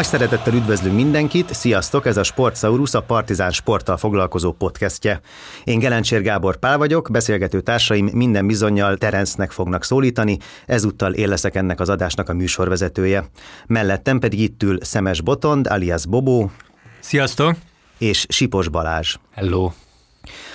Nagy 0.00 0.08
szeretettel 0.08 0.54
üdvözlünk 0.54 0.94
mindenkit, 0.94 1.54
sziasztok, 1.54 2.06
ez 2.06 2.16
a 2.16 2.22
Sportsaurus, 2.22 2.94
a 2.94 3.02
Partizán 3.02 3.50
sporttal 3.50 3.96
foglalkozó 3.96 4.52
podcastje. 4.52 5.20
Én 5.64 5.78
Gelencsér 5.78 6.22
Gábor 6.22 6.56
Pál 6.56 6.78
vagyok, 6.78 7.08
beszélgető 7.10 7.60
társaim 7.60 8.06
minden 8.12 8.46
bizonyal 8.46 8.96
Terencnek 8.96 9.50
fognak 9.50 9.84
szólítani, 9.84 10.38
ezúttal 10.66 11.12
én 11.12 11.28
leszek 11.28 11.54
ennek 11.54 11.80
az 11.80 11.88
adásnak 11.88 12.28
a 12.28 12.34
műsorvezetője. 12.34 13.24
Mellettem 13.66 14.18
pedig 14.18 14.40
itt 14.40 14.62
ül 14.62 14.78
Szemes 14.80 15.20
Botond, 15.20 15.66
alias 15.66 16.06
Bobó. 16.06 16.50
Sziasztok! 17.00 17.56
És 17.98 18.26
Sipos 18.28 18.68
Balázs. 18.68 19.16
Hello! 19.34 19.70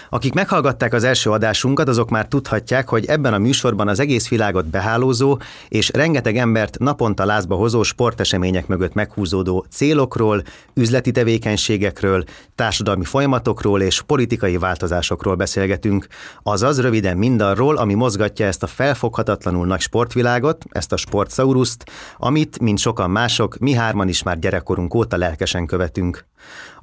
Akik 0.09 0.33
meghallgatták 0.33 0.93
az 0.93 1.03
első 1.03 1.29
adásunkat, 1.29 1.87
azok 1.87 2.09
már 2.09 2.27
tudhatják, 2.27 2.89
hogy 2.89 3.05
ebben 3.05 3.33
a 3.33 3.37
műsorban 3.37 3.87
az 3.87 3.99
egész 3.99 4.27
világot 4.27 4.65
behálózó 4.65 5.39
és 5.69 5.89
rengeteg 5.93 6.37
embert 6.37 6.79
naponta 6.79 7.25
lázba 7.25 7.55
hozó 7.55 7.83
sportesemények 7.83 8.67
mögött 8.67 8.93
meghúzódó 8.93 9.65
célokról, 9.69 10.43
üzleti 10.73 11.11
tevékenységekről, 11.11 12.23
társadalmi 12.55 13.03
folyamatokról 13.03 13.81
és 13.81 14.01
politikai 14.01 14.57
változásokról 14.57 15.35
beszélgetünk. 15.35 16.07
Azaz 16.43 16.81
röviden 16.81 17.17
mindarról, 17.17 17.77
ami 17.77 17.93
mozgatja 17.93 18.45
ezt 18.45 18.63
a 18.63 18.67
felfoghatatlanul 18.67 19.65
nagy 19.65 19.81
sportvilágot, 19.81 20.63
ezt 20.69 20.91
a 20.91 20.97
sportsauruszt, 20.97 21.85
amit, 22.17 22.59
mint 22.59 22.79
sokan 22.79 23.09
mások, 23.09 23.57
mi 23.57 23.73
hárman 23.73 24.07
is 24.07 24.23
már 24.23 24.39
gyerekkorunk 24.39 24.93
óta 24.93 25.17
lelkesen 25.17 25.65
követünk. 25.65 26.25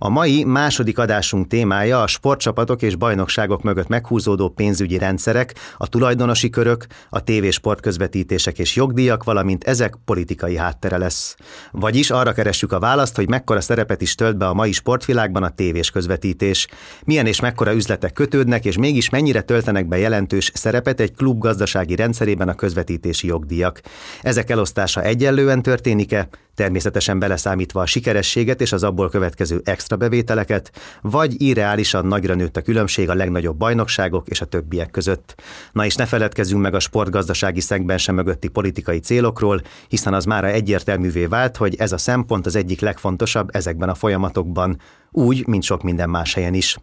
A 0.04 0.08
mai 0.08 0.44
második 0.44 0.98
adásunk 0.98 1.46
témája 1.46 2.02
a 2.02 2.06
sportcsapatok 2.06 2.82
és 2.82 2.96
bajnokságok 2.96 3.62
mögött 3.62 3.88
meghúzódó 3.88 4.48
pénzügyi 4.48 4.98
rendszerek, 4.98 5.54
a 5.76 5.88
tulajdonosi 5.88 6.50
körök, 6.50 6.86
a 7.08 7.24
tévésport 7.24 7.80
közvetítések 7.80 8.58
és 8.58 8.76
jogdíjak, 8.76 9.24
valamint 9.24 9.64
ezek 9.64 9.94
politikai 10.04 10.56
háttere 10.56 10.96
lesz. 10.96 11.36
Vagyis 11.70 12.10
arra 12.10 12.32
keressük 12.32 12.72
a 12.72 12.78
választ, 12.78 13.16
hogy 13.16 13.28
mekkora 13.28 13.60
szerepet 13.60 14.02
is 14.02 14.14
tölt 14.14 14.36
be 14.36 14.46
a 14.46 14.54
mai 14.54 14.72
sportvilágban 14.72 15.42
a 15.42 15.54
tévés 15.54 15.90
közvetítés. 15.90 16.68
Milyen 17.04 17.26
és 17.26 17.40
mekkora 17.40 17.74
üzletek 17.74 18.12
kötődnek, 18.12 18.64
és 18.64 18.78
mégis 18.78 19.10
mennyire 19.10 19.40
töltenek 19.40 19.88
be 19.88 19.98
jelentős 19.98 20.50
szerepet 20.54 21.00
egy 21.00 21.14
klub 21.14 21.38
gazdasági 21.38 21.94
rendszerében 21.94 22.48
a 22.48 22.54
közvetítési 22.54 23.26
jogdíjak. 23.26 23.80
Ezek 24.22 24.50
elosztása 24.50 25.02
egyenlően 25.02 25.62
történik-e, 25.62 26.28
természetesen 26.54 27.18
beleszámítva 27.18 27.80
a 27.80 27.86
sikerességet 27.86 28.60
és 28.60 28.72
az 28.72 28.82
abból 28.82 29.10
következő 29.10 29.41
extra 29.64 29.96
bevételeket, 29.96 30.72
vagy 31.00 31.42
irreálisan 31.42 32.06
nagyra 32.06 32.34
nőtt 32.34 32.56
a 32.56 32.62
különbség 32.62 33.08
a 33.08 33.14
legnagyobb 33.14 33.56
bajnokságok 33.56 34.28
és 34.28 34.40
a 34.40 34.44
többiek 34.44 34.90
között. 34.90 35.42
Na 35.72 35.84
és 35.84 35.94
ne 35.94 36.06
feledkezzünk 36.06 36.62
meg 36.62 36.74
a 36.74 36.80
sportgazdasági 36.80 37.60
szegben 37.60 37.98
sem 37.98 38.14
mögötti 38.14 38.48
politikai 38.48 38.98
célokról, 38.98 39.60
hiszen 39.88 40.14
az 40.14 40.24
mára 40.24 40.46
egyértelművé 40.46 41.26
vált, 41.26 41.56
hogy 41.56 41.74
ez 41.78 41.92
a 41.92 41.98
szempont 41.98 42.46
az 42.46 42.56
egyik 42.56 42.80
legfontosabb 42.80 43.48
ezekben 43.52 43.88
a 43.88 43.94
folyamatokban, 43.94 44.78
úgy, 45.12 45.46
mint 45.46 45.62
sok 45.62 45.82
minden 45.82 46.10
más 46.10 46.34
helyen 46.34 46.54
is. 46.54 46.76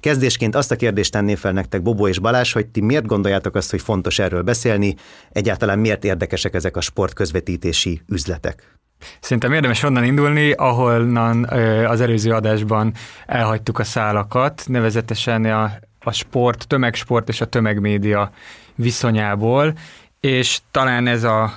Kezdésként 0.00 0.54
azt 0.54 0.70
a 0.70 0.76
kérdést 0.76 1.12
tenném 1.12 1.36
fel 1.36 1.52
nektek, 1.52 1.82
Bobó 1.82 2.08
és 2.08 2.18
Balázs, 2.18 2.52
hogy 2.52 2.66
ti 2.66 2.80
miért 2.80 3.06
gondoljátok 3.06 3.54
azt, 3.54 3.70
hogy 3.70 3.82
fontos 3.82 4.18
erről 4.18 4.42
beszélni, 4.42 4.94
egyáltalán 5.32 5.78
miért 5.78 6.04
érdekesek 6.04 6.54
ezek 6.54 6.76
a 6.76 6.80
sportközvetítési 6.80 8.02
üzletek? 8.08 8.78
Szerintem 9.20 9.52
érdemes 9.52 9.82
onnan 9.82 10.04
indulni, 10.04 10.52
ahonnan 10.52 11.44
az 11.84 12.00
előző 12.00 12.30
adásban 12.30 12.92
elhagytuk 13.26 13.78
a 13.78 13.84
szálakat, 13.84 14.62
nevezetesen 14.66 15.44
a, 15.44 15.72
a 16.00 16.12
sport, 16.12 16.66
tömegsport 16.66 17.28
és 17.28 17.40
a 17.40 17.46
tömegmédia 17.46 18.30
viszonyából, 18.74 19.74
és 20.20 20.60
talán 20.70 21.06
ez 21.06 21.24
a 21.24 21.54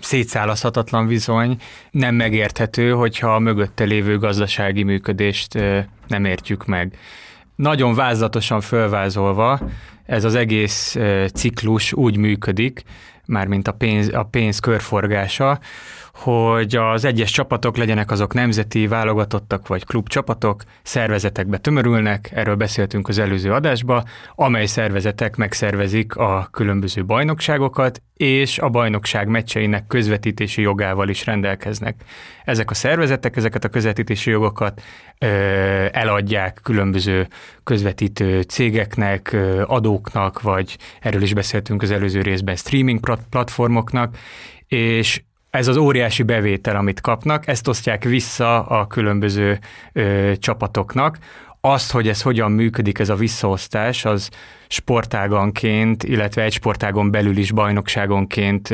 szétszálaszhatatlan 0.00 1.06
viszony 1.06 1.56
nem 1.90 2.14
megérthető, 2.14 2.92
hogyha 2.92 3.34
a 3.34 3.38
mögötte 3.38 3.84
lévő 3.84 4.18
gazdasági 4.18 4.82
működést 4.82 5.58
nem 6.06 6.24
értjük 6.24 6.66
meg. 6.66 6.98
Nagyon 7.56 7.94
vázlatosan 7.94 8.60
fölvázolva, 8.60 9.60
ez 10.06 10.24
az 10.24 10.34
egész 10.34 10.96
ciklus 11.34 11.92
úgy 11.92 12.16
működik, 12.16 12.82
mármint 13.26 13.68
a 13.68 13.72
pénz, 13.72 14.14
a 14.14 14.22
pénz 14.22 14.58
körforgása, 14.58 15.58
hogy 16.14 16.76
az 16.76 17.04
egyes 17.04 17.30
csapatok 17.30 17.76
legyenek 17.76 18.10
azok 18.10 18.34
nemzeti 18.34 18.86
válogatottak 18.86 19.66
vagy 19.66 19.84
klubcsapatok, 19.84 20.62
szervezetekbe 20.82 21.58
tömörülnek, 21.58 22.30
erről 22.34 22.54
beszéltünk 22.54 23.08
az 23.08 23.18
előző 23.18 23.52
adásba, 23.52 24.04
amely 24.34 24.66
szervezetek 24.66 25.36
megszervezik 25.36 26.16
a 26.16 26.48
különböző 26.50 27.04
bajnokságokat, 27.04 28.02
és 28.14 28.58
a 28.58 28.68
bajnokság 28.68 29.28
meccseinek 29.28 29.86
közvetítési 29.86 30.62
jogával 30.62 31.08
is 31.08 31.26
rendelkeznek. 31.26 31.94
Ezek 32.44 32.70
a 32.70 32.74
szervezetek 32.74 33.36
ezeket 33.36 33.64
a 33.64 33.68
közvetítési 33.68 34.30
jogokat 34.30 34.82
ö, 35.18 35.26
eladják 35.92 36.60
különböző 36.62 37.28
közvetítő 37.64 38.40
cégeknek, 38.40 39.32
ö, 39.32 39.62
adóknak, 39.66 40.40
vagy 40.40 40.76
erről 41.00 41.22
is 41.22 41.34
beszéltünk 41.34 41.82
az 41.82 41.90
előző 41.90 42.22
részben 42.22 42.56
streaming 42.56 43.00
platformoknak, 43.30 44.16
és 44.66 45.22
ez 45.54 45.68
az 45.68 45.76
óriási 45.76 46.22
bevétel, 46.22 46.76
amit 46.76 47.00
kapnak, 47.00 47.46
ezt 47.46 47.68
osztják 47.68 48.04
vissza 48.04 48.66
a 48.66 48.86
különböző 48.86 49.58
ö, 49.92 50.32
csapatoknak. 50.38 51.18
Azt, 51.66 51.90
hogy 51.90 52.08
ez 52.08 52.22
hogyan 52.22 52.52
működik, 52.52 52.98
ez 52.98 53.08
a 53.08 53.14
visszaosztás, 53.14 54.04
az 54.04 54.28
sportáganként, 54.68 56.02
illetve 56.02 56.42
egy 56.42 56.52
sportágon 56.52 57.10
belül 57.10 57.36
is 57.36 57.52
bajnokságonként 57.52 58.68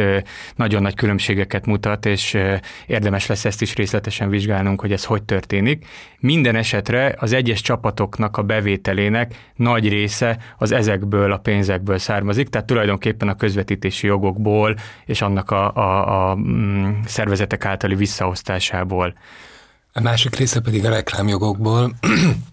nagyon 0.57 0.83
nagy 0.83 0.95
különbségeket 0.95 1.67
mutat, 1.67 2.07
és 2.07 2.37
érdemes 2.87 3.27
lesz 3.27 3.45
ezt 3.45 3.63
is 3.63 3.75
részletesen 3.75 4.29
vizsgálnunk, 4.29 4.81
hogy 4.81 4.93
ez 4.93 5.05
hogy 5.05 5.23
történik. 5.23 5.87
Minden 6.19 6.57
esetre 6.57 7.15
az 7.19 7.33
egyes 7.33 7.61
csapatoknak 7.61 8.37
a 8.37 8.43
bevételének 8.43 9.53
nagy 9.57 9.89
része 9.89 10.39
az 10.59 10.73
ezekből 10.73 11.33
a 11.33 11.39
pénzekből 11.39 11.99
származik, 11.99 12.49
tehát 12.49 12.67
tulajdonképpen 12.67 13.29
a 13.29 13.37
közvetítési 13.37 14.07
jogokból 14.07 14.77
és 15.05 15.23
annak 15.23 15.51
a, 15.51 15.75
a, 15.75 16.31
a 16.31 16.37
mm, 16.37 16.91
szervezetek 17.05 17.65
általi 17.65 17.95
visszaosztásából. 17.95 19.15
A 19.93 20.01
másik 20.01 20.37
része 20.37 20.61
pedig 20.61 20.85
a 20.85 20.91
reklámjogokból, 20.91 21.93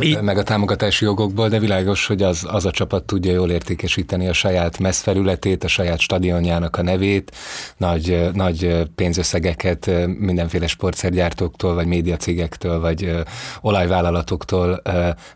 így. 0.00 0.20
meg 0.20 0.38
a 0.38 0.42
támogatási 0.42 1.04
jogokból, 1.04 1.48
de 1.48 1.58
világos, 1.58 2.06
hogy 2.06 2.22
az, 2.22 2.46
az 2.48 2.66
a 2.66 2.70
csapat 2.70 3.04
tudja 3.04 3.32
jól 3.32 3.50
értékesíteni 3.50 4.28
a 4.28 4.32
saját 4.32 4.78
messzfelületét, 4.78 5.64
a 5.64 5.68
saját 5.68 5.98
stadionjának 5.98 6.76
a 6.76 6.82
nevét, 6.82 7.36
nagy, 7.76 8.30
nagy 8.32 8.88
pénzösszegeket 8.94 9.90
mindenféle 10.18 10.66
sportszergyártóktól, 10.66 11.74
vagy 11.74 11.86
médiacégektől, 11.86 12.80
vagy 12.80 13.12
olajvállalatoktól 13.60 14.82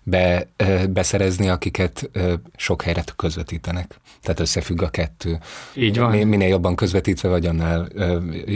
be, 0.02 0.48
beszerezni, 0.88 1.48
akiket 1.48 2.10
sok 2.56 2.82
helyre 2.82 3.04
közvetítenek. 3.16 3.96
Tehát 4.22 4.40
összefügg 4.40 4.82
a 4.82 4.88
kettő. 4.88 5.38
Így 5.74 5.98
van. 5.98 6.16
Minél 6.16 6.48
jobban 6.48 6.76
közvetítve 6.76 7.28
vagy, 7.28 7.46
annál 7.46 7.88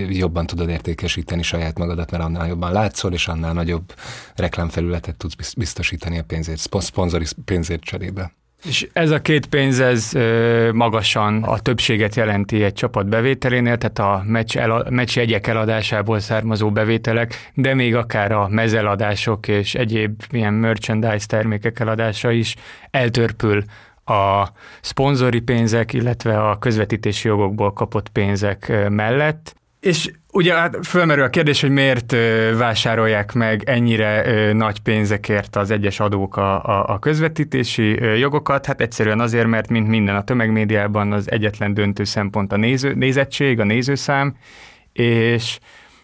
jobban 0.09 0.47
tudod 0.47 0.69
értékesíteni 0.69 1.43
saját 1.43 1.79
magadat, 1.79 2.11
mert 2.11 2.23
annál 2.23 2.49
jobban 2.49 2.73
látszol, 2.73 3.13
és 3.13 3.29
annál 3.29 3.53
nagyobb 3.53 3.95
reklámfelületet 4.35 5.17
tudsz 5.17 5.55
biztosítani 5.55 5.91
biztosítani 5.93 6.19
a 6.19 6.23
pénzét, 6.23 6.59
szponzori 6.81 7.25
pénzét 7.45 7.81
cserébe. 7.81 8.33
És 8.65 8.89
ez 8.93 9.11
a 9.11 9.21
két 9.21 9.47
pénz, 9.47 9.81
ez 9.81 10.11
magasan 10.73 11.43
a 11.43 11.59
többséget 11.59 12.15
jelenti 12.15 12.63
egy 12.63 12.73
csapat 12.73 13.09
bevételénél, 13.09 13.79
tehát 13.79 13.99
a 13.99 14.23
meccs, 14.27 14.57
el, 14.57 14.87
meccs 14.91 15.17
jegyek 15.17 15.47
eladásából 15.47 16.21
származó 16.21 16.71
bevételek, 16.71 17.51
de 17.55 17.75
még 17.75 17.95
akár 17.95 18.33
a 18.33 18.49
mezeladások 18.49 19.49
és 19.49 19.75
egyéb 19.75 20.23
ilyen 20.31 20.55
merchandise 20.55 21.27
termékek 21.27 21.81
eladása 21.81 22.31
is 22.31 22.57
eltörpül 22.91 23.65
a 24.05 24.49
szponzori 24.81 25.41
pénzek, 25.41 25.93
illetve 25.93 26.51
a 26.51 26.59
közvetítési 26.59 27.29
jogokból 27.29 27.73
kapott 27.73 28.09
pénzek 28.09 28.89
mellett. 28.89 29.55
És 29.83 30.11
ugye 30.33 30.55
hát 30.55 30.87
fölmerül 30.87 31.25
a 31.25 31.29
kérdés, 31.29 31.61
hogy 31.61 31.71
miért 31.71 32.17
vásárolják 32.57 33.33
meg 33.33 33.63
ennyire 33.67 34.53
nagy 34.53 34.81
pénzekért 34.81 35.57
az 35.57 35.71
egyes 35.71 36.01
adók 36.01 36.37
a, 36.37 36.65
a, 36.65 36.85
a 36.89 36.99
közvetítési 36.99 38.03
jogokat? 38.19 38.67
Hát 38.67 38.81
egyszerűen 38.81 39.21
azért, 39.21 39.47
mert 39.47 39.69
mint 39.69 39.89
minden 39.89 40.17
a 40.17 40.25
tömegmédiában 40.25 41.13
az 41.13 41.31
egyetlen 41.31 41.75
döntő 41.75 42.05
szempont 42.05 42.53
a 42.53 42.57
néző, 42.57 42.95
nézettség, 42.95 43.61
a 43.61 43.65
nézőszám, 43.65 44.37
és 44.93 45.59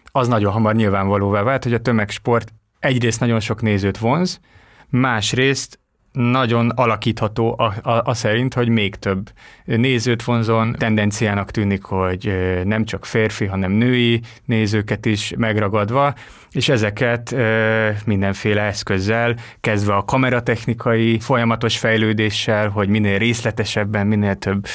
az 0.05 0.27
nagyon 0.27 0.51
hamar 0.51 0.75
nyilvánvalóvá 0.75 1.43
vált, 1.43 1.63
hogy 1.63 1.73
a 1.73 1.81
tömegsport 1.81 2.53
egyrészt 2.79 3.19
nagyon 3.19 3.39
sok 3.39 3.61
nézőt 3.61 3.97
vonz, 3.97 4.39
másrészt 4.87 5.79
nagyon 6.19 6.69
alakítható 6.69 7.55
a, 7.57 7.89
a, 7.89 8.01
a 8.03 8.13
szerint, 8.13 8.53
hogy 8.53 8.69
még 8.69 8.95
több 8.95 9.29
nézőt 9.65 10.23
vonzon. 10.23 10.75
Tendenciának 10.77 11.51
tűnik, 11.51 11.83
hogy 11.83 12.33
nem 12.63 12.85
csak 12.85 13.05
férfi, 13.05 13.45
hanem 13.45 13.71
női 13.71 14.21
nézőket 14.45 15.05
is 15.05 15.33
megragadva, 15.37 16.13
és 16.51 16.69
ezeket 16.69 17.35
mindenféle 18.05 18.61
eszközzel, 18.61 19.35
kezdve 19.61 19.95
a 19.95 20.05
kameratechnikai 20.05 21.19
folyamatos 21.19 21.77
fejlődéssel, 21.77 22.69
hogy 22.69 22.89
minél 22.89 23.17
részletesebben, 23.17 24.07
minél 24.07 24.35
több 24.35 24.65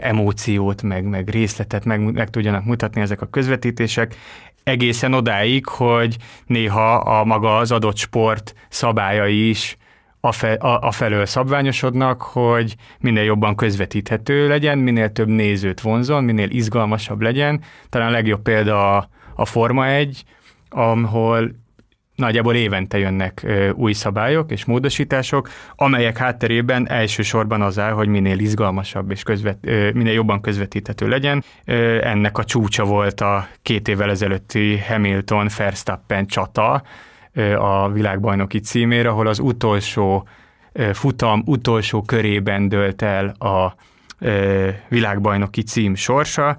emóciót, 0.00 0.82
meg, 0.82 1.04
meg 1.04 1.28
részletet 1.28 1.84
meg, 1.84 2.12
meg 2.12 2.30
tudjanak 2.30 2.64
mutatni 2.64 3.00
ezek 3.00 3.20
a 3.20 3.26
közvetítések, 3.26 4.16
egészen 4.62 5.12
odáig, 5.12 5.66
hogy 5.66 6.16
néha 6.46 6.94
a 6.94 7.24
maga 7.24 7.56
az 7.56 7.72
adott 7.72 7.96
sport 7.96 8.54
szabályai 8.68 9.48
is 9.48 9.76
a 10.58 10.90
felől 10.90 11.26
szabványosodnak, 11.26 12.22
hogy 12.22 12.74
minél 13.00 13.22
jobban 13.22 13.56
közvetíthető 13.56 14.48
legyen, 14.48 14.78
minél 14.78 15.12
több 15.12 15.28
nézőt 15.28 15.80
vonzon, 15.80 16.24
minél 16.24 16.50
izgalmasabb 16.50 17.20
legyen. 17.20 17.60
Talán 17.88 18.08
a 18.08 18.12
legjobb 18.12 18.42
példa 18.42 18.96
a, 18.96 19.08
a 19.34 19.44
Forma 19.44 19.86
1, 19.86 20.24
ahol 20.68 21.62
nagyjából 22.14 22.54
évente 22.54 22.98
jönnek 22.98 23.46
új 23.74 23.92
szabályok 23.92 24.50
és 24.50 24.64
módosítások, 24.64 25.48
amelyek 25.76 26.16
hátterében 26.16 26.90
elsősorban 26.90 27.62
az 27.62 27.78
áll, 27.78 27.92
hogy 27.92 28.08
minél 28.08 28.38
izgalmasabb 28.38 29.10
és 29.10 29.22
közvet, 29.22 29.58
minél 29.92 30.12
jobban 30.12 30.40
közvetíthető 30.40 31.08
legyen. 31.08 31.44
Ennek 32.00 32.38
a 32.38 32.44
csúcsa 32.44 32.84
volt 32.84 33.20
a 33.20 33.48
két 33.62 33.88
évvel 33.88 34.10
ezelőtti 34.10 34.78
Hamilton-Verstappen 34.78 36.26
csata 36.26 36.82
a 37.58 37.88
világbajnoki 37.88 38.58
címére, 38.58 39.08
ahol 39.08 39.26
az 39.26 39.38
utolsó 39.38 40.28
futam 40.92 41.42
utolsó 41.46 42.02
körében 42.02 42.68
dölt 42.68 43.02
el 43.02 43.28
a 43.28 43.74
világbajnoki 44.88 45.62
cím 45.62 45.94
sorsa, 45.94 46.56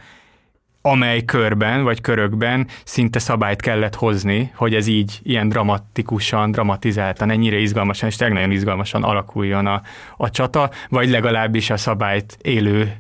amely 0.81 1.25
körben 1.25 1.83
vagy 1.83 2.01
körökben 2.01 2.68
szinte 2.83 3.19
szabályt 3.19 3.62
kellett 3.62 3.95
hozni, 3.95 4.51
hogy 4.56 4.74
ez 4.74 4.88
így 4.88 5.19
ilyen 5.24 5.50
dramatikusan, 5.50 6.51
dramatizáltan, 6.51 7.30
ennyire 7.30 7.57
izgalmasan 7.57 8.10
és 8.10 8.16
tényleg 8.16 8.38
nagyon 8.38 8.51
izgalmasan 8.51 9.04
alakuljon 9.04 9.66
a, 9.66 9.81
a 10.18 10.30
csata, 10.30 10.69
vagy 10.89 11.10
legalábbis 11.10 11.69
a 11.69 11.77
szabályt 11.77 12.38
élő 12.42 12.94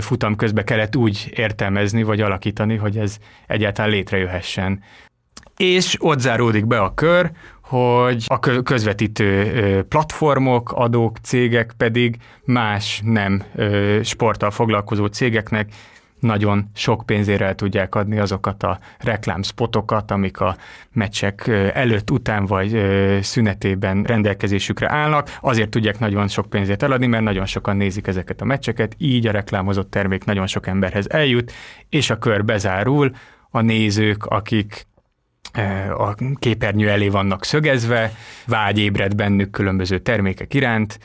futam 0.00 0.36
közben 0.36 0.64
kellett 0.64 0.96
úgy 0.96 1.32
értelmezni, 1.34 2.02
vagy 2.02 2.20
alakítani, 2.20 2.76
hogy 2.76 2.98
ez 2.98 3.18
egyáltalán 3.46 3.90
létrejöhessen. 3.90 4.82
És 5.58 5.96
ott 5.98 6.20
záródik 6.20 6.66
be 6.66 6.80
a 6.80 6.94
kör, 6.94 7.30
hogy 7.60 8.24
a 8.26 8.38
közvetítő 8.62 9.82
platformok, 9.88 10.72
adók, 10.72 11.16
cégek 11.22 11.72
pedig 11.76 12.16
más 12.44 13.00
nem 13.04 13.42
sporttal 14.02 14.50
foglalkozó 14.50 15.06
cégeknek 15.06 15.68
nagyon 16.20 16.70
sok 16.74 17.02
pénzére 17.06 17.46
el 17.46 17.54
tudják 17.54 17.94
adni 17.94 18.18
azokat 18.18 18.62
a 18.62 18.78
reklámspotokat, 18.98 20.10
amik 20.10 20.40
a 20.40 20.56
meccsek 20.92 21.46
előtt, 21.74 22.10
után 22.10 22.46
vagy 22.46 22.80
szünetében 23.22 24.02
rendelkezésükre 24.02 24.92
állnak. 24.92 25.38
Azért 25.40 25.70
tudják 25.70 25.98
nagyon 25.98 26.28
sok 26.28 26.46
pénzért 26.50 26.82
eladni, 26.82 27.06
mert 27.06 27.22
nagyon 27.22 27.46
sokan 27.46 27.76
nézik 27.76 28.06
ezeket 28.06 28.40
a 28.40 28.44
meccseket, 28.44 28.94
így 28.98 29.26
a 29.26 29.32
reklámozott 29.32 29.90
termék 29.90 30.24
nagyon 30.24 30.46
sok 30.46 30.66
emberhez 30.66 31.10
eljut, 31.10 31.52
és 31.88 32.10
a 32.10 32.18
kör 32.18 32.44
bezárul, 32.44 33.10
a 33.50 33.60
nézők, 33.60 34.24
akik 34.24 34.86
a 35.96 36.14
képernyő 36.34 36.88
elé 36.88 37.08
vannak 37.08 37.44
szögezve, 37.44 38.12
vágy 38.46 38.78
ébred 38.78 39.14
bennük 39.14 39.50
különböző 39.50 39.98
termékek 39.98 40.54
iránt, 40.54 40.98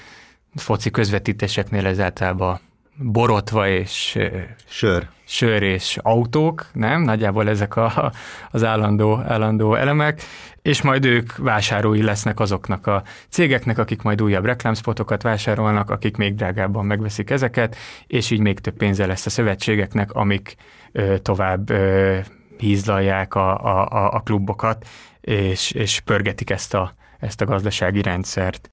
foci 0.55 0.91
közvetítéseknél 0.91 1.85
ez 1.85 1.99
általában 1.99 2.59
borotva 2.97 3.67
és 3.67 4.19
sör. 4.67 5.07
sör 5.25 5.61
és 5.61 5.97
autók, 6.01 6.67
nem? 6.73 7.01
Nagyjából 7.01 7.49
ezek 7.49 7.75
a, 7.75 8.11
az 8.51 8.63
állandó, 8.63 9.19
állandó 9.27 9.75
elemek, 9.75 10.21
és 10.61 10.81
majd 10.81 11.05
ők 11.05 11.37
vásárlói 11.37 12.01
lesznek 12.01 12.39
azoknak 12.39 12.87
a 12.87 13.03
cégeknek, 13.29 13.77
akik 13.77 14.01
majd 14.01 14.21
újabb 14.21 14.45
reklámspotokat 14.45 15.21
vásárolnak, 15.21 15.89
akik 15.89 16.17
még 16.17 16.35
drágábban 16.35 16.85
megveszik 16.85 17.29
ezeket, 17.29 17.75
és 18.07 18.31
így 18.31 18.39
még 18.39 18.59
több 18.59 18.77
pénze 18.77 19.05
lesz 19.05 19.25
a 19.25 19.29
szövetségeknek, 19.29 20.11
amik 20.11 20.55
ö, 20.91 21.17
tovább 21.17 21.69
ö, 21.69 22.19
hízlalják 22.63 23.35
a, 23.35 23.57
a, 23.57 24.13
a 24.13 24.19
klubokat, 24.19 24.87
és, 25.21 25.71
és 25.71 25.99
pörgetik 25.99 26.49
ezt 26.49 26.73
a, 26.73 26.93
ezt 27.19 27.41
a 27.41 27.45
gazdasági 27.45 28.01
rendszert. 28.01 28.72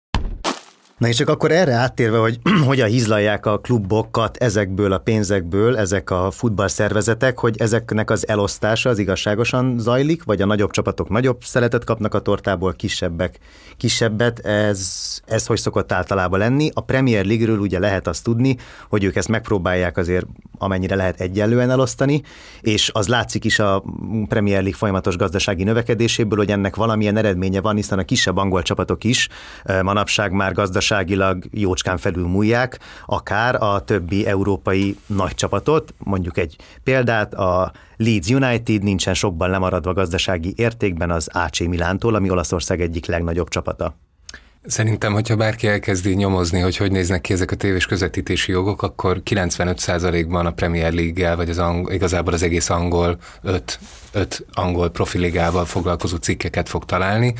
Na 1.00 1.08
és 1.08 1.16
csak 1.16 1.28
akkor 1.28 1.50
erre 1.50 1.72
áttérve, 1.72 2.18
hogy 2.18 2.38
hogyan 2.66 2.88
hízlalják 2.88 3.46
a 3.46 3.58
klubokat 3.58 4.36
ezekből 4.36 4.92
a 4.92 4.98
pénzekből, 4.98 5.76
ezek 5.76 6.10
a 6.10 6.30
futballszervezetek, 6.30 7.38
hogy 7.38 7.60
ezeknek 7.60 8.10
az 8.10 8.28
elosztása 8.28 8.90
az 8.90 8.98
igazságosan 8.98 9.78
zajlik, 9.78 10.24
vagy 10.24 10.42
a 10.42 10.46
nagyobb 10.46 10.70
csapatok 10.70 11.08
nagyobb 11.08 11.44
szeletet 11.44 11.84
kapnak 11.84 12.14
a 12.14 12.20
tortából, 12.20 12.72
kisebbek 12.72 13.38
kisebbet, 13.76 14.38
ez, 14.38 15.20
ez 15.26 15.46
hogy 15.46 15.58
szokott 15.58 15.92
általában 15.92 16.38
lenni. 16.38 16.70
A 16.74 16.80
Premier 16.80 17.24
League-ről 17.24 17.58
ugye 17.58 17.78
lehet 17.78 18.06
azt 18.06 18.24
tudni, 18.24 18.56
hogy 18.88 19.04
ők 19.04 19.16
ezt 19.16 19.28
megpróbálják 19.28 19.96
azért 19.96 20.26
amennyire 20.58 20.94
lehet 20.94 21.20
egyenlően 21.20 21.70
elosztani, 21.70 22.22
és 22.60 22.90
az 22.92 23.08
látszik 23.08 23.44
is 23.44 23.58
a 23.58 23.84
Premier 24.28 24.60
League 24.60 24.78
folyamatos 24.78 25.16
gazdasági 25.16 25.64
növekedéséből, 25.64 26.38
hogy 26.38 26.50
ennek 26.50 26.76
valamilyen 26.76 27.16
eredménye 27.16 27.60
van, 27.60 27.74
hiszen 27.74 27.98
a 27.98 28.04
kisebb 28.04 28.36
angol 28.36 28.62
csapatok 28.62 29.04
is 29.04 29.28
manapság 29.82 30.32
már 30.32 30.52
gazdasági 30.52 30.88
gazdaságilag 30.90 31.44
jócskán 31.50 31.96
felülmúlják, 31.96 32.78
akár 33.06 33.62
a 33.62 33.84
többi 33.84 34.26
európai 34.26 34.96
nagy 35.06 35.34
csapatot, 35.34 35.94
mondjuk 35.98 36.38
egy 36.38 36.56
példát, 36.84 37.34
a 37.34 37.72
Leeds 37.96 38.28
United 38.28 38.82
nincsen 38.82 39.14
sokban 39.14 39.50
lemaradva 39.50 39.92
gazdasági 39.92 40.52
értékben 40.56 41.10
az 41.10 41.28
AC 41.32 41.58
Milántól, 41.60 42.14
ami 42.14 42.30
Olaszország 42.30 42.80
egyik 42.80 43.06
legnagyobb 43.06 43.48
csapata. 43.48 43.94
Szerintem, 44.66 45.12
hogyha 45.12 45.36
bárki 45.36 45.66
elkezdi 45.66 46.14
nyomozni, 46.14 46.60
hogy 46.60 46.76
hogy 46.76 46.92
néznek 46.92 47.20
ki 47.20 47.32
ezek 47.32 47.50
a 47.50 47.56
tévés 47.56 47.86
közvetítési 47.86 48.52
jogok, 48.52 48.82
akkor 48.82 49.22
95%-ban 49.24 50.46
a 50.46 50.50
Premier 50.50 50.92
League-gel, 50.92 51.36
vagy 51.36 51.50
az 51.50 51.58
angol, 51.58 51.92
igazából 51.92 52.32
az 52.32 52.42
egész 52.42 52.70
angol, 52.70 53.16
öt, 53.42 53.78
öt 54.12 54.46
angol 54.52 54.90
profiligával 54.90 55.64
foglalkozó 55.64 56.16
cikkeket 56.16 56.68
fog 56.68 56.84
találni, 56.84 57.34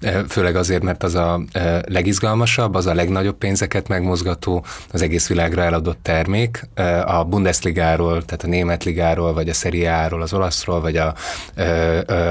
e, 0.00 0.24
főleg 0.28 0.56
azért, 0.56 0.82
mert 0.82 1.02
az 1.02 1.14
a 1.14 1.40
e, 1.52 1.82
legizgalmasabb, 1.86 2.74
az 2.74 2.86
a 2.86 2.94
legnagyobb 2.94 3.36
pénzeket 3.38 3.88
megmozgató, 3.88 4.64
az 4.92 5.02
egész 5.02 5.28
világra 5.28 5.62
eladott 5.62 5.98
termék. 6.02 6.68
E, 6.74 7.04
a 7.04 7.24
Bundesligáról, 7.24 8.24
tehát 8.24 8.42
a 8.42 8.48
német 8.48 8.84
ligáról, 8.84 9.32
vagy 9.32 9.48
a 9.48 9.52
Serie 9.52 9.96
A-ról, 9.96 10.22
az 10.22 10.32
olaszról, 10.32 10.80
vagy 10.80 10.96
a, 10.96 11.14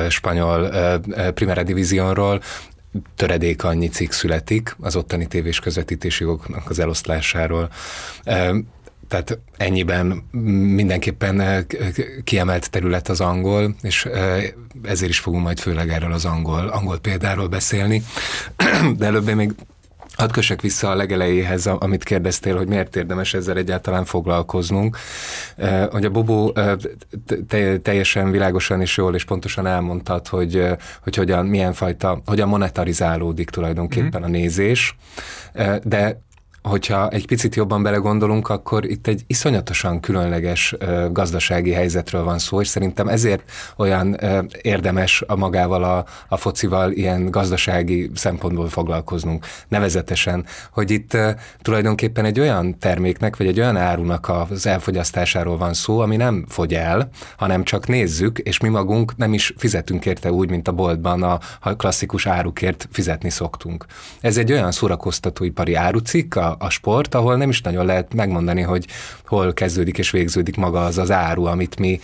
spanyol 0.09 0.69
Primera 1.33 1.63
Divisionról 1.63 2.41
töredék 3.15 3.63
annyi 3.63 3.87
cikk 3.87 4.11
születik 4.11 4.75
az 4.79 4.95
ottani 4.95 5.27
tévés 5.27 5.59
közvetítési 5.59 6.23
jogoknak 6.23 6.69
az 6.69 6.79
eloszlásáról. 6.79 7.69
Tehát 9.07 9.39
ennyiben 9.57 10.07
mindenképpen 10.75 11.65
kiemelt 12.23 12.69
terület 12.69 13.09
az 13.09 13.21
angol, 13.21 13.75
és 13.81 14.09
ezért 14.83 15.11
is 15.11 15.19
fogunk 15.19 15.43
majd 15.43 15.59
főleg 15.59 15.89
erről 15.89 16.13
az 16.13 16.25
angol, 16.25 16.67
angol 16.67 16.99
példáról 16.99 17.47
beszélni. 17.47 18.03
De 18.97 19.05
előbb 19.05 19.27
én 19.27 19.35
még 19.35 19.53
Hadd 20.17 20.31
kösek 20.31 20.61
vissza 20.61 20.89
a 20.89 20.95
legelejéhez, 20.95 21.67
amit 21.67 22.03
kérdeztél, 22.03 22.57
hogy 22.57 22.67
miért 22.67 22.95
érdemes 22.95 23.33
ezzel 23.33 23.57
egyáltalán 23.57 24.05
foglalkoznunk. 24.05 24.97
Hogy 25.89 26.05
a 26.05 26.09
Bobó 26.09 26.53
teljesen 27.81 28.31
világosan 28.31 28.81
és 28.81 28.97
jól 28.97 29.15
és 29.15 29.25
pontosan 29.25 29.67
elmondtad, 29.67 30.27
hogy, 30.27 30.67
hogy 31.03 31.15
hogyan, 31.15 31.45
milyen 31.45 31.73
fajta, 31.73 32.21
hogyan 32.25 32.47
monetarizálódik 32.47 33.49
tulajdonképpen 33.49 34.21
mm. 34.21 34.23
a 34.23 34.27
nézés, 34.27 34.95
de 35.83 36.21
hogyha 36.67 37.09
egy 37.09 37.25
picit 37.25 37.55
jobban 37.55 37.83
belegondolunk, 37.83 38.49
akkor 38.49 38.85
itt 38.85 39.07
egy 39.07 39.23
iszonyatosan 39.27 39.99
különleges 39.99 40.75
gazdasági 41.11 41.71
helyzetről 41.71 42.23
van 42.23 42.39
szó, 42.39 42.61
és 42.61 42.67
szerintem 42.67 43.07
ezért 43.07 43.51
olyan 43.77 44.19
érdemes 44.61 45.23
a 45.27 45.35
magával 45.35 45.83
a, 45.83 46.05
a 46.27 46.37
focival 46.37 46.91
ilyen 46.91 47.29
gazdasági 47.29 48.11
szempontból 48.13 48.69
foglalkoznunk. 48.69 49.45
Nevezetesen, 49.67 50.45
hogy 50.71 50.91
itt 50.91 51.17
tulajdonképpen 51.61 52.25
egy 52.25 52.39
olyan 52.39 52.79
terméknek, 52.79 53.37
vagy 53.37 53.47
egy 53.47 53.59
olyan 53.59 53.77
árunak 53.77 54.31
az 54.49 54.67
elfogyasztásáról 54.67 55.57
van 55.57 55.73
szó, 55.73 55.99
ami 55.99 56.15
nem 56.15 56.45
fogy 56.47 56.73
el, 56.73 57.09
hanem 57.37 57.63
csak 57.63 57.87
nézzük, 57.87 58.39
és 58.39 58.59
mi 58.59 58.69
magunk 58.69 59.15
nem 59.15 59.33
is 59.33 59.53
fizetünk 59.57 60.05
érte 60.05 60.31
úgy, 60.31 60.49
mint 60.49 60.67
a 60.67 60.71
boltban 60.71 61.23
a 61.23 61.75
klasszikus 61.75 62.25
árukért 62.27 62.87
fizetni 62.91 63.29
szoktunk. 63.29 63.85
Ez 64.21 64.37
egy 64.37 64.51
olyan 64.51 64.71
szórakoztatóipari 64.71 65.73
árucikk, 65.73 66.35
a, 66.35 66.56
a 66.57 66.69
sport, 66.69 67.15
ahol 67.15 67.35
nem 67.35 67.49
is 67.49 67.61
nagyon 67.61 67.85
lehet 67.85 68.13
megmondani, 68.13 68.61
hogy 68.61 68.85
hol 69.25 69.53
kezdődik 69.53 69.97
és 69.97 70.11
végződik 70.11 70.55
maga 70.55 70.85
az 70.85 70.97
az 70.97 71.11
áru, 71.11 71.45
amit 71.45 71.79
mi 71.79 71.99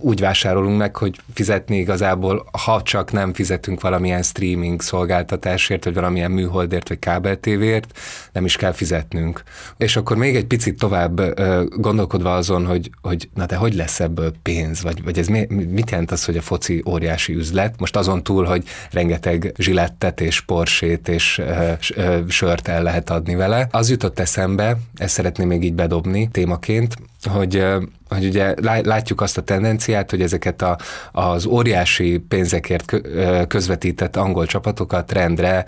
úgy 0.00 0.20
vásárolunk 0.20 0.78
meg, 0.78 0.96
hogy 0.96 1.20
fizetni 1.34 1.76
igazából, 1.76 2.46
ha 2.64 2.82
csak 2.82 3.12
nem 3.12 3.32
fizetünk 3.32 3.80
valamilyen 3.80 4.22
streaming 4.22 4.82
szolgáltatásért, 4.82 5.84
vagy 5.84 5.94
valamilyen 5.94 6.30
műholdért, 6.30 6.88
vagy 6.88 6.98
kábeltévért, 6.98 7.98
nem 8.32 8.44
is 8.44 8.56
kell 8.56 8.72
fizetnünk. 8.72 9.42
És 9.76 9.96
akkor 9.96 10.16
még 10.16 10.36
egy 10.36 10.46
picit 10.46 10.78
tovább 10.78 11.40
gondolkodva 11.80 12.34
azon, 12.34 12.66
hogy, 12.66 12.90
hogy 13.02 13.28
na 13.34 13.46
de 13.46 13.56
hogy 13.56 13.74
lesz 13.74 14.00
ebből 14.00 14.32
pénz, 14.42 14.82
vagy, 14.82 15.02
vagy 15.04 15.18
ez 15.18 15.26
mi, 15.26 15.46
mit 15.48 15.90
jelent 15.90 16.10
az, 16.10 16.24
hogy 16.24 16.36
a 16.36 16.42
foci 16.42 16.82
óriási 16.86 17.34
üzlet? 17.34 17.74
Most 17.78 17.96
azon 17.96 18.22
túl, 18.22 18.44
hogy 18.44 18.64
rengeteg 18.90 19.52
zsilettet 19.58 20.20
és 20.20 20.40
porsét 20.40 21.08
és 21.08 21.42
sört 22.28 22.68
el 22.68 22.82
lehet 22.82 23.10
adni 23.10 23.34
vele. 23.34 23.68
Az 23.70 23.90
jutott 23.90 24.18
eszembe, 24.18 24.76
ezt 24.96 25.14
szeretném 25.14 25.46
még 25.46 25.64
így 25.64 25.74
bedobni 25.74 26.28
témaként, 26.32 26.96
hogy 27.24 27.64
hogy 28.08 28.24
ugye 28.24 28.54
látjuk 28.82 29.20
azt 29.20 29.38
a 29.38 29.42
tendenciát, 29.42 30.10
hogy 30.10 30.22
ezeket 30.22 30.62
a, 30.62 30.78
az 31.12 31.46
óriási 31.46 32.18
pénzekért 32.28 33.00
közvetített 33.48 34.16
angol 34.16 34.46
csapatokat 34.46 35.12
rendre 35.12 35.64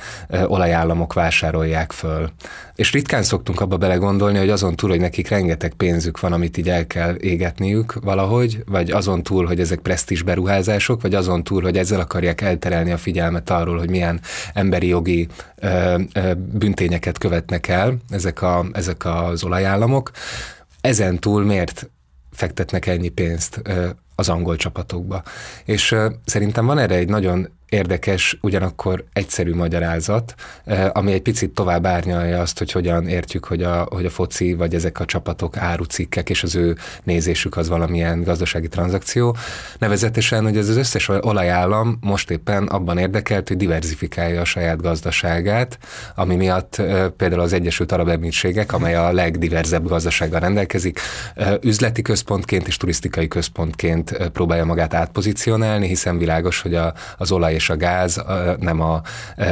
olajállamok 0.47 1.13
vásárolják 1.13 1.93
föl. 1.93 2.31
És 2.75 2.93
ritkán 2.93 3.23
szoktunk 3.23 3.61
abba 3.61 3.77
belegondolni, 3.77 4.39
hogy 4.39 4.51
azon 4.51 4.77
túl, 4.77 4.91
hogy 4.91 5.01
nekik 5.01 5.29
rengeteg 5.29 5.73
pénzük 5.73 6.21
van, 6.21 6.33
amit 6.33 6.57
így 6.57 6.69
el 6.69 6.87
kell 6.87 7.15
égetniük 7.15 7.95
valahogy, 8.03 8.63
vagy 8.67 8.91
azon 8.91 9.23
túl, 9.23 9.47
hogy 9.47 9.61
ezek 9.61 9.79
presztis 9.79 10.23
beruházások, 10.23 11.03
vagy 11.03 11.15
azon 11.15 11.45
túl, 11.45 11.63
hogy 11.63 11.77
ezzel 11.77 12.01
akarják 12.01 12.41
elterelni 12.41 12.93
a 12.93 12.97
figyelmet 12.97 13.51
arról, 13.51 13.79
hogy 13.79 13.91
milyen 13.91 14.21
emberi 14.55 14.87
jogi 14.87 15.29
ö, 15.57 15.95
büntényeket 16.37 17.19
követnek 17.19 17.69
el 17.69 17.97
ezek, 18.11 18.43
a, 18.43 18.67
ezek 18.73 19.05
az 19.05 19.45
olajállamok. 19.45 20.11
Ezen 20.81 21.19
túl 21.19 21.45
miért 21.45 21.91
fektetnek 22.31 22.87
ennyi 22.87 23.09
pénzt 23.09 23.63
az 24.15 24.29
angol 24.29 24.57
csapatokba. 24.57 25.23
És 25.65 25.97
szerintem 26.25 26.67
van 26.67 26.79
erre 26.79 26.95
egy 26.95 27.09
nagyon 27.09 27.49
érdekes, 27.71 28.39
ugyanakkor 28.41 29.05
egyszerű 29.13 29.55
magyarázat, 29.55 30.35
eh, 30.65 30.89
ami 30.93 31.13
egy 31.13 31.23
picit 31.23 31.51
tovább 31.51 31.87
árnyalja 31.87 32.41
azt, 32.41 32.59
hogy 32.59 32.73
hogyan 32.73 33.09
értjük, 33.09 33.45
hogy 33.45 33.63
a, 33.63 33.87
hogy 33.91 34.05
a 34.05 34.11
foci 34.11 34.55
vagy 34.55 34.75
ezek 34.75 35.01
a 35.01 35.05
csapatok 35.05 35.57
árucikkek, 35.57 36.31
és 36.31 36.43
az 36.43 36.55
ő 36.55 36.77
nézésük 37.03 37.57
az 37.57 37.69
valamilyen 37.69 38.23
gazdasági 38.23 38.69
tranzakció. 38.69 39.37
Nevezetesen, 39.79 40.43
hogy 40.43 40.57
ez 40.57 40.69
az 40.69 40.77
összes 40.77 41.09
olajállam 41.09 41.99
most 42.01 42.31
éppen 42.31 42.67
abban 42.67 42.99
érdekelt, 42.99 43.49
hogy 43.49 43.57
diversifikálja 43.57 44.41
a 44.41 44.45
saját 44.45 44.83
gazdaságát, 44.83 45.79
ami 46.15 46.37
miatt 46.37 46.77
eh, 46.77 47.09
például 47.09 47.41
az 47.41 47.53
Egyesült 47.53 47.93
Arab 47.93 48.09
Emírségek, 48.09 48.73
amely 48.73 48.95
a 48.95 49.13
legdiverzebb 49.13 49.89
gazdasággal 49.89 50.41
rendelkezik, 50.41 51.01
eh, 51.35 51.55
üzleti 51.61 52.03
központként 52.03 52.67
és 52.67 52.77
turisztikai 52.77 53.29
központként 53.29 54.31
próbálja 54.33 54.65
magát 54.65 54.95
átpozícionálni, 54.95 55.87
hiszen 55.87 56.19
világos, 56.19 56.61
hogy 56.61 56.75
a, 56.75 56.93
az 57.17 57.33
olaj 57.33 57.59
és 57.61 57.71
a 57.71 57.77
gáz 57.77 58.23
nem 58.59 58.81
a 58.81 59.03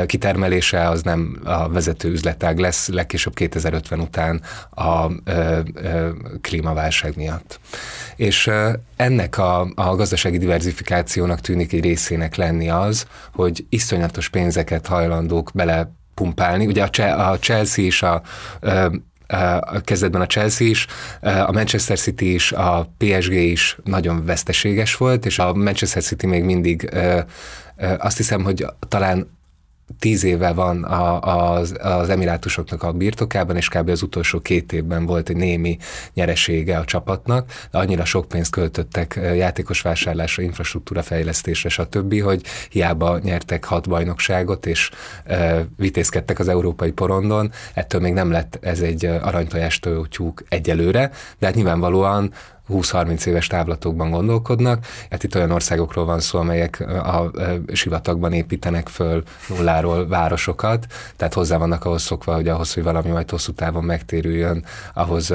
kitermelése, 0.07 0.89
az 0.89 1.03
nem 1.03 1.41
a 1.45 1.69
vezető 1.69 2.11
üzletág 2.11 2.59
lesz 2.59 2.89
legkésőbb 2.89 3.35
2050 3.35 4.01
után 4.01 4.43
a 4.71 5.07
klímaválság 6.41 7.17
miatt. 7.17 7.61
És 8.17 8.51
ennek 8.97 9.39
a, 9.39 9.61
a 9.75 9.95
gazdasági 9.95 10.39
diversifikációnak 10.39 11.41
tűnik 11.41 11.73
egy 11.73 11.83
részének 11.83 12.35
lenni 12.35 12.71
az, 12.71 13.07
hogy 13.35 13.67
iszonyatos 13.69 14.29
pénzeket 14.29 14.87
hajlandók 14.87 15.51
bele 15.55 15.93
pumpálni. 16.15 16.67
Ugye 16.67 16.83
a, 16.83 17.39
Chelsea 17.39 17.85
is 17.85 18.03
a 18.03 18.23
a 19.29 19.81
kezdetben 19.81 20.21
a 20.21 20.27
Chelsea 20.27 20.67
is, 20.67 20.87
a 21.21 21.53
Manchester 21.53 21.99
City 21.99 22.35
is, 22.35 22.53
a 22.53 22.95
PSG 22.99 23.33
is 23.33 23.77
nagyon 23.85 24.25
veszteséges 24.25 24.97
volt, 24.97 25.27
és 25.27 25.39
a 25.39 25.55
Manchester 25.55 26.03
City 26.03 26.27
még 26.27 26.43
mindig 26.45 26.91
azt 27.99 28.17
hiszem, 28.17 28.45
hogy 28.45 28.67
talán 28.89 29.37
tíz 29.99 30.25
éve 30.25 30.53
van 30.53 30.85
a, 30.85 31.21
az, 31.21 31.77
az 31.81 32.09
emirátusoknak 32.09 32.83
a 32.83 32.93
birtokában, 32.93 33.57
és 33.57 33.69
kb. 33.69 33.89
az 33.89 34.03
utolsó 34.03 34.41
két 34.41 34.73
évben 34.73 35.07
volt 35.07 35.29
egy 35.29 35.37
némi 35.37 35.79
nyeresége 36.15 36.79
a 36.79 36.85
csapatnak, 36.85 37.51
de 37.71 37.79
annyira 37.79 38.05
sok 38.05 38.29
pénzt 38.29 38.51
költöttek 38.51 39.21
játékos 39.37 39.81
vásárlásra, 39.81 40.43
infrastruktúra 40.43 41.03
fejlesztésre, 41.03 41.69
stb., 41.69 42.21
hogy 42.21 42.43
hiába 42.71 43.19
nyertek 43.19 43.65
hat 43.65 43.89
bajnokságot, 43.89 44.67
és 44.67 44.91
e, 45.25 45.67
vitézkedtek 45.77 46.39
az 46.39 46.49
európai 46.49 46.91
porondon, 46.91 47.53
ettől 47.75 48.01
még 48.01 48.13
nem 48.13 48.31
lett 48.31 48.59
ez 48.61 48.81
egy 48.81 49.05
aranytojás 49.05 49.81
tyúk 50.09 50.45
egyelőre, 50.49 51.11
de 51.39 51.47
hát 51.47 51.55
nyilvánvalóan 51.55 52.33
20-30 52.69 53.27
éves 53.27 53.47
távlatokban 53.47 54.11
gondolkodnak. 54.11 54.87
Hát 55.11 55.23
itt 55.23 55.35
olyan 55.35 55.51
országokról 55.51 56.05
van 56.05 56.21
szó, 56.21 56.39
amelyek 56.39 56.81
a 56.89 57.31
sivatagban 57.73 58.33
építenek 58.33 58.89
föl 58.89 59.23
nulláról 59.49 60.09
városokat, 60.09 60.87
tehát 61.17 61.35
hozzá 61.35 61.57
vannak 61.57 61.85
ahhoz 61.85 62.03
szokva, 62.03 62.35
hogy 62.35 62.49
ahhoz, 62.49 62.75
hogy 62.75 62.83
valami 62.83 63.09
majd 63.09 63.31
hosszú 63.31 63.53
távon 63.53 63.85
megtérüljön, 63.85 64.65
ahhoz 64.95 65.35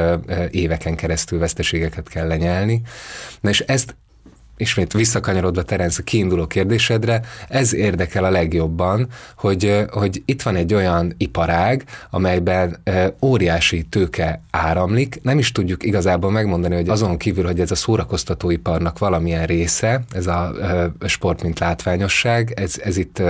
éveken 0.49 0.95
keresztül 0.95 1.39
veszteségeket 1.39 2.09
kell 2.09 2.27
lenyelni. 2.27 2.81
Na 3.41 3.49
és 3.49 3.59
ezt 3.59 3.95
ismét 4.57 4.93
visszakanyarodva 4.93 5.63
Terence 5.63 5.97
a 6.01 6.03
kiinduló 6.03 6.47
kérdésedre, 6.47 7.21
ez 7.49 7.73
érdekel 7.73 8.23
a 8.23 8.29
legjobban, 8.29 9.07
hogy, 9.37 9.85
hogy 9.91 10.21
itt 10.25 10.41
van 10.41 10.55
egy 10.55 10.73
olyan 10.73 11.13
iparág, 11.17 11.83
amelyben 12.09 12.83
óriási 13.21 13.83
tőke 13.83 14.41
áramlik, 14.51 15.19
nem 15.21 15.39
is 15.39 15.51
tudjuk 15.51 15.83
igazából 15.83 16.31
megmondani, 16.31 16.75
hogy 16.75 16.89
azon 16.89 17.17
kívül, 17.17 17.45
hogy 17.45 17.59
ez 17.59 17.71
a 17.71 17.75
szórakoztatóiparnak 17.75 18.99
valamilyen 18.99 19.45
része, 19.45 20.03
ez 20.11 20.27
a 20.27 20.53
sport, 21.07 21.43
mint 21.43 21.59
látványosság, 21.59 22.53
ez, 22.55 22.75
ez 22.83 22.97
itt, 22.97 23.21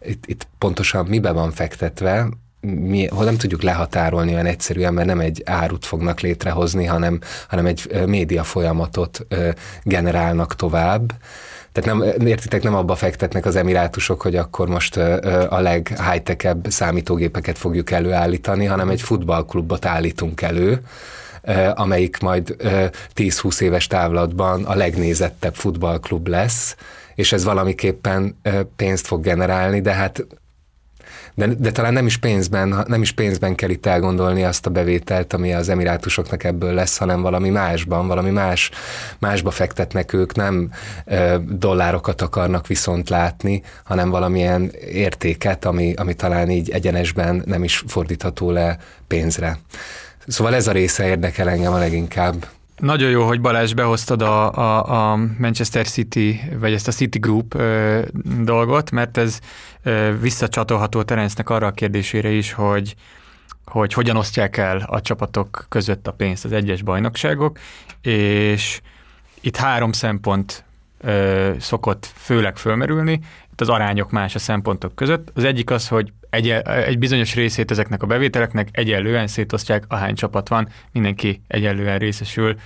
itt, 0.00 0.26
itt 0.26 0.48
pontosan 0.58 1.06
mibe 1.06 1.30
van 1.30 1.50
fektetve, 1.50 2.28
mi, 2.66 3.06
hol 3.06 3.24
nem 3.24 3.36
tudjuk 3.36 3.62
lehatárolni 3.62 4.32
olyan 4.32 4.46
egyszerűen, 4.46 4.94
mert 4.94 5.06
nem 5.06 5.20
egy 5.20 5.42
árut 5.44 5.86
fognak 5.86 6.20
létrehozni, 6.20 6.84
hanem, 6.84 7.20
hanem 7.48 7.66
egy 7.66 8.02
média 8.06 8.42
folyamatot 8.42 9.26
generálnak 9.82 10.56
tovább. 10.56 11.12
Tehát 11.72 11.98
nem, 11.98 12.26
értitek, 12.26 12.62
nem 12.62 12.74
abba 12.74 12.94
fektetnek 12.94 13.46
az 13.46 13.56
emirátusok, 13.56 14.22
hogy 14.22 14.36
akkor 14.36 14.68
most 14.68 14.96
a 15.48 15.60
leg-high-techebb 15.60 16.66
számítógépeket 16.68 17.58
fogjuk 17.58 17.90
előállítani, 17.90 18.64
hanem 18.64 18.88
egy 18.88 19.02
futballklubot 19.02 19.84
állítunk 19.84 20.42
elő, 20.42 20.80
amelyik 21.74 22.18
majd 22.18 22.56
10-20 23.14 23.60
éves 23.60 23.86
távlatban 23.86 24.64
a 24.64 24.74
legnézettebb 24.74 25.54
futballklub 25.54 26.26
lesz, 26.26 26.76
és 27.14 27.32
ez 27.32 27.44
valamiképpen 27.44 28.40
pénzt 28.76 29.06
fog 29.06 29.22
generálni, 29.22 29.80
de 29.80 29.92
hát 29.92 30.26
de, 31.34 31.46
de 31.46 31.70
talán 31.72 31.92
nem 31.92 32.06
is 32.06 32.16
pénzben, 32.16 32.84
nem 32.86 33.02
is 33.02 33.12
pénzben 33.12 33.54
kell 33.54 33.70
itt 33.70 33.86
elgondolni 33.86 34.44
azt 34.44 34.66
a 34.66 34.70
bevételt, 34.70 35.32
ami 35.32 35.52
az 35.52 35.68
emirátusoknak 35.68 36.44
ebből 36.44 36.74
lesz, 36.74 36.96
hanem 36.96 37.22
valami 37.22 37.50
másban, 37.50 38.06
valami 38.06 38.30
más, 38.30 38.70
másba 39.18 39.50
fektetnek 39.50 40.12
ők, 40.12 40.34
nem 40.34 40.70
e, 41.04 41.38
dollárokat 41.38 42.22
akarnak 42.22 42.66
viszont 42.66 43.08
látni, 43.08 43.62
hanem 43.84 44.10
valamilyen 44.10 44.70
értéket, 44.92 45.64
ami, 45.64 45.94
ami 45.94 46.14
talán 46.14 46.50
így 46.50 46.70
egyenesben 46.70 47.42
nem 47.46 47.64
is 47.64 47.84
fordítható 47.86 48.50
le 48.50 48.78
pénzre. 49.06 49.58
Szóval 50.26 50.54
ez 50.54 50.66
a 50.66 50.72
része 50.72 51.06
érdekel 51.06 51.48
engem 51.48 51.72
a 51.72 51.78
leginkább. 51.78 52.46
Nagyon 52.82 53.10
jó, 53.10 53.26
hogy 53.26 53.40
Balázs 53.40 53.74
behoztad 53.74 54.22
a, 54.22 54.52
a, 54.52 55.12
a 55.12 55.16
Manchester 55.38 55.86
City, 55.86 56.40
vagy 56.58 56.72
ezt 56.72 56.88
a 56.88 56.92
City 56.92 57.18
Group 57.18 57.54
ö, 57.54 58.00
dolgot, 58.40 58.90
mert 58.90 59.16
ez 59.16 59.38
ö, 59.82 60.18
visszacsatolható 60.20 61.02
Terencnek 61.02 61.50
arra 61.50 61.66
a 61.66 61.70
kérdésére 61.70 62.30
is, 62.30 62.52
hogy 62.52 62.94
hogy 63.64 63.92
hogyan 63.92 64.16
osztják 64.16 64.56
el 64.56 64.84
a 64.86 65.00
csapatok 65.00 65.66
között 65.68 66.06
a 66.06 66.12
pénzt 66.12 66.44
az 66.44 66.52
egyes 66.52 66.82
bajnokságok, 66.82 67.58
és 68.00 68.80
itt 69.40 69.56
három 69.56 69.92
szempont 69.92 70.64
ö, 71.02 71.50
szokott 71.58 72.10
főleg 72.14 72.56
fölmerülni, 72.56 73.20
itt 73.52 73.60
az 73.60 73.68
arányok 73.68 74.10
más 74.10 74.34
a 74.34 74.38
szempontok 74.38 74.94
között. 74.94 75.30
Az 75.34 75.44
egyik 75.44 75.70
az, 75.70 75.88
hogy 75.88 76.12
egy, 76.30 76.48
egy 76.64 76.98
bizonyos 76.98 77.34
részét 77.34 77.70
ezeknek 77.70 78.02
a 78.02 78.06
bevételeknek 78.06 78.68
egyenlően 78.72 79.26
szétosztják, 79.26 79.84
ahány 79.88 80.14
csapat 80.14 80.48
van, 80.48 80.68
mindenki 80.92 81.42
egyenlően 81.46 81.98
részesül 81.98 82.56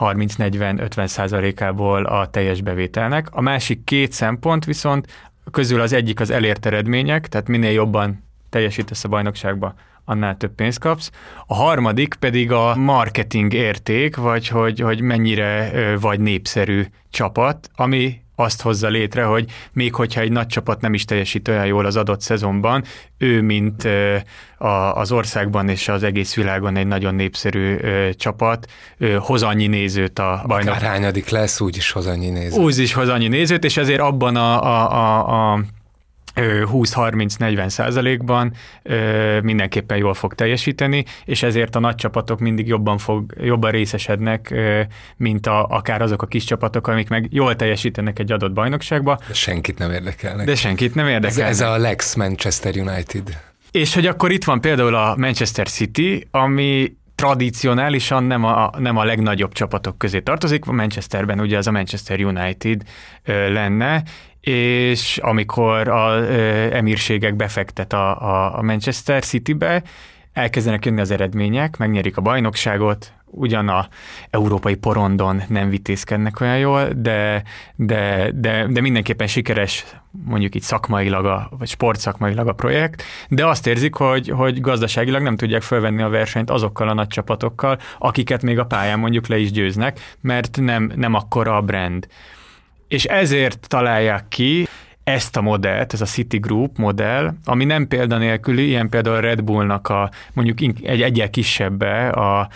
30-40-50 0.00 1.06
százalékából 1.06 2.04
a 2.04 2.30
teljes 2.30 2.60
bevételnek. 2.60 3.28
A 3.30 3.40
másik 3.40 3.84
két 3.84 4.12
szempont 4.12 4.64
viszont 4.64 5.06
közül 5.50 5.80
az 5.80 5.92
egyik 5.92 6.20
az 6.20 6.30
elért 6.30 6.66
eredmények, 6.66 7.28
tehát 7.28 7.48
minél 7.48 7.72
jobban 7.72 8.24
teljesítesz 8.50 9.04
a 9.04 9.08
bajnokságba, 9.08 9.74
annál 10.04 10.36
több 10.36 10.54
pénzt 10.54 10.78
kapsz. 10.78 11.10
A 11.46 11.54
harmadik 11.54 12.14
pedig 12.14 12.52
a 12.52 12.76
marketing 12.76 13.52
érték, 13.52 14.16
vagy 14.16 14.48
hogy, 14.48 14.80
hogy 14.80 15.00
mennyire 15.00 15.70
vagy 16.00 16.20
népszerű 16.20 16.84
csapat, 17.10 17.70
ami 17.74 18.22
azt 18.36 18.62
hozza 18.62 18.88
létre, 18.88 19.24
hogy 19.24 19.50
még 19.72 19.94
hogyha 19.94 20.20
egy 20.20 20.32
nagy 20.32 20.46
csapat 20.46 20.80
nem 20.80 20.94
is 20.94 21.04
teljesít 21.04 21.48
olyan 21.48 21.66
jól 21.66 21.86
az 21.86 21.96
adott 21.96 22.20
szezonban, 22.20 22.84
ő, 23.18 23.42
mint 23.42 23.88
az 24.92 25.12
országban 25.12 25.68
és 25.68 25.88
az 25.88 26.02
egész 26.02 26.34
világon 26.34 26.76
egy 26.76 26.86
nagyon 26.86 27.14
népszerű 27.14 27.76
csapat, 28.10 28.70
hoz 29.18 29.42
annyi 29.42 29.66
nézőt 29.66 30.18
a 30.18 30.44
bajnok. 30.46 30.74
Akár 30.74 30.90
hányadik 30.90 31.28
lesz, 31.28 31.60
úgy 31.60 31.76
is 31.76 31.90
hoz 31.90 32.06
annyi 32.06 32.28
nézőt. 32.28 32.58
Úgy 32.58 32.78
is 32.78 32.92
hoz 32.92 33.08
annyi 33.08 33.28
nézőt, 33.28 33.64
és 33.64 33.76
ezért 33.76 34.00
abban 34.00 34.36
a, 34.36 34.62
a, 34.62 34.90
a, 34.90 35.52
a 35.52 35.64
20-30-40 36.36 37.68
százalékban 37.68 38.52
mindenképpen 39.42 39.98
jól 39.98 40.14
fog 40.14 40.34
teljesíteni, 40.34 41.04
és 41.24 41.42
ezért 41.42 41.76
a 41.76 41.78
nagy 41.78 41.94
csapatok 41.94 42.38
mindig 42.40 42.66
jobban, 42.66 42.98
fog, 42.98 43.34
jobban 43.40 43.70
részesednek, 43.70 44.54
mint 45.16 45.46
a, 45.46 45.66
akár 45.66 46.02
azok 46.02 46.22
a 46.22 46.26
kis 46.26 46.44
csapatok, 46.44 46.86
amik 46.86 47.08
meg 47.08 47.28
jól 47.30 47.56
teljesítenek 47.56 48.18
egy 48.18 48.32
adott 48.32 48.52
bajnokságba. 48.52 49.18
De 49.28 49.34
senkit 49.34 49.78
nem 49.78 49.90
érdekelnek. 49.90 50.46
De 50.46 50.54
senkit 50.54 50.94
nem 50.94 51.06
érdekel. 51.08 51.46
Ez, 51.46 51.60
ez 51.60 51.68
a 51.68 51.76
Lex 51.76 52.14
Manchester 52.14 52.74
United. 52.76 53.40
És 53.70 53.94
hogy 53.94 54.06
akkor 54.06 54.32
itt 54.32 54.44
van 54.44 54.60
például 54.60 54.94
a 54.94 55.16
Manchester 55.16 55.68
City, 55.68 56.26
ami 56.30 56.96
tradicionálisan 57.14 58.24
nem 58.24 58.44
a, 58.44 58.70
nem 58.78 58.96
a 58.96 59.04
legnagyobb 59.04 59.52
csapatok 59.52 59.98
közé 59.98 60.20
tartozik, 60.20 60.64
Manchesterben 60.64 61.40
ugye 61.40 61.56
az 61.56 61.66
a 61.66 61.70
Manchester 61.70 62.20
United 62.20 62.82
ö, 63.24 63.52
lenne, 63.52 64.02
és 64.44 65.18
amikor 65.22 65.88
a 65.88 66.32
emírségek 66.74 67.36
befektet 67.36 67.92
a, 67.92 68.58
a 68.58 68.62
Manchester 68.62 69.24
Citybe, 69.24 69.82
elkezdenek 70.32 70.84
jönni 70.84 71.00
az 71.00 71.10
eredmények, 71.10 71.76
megnyerik 71.76 72.16
a 72.16 72.20
bajnokságot, 72.20 73.12
ugyan 73.34 73.68
a 73.68 73.88
európai 74.30 74.74
porondon 74.74 75.42
nem 75.48 75.68
vitézkednek 75.68 76.40
olyan 76.40 76.58
jól, 76.58 76.88
de, 76.96 77.42
de, 77.74 78.30
de, 78.34 78.66
de 78.66 78.80
mindenképpen 78.80 79.26
sikeres 79.26 79.84
mondjuk 80.24 80.54
itt 80.54 80.62
szakmailag, 80.62 81.24
a, 81.24 81.50
vagy 81.58 81.68
sportszakmailag 81.68 82.48
a 82.48 82.52
projekt, 82.52 83.02
de 83.28 83.46
azt 83.46 83.66
érzik, 83.66 83.94
hogy, 83.94 84.28
hogy 84.28 84.60
gazdaságilag 84.60 85.22
nem 85.22 85.36
tudják 85.36 85.62
fölvenni 85.62 86.02
a 86.02 86.08
versenyt 86.08 86.50
azokkal 86.50 86.88
a 86.88 86.94
nagy 86.94 87.08
csapatokkal, 87.08 87.78
akiket 87.98 88.42
még 88.42 88.58
a 88.58 88.66
pályán 88.66 88.98
mondjuk 88.98 89.26
le 89.26 89.38
is 89.38 89.50
győznek, 89.50 90.00
mert 90.20 90.58
nem, 90.60 90.92
nem 90.94 91.14
akkora 91.14 91.56
a 91.56 91.60
brand. 91.60 92.06
És 92.88 93.04
ezért 93.04 93.68
találják 93.68 94.28
ki 94.28 94.68
ezt 95.04 95.36
a 95.36 95.40
modellt, 95.40 95.92
ez 95.92 96.00
a 96.00 96.04
City 96.04 96.38
Group 96.38 96.78
modell, 96.78 97.34
ami 97.44 97.64
nem 97.64 97.88
példanélküli, 97.88 98.66
ilyen 98.66 98.88
például 98.88 99.16
a 99.16 99.20
Red 99.20 99.42
Bullnak 99.42 99.88
a 99.88 100.10
mondjuk 100.32 100.60
egy 100.82 101.02
egyel 101.02 101.30
kisebbe 101.30 102.08
a 102.08 102.48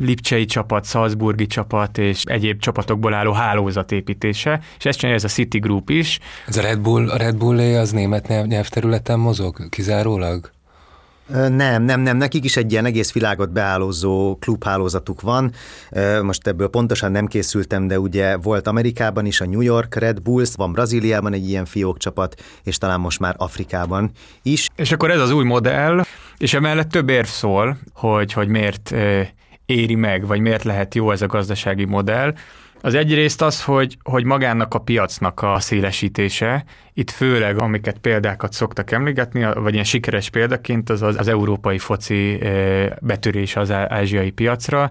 Lipcsei 0.00 0.44
csapat, 0.44 0.86
Salzburgi 0.86 1.46
csapat 1.46 1.98
és 1.98 2.22
egyéb 2.24 2.60
csapatokból 2.60 3.14
álló 3.14 3.32
hálózatépítése, 3.32 4.60
és 4.78 4.84
ezt 4.84 4.98
csinálja 4.98 5.18
ez 5.18 5.30
a 5.30 5.34
City 5.34 5.58
Group 5.58 5.90
is. 5.90 6.18
Ez 6.46 6.56
a 6.56 6.60
Red 6.60 6.78
Bull, 6.80 7.10
a 7.10 7.16
Red 7.16 7.36
Bull 7.36 7.58
az 7.58 7.90
német 7.90 8.46
nyelvterületen 8.46 9.18
mozog 9.18 9.68
kizárólag? 9.68 10.50
Nem, 11.32 11.82
nem, 11.82 12.00
nem, 12.00 12.16
nekik 12.16 12.44
is 12.44 12.56
egy 12.56 12.72
ilyen 12.72 12.84
egész 12.84 13.12
világot 13.12 13.52
beállózó 13.52 14.36
klubhálózatuk 14.36 15.20
van. 15.20 15.52
Most 16.22 16.46
ebből 16.46 16.68
pontosan 16.68 17.12
nem 17.12 17.26
készültem, 17.26 17.86
de 17.86 17.98
ugye 17.98 18.36
volt 18.36 18.66
Amerikában 18.66 19.26
is 19.26 19.40
a 19.40 19.46
New 19.46 19.60
York 19.60 19.94
Red 19.94 20.20
Bulls, 20.20 20.50
van 20.56 20.72
Brazíliában 20.72 21.32
egy 21.32 21.48
ilyen 21.48 21.64
fiók 21.64 21.98
csapat, 21.98 22.42
és 22.64 22.78
talán 22.78 23.00
most 23.00 23.18
már 23.18 23.34
Afrikában 23.38 24.10
is. 24.42 24.68
És 24.76 24.92
akkor 24.92 25.10
ez 25.10 25.20
az 25.20 25.30
új 25.30 25.44
modell, 25.44 26.04
és 26.38 26.54
emellett 26.54 26.90
több 26.90 27.08
érv 27.08 27.26
szól, 27.26 27.78
hogy, 27.94 28.32
hogy 28.32 28.48
miért 28.48 28.94
éri 29.66 29.94
meg, 29.94 30.26
vagy 30.26 30.40
miért 30.40 30.64
lehet 30.64 30.94
jó 30.94 31.10
ez 31.10 31.22
a 31.22 31.26
gazdasági 31.26 31.84
modell. 31.84 32.34
Az 32.82 32.94
egyrészt 32.94 33.42
az, 33.42 33.64
hogy, 33.64 33.96
hogy 34.02 34.24
magának 34.24 34.74
a 34.74 34.78
piacnak 34.78 35.42
a 35.42 35.60
szélesítése, 35.60 36.64
itt 36.94 37.10
főleg, 37.10 37.58
amiket 37.58 37.98
példákat 37.98 38.52
szoktak 38.52 38.90
emlegetni, 38.90 39.46
vagy 39.54 39.72
ilyen 39.72 39.84
sikeres 39.84 40.30
példaként, 40.30 40.90
az 40.90 41.02
az, 41.02 41.16
az 41.16 41.28
európai 41.28 41.78
foci 41.78 42.38
betörés 43.00 43.56
az 43.56 43.70
ázsiai 43.70 44.30
piacra, 44.30 44.90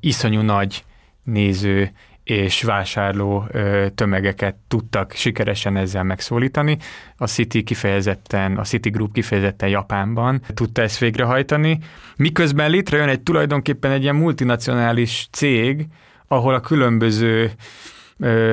iszonyú 0.00 0.40
nagy 0.40 0.84
néző 1.22 1.92
és 2.24 2.62
vásárló 2.62 3.46
tömegeket 3.94 4.54
tudtak 4.68 5.12
sikeresen 5.12 5.76
ezzel 5.76 6.02
megszólítani. 6.02 6.76
A 7.16 7.26
City 7.26 7.62
kifejezetten, 7.62 8.56
a 8.56 8.62
City 8.62 8.90
Group 8.90 9.12
kifejezetten 9.12 9.68
Japánban 9.68 10.40
tudta 10.54 10.82
ezt 10.82 10.98
végrehajtani, 10.98 11.78
miközben 12.16 12.70
létrejön 12.70 13.08
egy 13.08 13.20
tulajdonképpen 13.20 13.90
egy 13.90 14.02
ilyen 14.02 14.16
multinacionális 14.16 15.28
cég, 15.30 15.86
ahol 16.32 16.54
a 16.54 16.60
különböző 16.60 17.50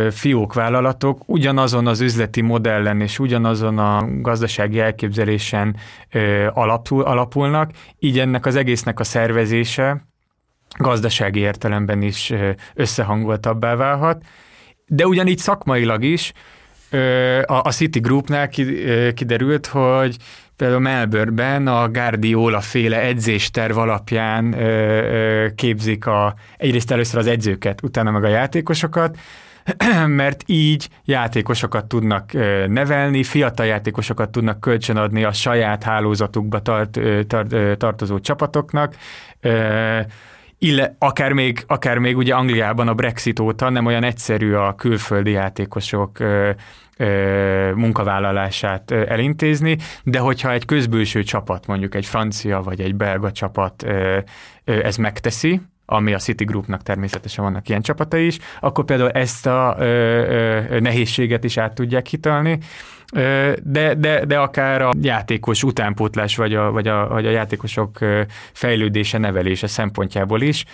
fiókvállalatok 0.09 1.21
ugyanazon 1.25 1.87
az 1.87 2.01
üzleti 2.01 2.41
modellen 2.41 3.01
és 3.01 3.19
ugyanazon 3.19 3.77
a 3.77 4.07
gazdasági 4.21 4.79
elképzelésen 4.79 5.75
alapul, 6.53 7.03
alapulnak, 7.03 7.71
így 7.99 8.19
ennek 8.19 8.45
az 8.45 8.55
egésznek 8.55 8.99
a 8.99 9.03
szervezése 9.03 10.07
gazdasági 10.77 11.39
értelemben 11.39 12.01
is 12.01 12.33
összehangoltabbá 12.73 13.75
válhat, 13.75 14.23
de 14.87 15.07
ugyanígy 15.07 15.37
szakmailag 15.37 16.03
is 16.03 16.33
a 17.45 17.71
City 17.71 17.99
Groupnál 17.99 18.49
kiderült, 19.13 19.65
hogy 19.65 20.17
például 20.57 20.81
Melbourneben 20.81 21.67
a 21.67 21.89
Guardiola 21.89 22.61
féle 22.61 23.01
edzésterv 23.01 23.77
alapján 23.77 24.55
képzik 25.55 26.05
a, 26.05 26.35
egyrészt 26.57 26.91
először 26.91 27.19
az 27.19 27.27
edzőket, 27.27 27.83
utána 27.83 28.11
meg 28.11 28.23
a 28.23 28.27
játékosokat, 28.27 29.17
mert 30.05 30.43
így 30.45 30.89
játékosokat 31.05 31.85
tudnak 31.85 32.31
nevelni, 32.67 33.23
fiatal 33.23 33.65
játékosokat 33.65 34.29
tudnak 34.29 34.59
kölcsönadni 34.59 35.23
a 35.23 35.31
saját 35.31 35.83
hálózatukba 35.83 36.61
tart, 36.61 36.99
tart, 37.27 37.77
tartozó 37.77 38.19
csapatoknak, 38.19 38.95
ille, 40.59 40.95
akár 40.99 41.31
még, 41.31 41.63
akár 41.67 41.97
még 41.97 42.17
ugye 42.17 42.33
Angliában 42.33 42.87
a 42.87 42.93
Brexit 42.93 43.39
óta 43.39 43.69
nem 43.69 43.85
olyan 43.85 44.03
egyszerű 44.03 44.53
a 44.53 44.75
külföldi 44.75 45.31
játékosok 45.31 46.19
ö, 46.19 46.25
ö, 46.25 46.51
munkavállalását 47.75 48.91
elintézni, 48.91 49.77
de 50.03 50.19
hogyha 50.19 50.51
egy 50.51 50.65
közbülső 50.65 51.23
csapat, 51.23 51.67
mondjuk 51.67 51.95
egy 51.95 52.05
francia 52.05 52.61
vagy 52.61 52.81
egy 52.81 52.95
belga 52.95 53.31
csapat 53.31 53.85
ez 54.65 54.97
megteszi, 54.97 55.61
ami 55.89 56.13
a 56.13 56.17
City 56.17 56.43
Groupnak 56.43 56.83
természetesen 56.83 57.43
vannak 57.43 57.69
ilyen 57.69 57.81
csapatai 57.81 58.25
is, 58.25 58.37
akkor 58.59 58.85
például 58.85 59.09
ezt 59.09 59.45
a 59.45 59.75
nehézséget 60.79 61.43
is 61.43 61.57
át 61.57 61.73
tudják 61.73 62.07
hitalni, 62.07 62.59
de, 63.63 63.93
de, 63.97 64.25
de 64.25 64.39
akár 64.39 64.81
a 64.81 64.91
játékos 65.01 65.63
utánpótlás, 65.63 66.35
vagy 66.35 66.53
a, 66.53 66.71
vagy, 66.71 66.87
a, 66.87 67.07
vagy 67.07 67.25
a 67.25 67.29
játékosok 67.29 67.97
fejlődése, 68.53 69.17
nevelése 69.17 69.67
szempontjából 69.67 70.41
is, 70.41 70.65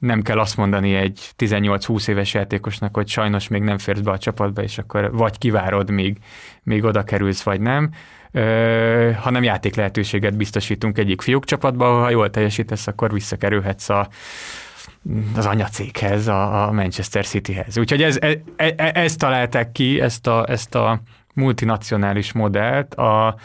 nem 0.00 0.22
kell 0.22 0.38
azt 0.38 0.56
mondani 0.56 0.94
egy 0.94 1.30
18-20 1.38 2.08
éves 2.08 2.34
játékosnak, 2.34 2.94
hogy 2.94 3.08
sajnos 3.08 3.48
még 3.48 3.62
nem 3.62 3.78
férsz 3.78 4.00
be 4.00 4.10
a 4.10 4.18
csapatba, 4.18 4.62
és 4.62 4.78
akkor 4.78 5.12
vagy 5.12 5.38
kivárod, 5.38 5.90
míg, 5.90 6.18
míg 6.62 6.84
oda 6.84 7.02
kerülsz, 7.02 7.42
vagy 7.42 7.60
nem, 7.60 7.90
ö, 8.32 9.10
hanem 9.16 9.42
játék 9.42 9.74
lehetőséget 9.74 10.36
biztosítunk 10.36 10.98
egyik 10.98 11.20
fiúk 11.20 11.44
csapatba, 11.44 12.00
ha 12.00 12.10
jól 12.10 12.30
teljesítesz, 12.30 12.86
akkor 12.86 13.12
visszakerülhetsz 13.12 13.88
a, 13.88 14.08
az 15.36 15.46
anyacéghez, 15.46 16.26
a, 16.26 16.68
a 16.68 16.72
Manchester 16.72 17.26
Cityhez. 17.26 17.78
Úgyhogy 17.78 18.02
ez, 18.02 18.18
ez, 18.20 18.34
ez, 18.56 18.72
ezt 18.76 19.18
találták 19.18 19.72
ki, 19.72 20.00
ezt 20.00 20.26
a, 20.26 20.44
ezt 20.48 20.74
a 20.74 21.00
multinacionális 21.34 22.32
modellt, 22.32 22.94
a 22.94 23.36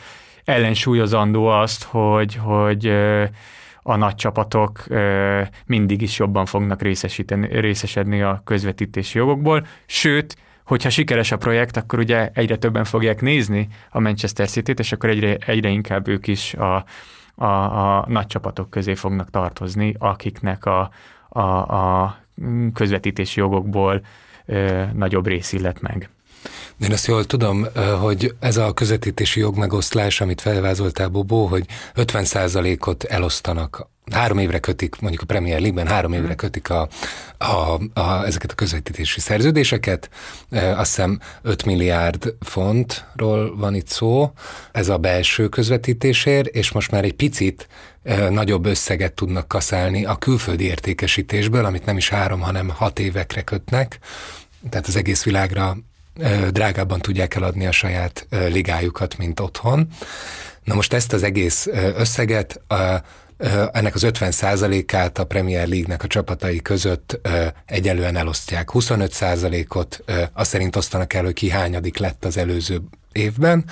ellensúlyozandó 0.45 1.45
azt, 1.45 1.83
hogy, 1.83 2.35
hogy 2.35 2.93
a 3.87 3.95
nagy 3.95 4.15
csapatok 4.15 4.83
mindig 5.65 6.01
is 6.01 6.19
jobban 6.19 6.45
fognak 6.45 6.81
részesíteni, 6.81 7.59
részesedni 7.59 8.21
a 8.21 8.41
közvetítési 8.45 9.17
jogokból, 9.17 9.65
sőt, 9.85 10.35
hogyha 10.63 10.89
sikeres 10.89 11.31
a 11.31 11.37
projekt, 11.37 11.77
akkor 11.77 11.99
ugye 11.99 12.29
egyre 12.33 12.55
többen 12.55 12.83
fogják 12.83 13.21
nézni 13.21 13.67
a 13.89 13.99
Manchester 13.99 14.47
City-t, 14.47 14.79
és 14.79 14.91
akkor 14.91 15.09
egyre, 15.09 15.35
egyre 15.35 15.69
inkább 15.69 16.07
ők 16.07 16.27
is 16.27 16.53
a, 16.53 16.85
a, 17.35 17.45
a 17.45 18.05
nagy 18.07 18.27
csapatok 18.27 18.69
közé 18.69 18.95
fognak 18.95 19.29
tartozni, 19.29 19.95
akiknek 19.99 20.65
a, 20.65 20.89
a, 21.29 21.41
a 21.41 22.17
közvetítési 22.73 23.39
jogokból 23.39 24.01
ö, 24.45 24.83
nagyobb 24.93 25.27
rész 25.27 25.53
illet 25.53 25.81
meg. 25.81 26.09
Én 26.79 26.91
azt 26.91 27.07
jól 27.07 27.25
tudom, 27.25 27.67
hogy 27.99 28.35
ez 28.39 28.57
a 28.57 28.73
közvetítési 28.73 29.39
jogmegoszlás, 29.39 30.21
amit 30.21 30.41
felvázoltál, 30.41 31.07
Bobó, 31.07 31.45
hogy 31.45 31.65
50%-ot 31.95 33.03
elosztanak 33.03 33.89
három 34.11 34.37
évre 34.37 34.59
kötik, 34.59 34.99
mondjuk 34.99 35.21
a 35.21 35.25
Premier 35.25 35.59
League-ben 35.59 35.87
három 35.87 36.13
évre 36.13 36.27
mhm. 36.27 36.35
kötik 36.35 36.69
a, 36.69 36.87
a, 37.37 37.79
a, 37.93 38.25
ezeket 38.25 38.51
a 38.51 38.55
közvetítési 38.55 39.19
szerződéseket. 39.19 40.09
E, 40.49 40.77
azt 40.79 40.95
hiszem 40.95 41.19
5 41.41 41.65
milliárd 41.65 42.35
fontról 42.39 43.55
van 43.57 43.75
itt 43.75 43.87
szó, 43.87 44.31
ez 44.71 44.89
a 44.89 44.97
belső 44.97 45.47
közvetítésért, 45.47 46.47
és 46.47 46.71
most 46.71 46.91
már 46.91 47.03
egy 47.03 47.15
picit 47.15 47.67
e, 48.03 48.29
nagyobb 48.29 48.65
összeget 48.65 49.13
tudnak 49.13 49.47
kaszálni 49.47 50.05
a 50.05 50.15
külföldi 50.15 50.63
értékesítésből, 50.63 51.65
amit 51.65 51.85
nem 51.85 51.97
is 51.97 52.09
három, 52.09 52.39
hanem 52.39 52.69
hat 52.69 52.99
évekre 52.99 53.41
kötnek 53.41 53.99
tehát 54.69 54.87
az 54.87 54.95
egész 54.95 55.23
világra 55.23 55.77
drágábban 56.49 57.01
tudják 57.01 57.35
eladni 57.35 57.65
a 57.65 57.71
saját 57.71 58.27
ligájukat, 58.29 59.17
mint 59.17 59.39
otthon. 59.39 59.87
Na 60.63 60.75
most 60.75 60.93
ezt 60.93 61.13
az 61.13 61.23
egész 61.23 61.67
összeget 61.95 62.61
ennek 63.71 63.95
az 63.95 64.05
50%-át 64.07 65.17
a 65.17 65.23
Premier 65.23 65.67
League-nek 65.67 66.03
a 66.03 66.07
csapatai 66.07 66.61
között 66.61 67.19
egyelően 67.65 68.15
elosztják. 68.15 68.69
25%-ot 68.73 70.03
azt 70.33 70.49
szerint 70.49 70.75
osztanak 70.75 71.13
el, 71.13 71.23
hogy 71.23 71.33
ki 71.33 71.49
hányadik 71.49 71.97
lett 71.97 72.25
az 72.25 72.37
előző 72.37 72.81
évben, 73.11 73.65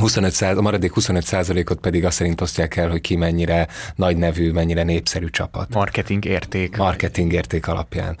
25 0.00 0.40
a 0.40 0.60
maradék 0.60 0.92
25 0.92 1.32
ot 1.70 1.80
pedig 1.80 2.04
azt 2.04 2.16
szerint 2.16 2.40
osztják 2.40 2.76
el, 2.76 2.88
hogy 2.88 3.00
ki 3.00 3.16
mennyire 3.16 3.68
nagy 3.94 4.16
nevű, 4.16 4.52
mennyire 4.52 4.82
népszerű 4.82 5.30
csapat. 5.30 5.74
Marketing 5.74 6.24
érték. 6.24 6.76
Marketing 6.76 7.32
érték 7.32 7.68
alapján. 7.68 8.18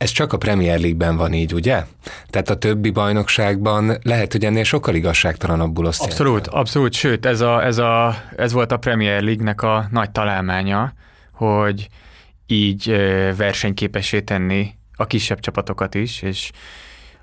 Ez 0.00 0.10
csak 0.10 0.32
a 0.32 0.36
Premier 0.36 0.78
League-ben 0.78 1.16
van 1.16 1.32
így, 1.32 1.54
ugye? 1.54 1.84
Tehát 2.28 2.50
a 2.50 2.56
többi 2.56 2.90
bajnokságban 2.90 3.98
lehet, 4.02 4.32
hogy 4.32 4.44
ennél 4.44 4.64
sokkal 4.64 4.94
igazságtalanabbul 4.94 5.86
osztják. 5.86 6.10
Abszolút, 6.10 6.46
abszolút, 6.46 6.92
sőt, 6.92 7.26
ez, 7.26 7.40
a, 7.40 7.64
ez, 7.64 7.78
a, 7.78 8.16
ez 8.36 8.52
volt 8.52 8.72
a 8.72 8.76
Premier 8.76 9.22
League-nek 9.22 9.62
a 9.62 9.88
nagy 9.90 10.10
találmánya, 10.10 10.92
hogy 11.32 11.88
így 12.46 12.88
versenyképessé 13.36 14.20
tenni 14.20 14.74
a 14.96 15.06
kisebb 15.06 15.40
csapatokat 15.40 15.94
is, 15.94 16.22
és 16.22 16.50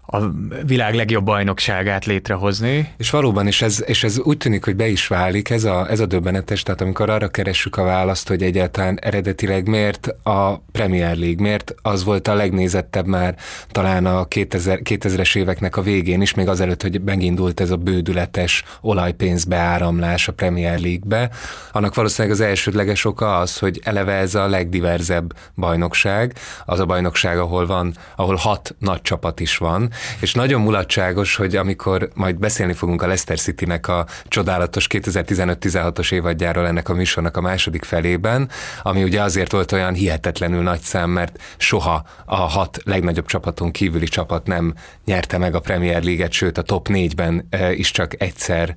a 0.10 0.17
világ 0.65 0.93
legjobb 0.93 1.24
bajnokságát 1.24 2.06
létrehozni. 2.06 2.93
És 2.98 3.10
valóban, 3.10 3.48
és 3.48 3.62
ez, 3.62 3.84
és 3.86 4.04
ez 4.04 4.20
úgy 4.20 4.38
tűnik, 4.38 4.63
hogy 4.63 4.76
be 4.76 4.88
is 4.88 5.08
válik, 5.08 5.50
ez 5.50 5.63
a, 5.63 5.89
ez 5.89 6.00
a 6.00 6.06
döbbenetes, 6.06 6.63
tehát 6.63 6.82
amikor 6.82 7.10
arra 7.10 7.28
keressük 7.28 7.78
a 7.78 7.84
választ, 7.84 8.28
hogy 8.28 8.43
egyáltalán 8.43 9.00
eredetileg 9.02 9.67
miért 9.67 10.08
a 10.24 10.58
Premier 10.72 11.17
League, 11.17 11.41
miért 11.41 11.76
az 11.82 12.04
volt 12.04 12.28
a 12.28 12.34
legnézettebb 12.34 13.06
már 13.06 13.36
talán 13.72 14.06
a 14.06 14.26
2000, 14.26 14.80
2000-es 14.84 15.38
éveknek 15.38 15.78
a 15.78 15.82
végén 15.82 16.22
is, 16.22 16.34
még 16.34 16.48
azelőtt, 16.48 16.82
hogy 16.82 17.02
megindult 17.02 17.60
ez 17.60 17.72
a 17.72 17.76
bődületes 17.76 18.63
olajpénz 18.82 19.43
beáramlás 19.43 20.28
a 20.28 20.34
Premier 20.34 20.80
League-be, 20.80 21.30
annak 21.72 21.96
valószínűleg 21.96 22.38
az 22.38 22.43
elsődleges 22.43 23.06
oka 23.06 23.38
az, 23.38 23.58
hogy 23.58 23.82
eleve 23.84 24.13
ez 24.13 24.36
a 24.36 24.48
legdiverzebb 24.48 25.34
bajnokság, 25.56 26.34
az 26.65 26.80
a 26.80 26.86
bajnokság, 26.86 27.38
ahol 27.38 27.65
van, 27.65 27.93
ahol 28.15 28.36
hat 28.36 28.76
nagy 28.80 29.02
csapat 29.02 29.39
is 29.39 29.58
van, 29.58 29.89
és 30.19 30.33
nagyon 30.33 30.62
mulatságos, 30.62 31.36
hogy 31.36 31.55
amikor 31.55 32.10
majd 32.13 32.36
beszélni 32.39 32.73
fogunk 32.73 33.01
a 33.01 33.05
Leicester 33.05 33.39
City-nek 33.39 33.88
a 33.88 34.05
csodálatos 34.27 34.88
2015-16-os 34.89 36.12
évadjáról 36.12 36.67
ennek 36.67 36.89
a 36.89 36.93
műsornak 36.93 37.38
a 37.38 37.41
második 37.41 37.83
felében, 37.83 38.49
ami 38.81 39.03
ugye 39.03 39.21
azért 39.21 39.51
volt 39.51 39.71
olyan 39.71 39.93
hihetetlenül 39.93 40.63
nagy 40.63 40.81
szám, 40.81 41.10
mert 41.10 41.41
soha 41.57 42.05
a 42.25 42.36
hat 42.36 42.79
legnagyobb 42.83 43.25
csapaton 43.25 43.71
kívüli 43.71 44.07
csapat 44.07 44.47
nem 44.47 44.73
nyerte 45.05 45.38
meg 45.38 45.55
a 45.55 45.60
Premier 45.60 46.03
League-et, 46.03 46.31
sőt 46.31 46.57
a 46.57 46.62
top 46.62 46.88
négyben 46.88 47.47
is 47.75 47.91
csak 47.91 48.21
egyszer 48.21 48.75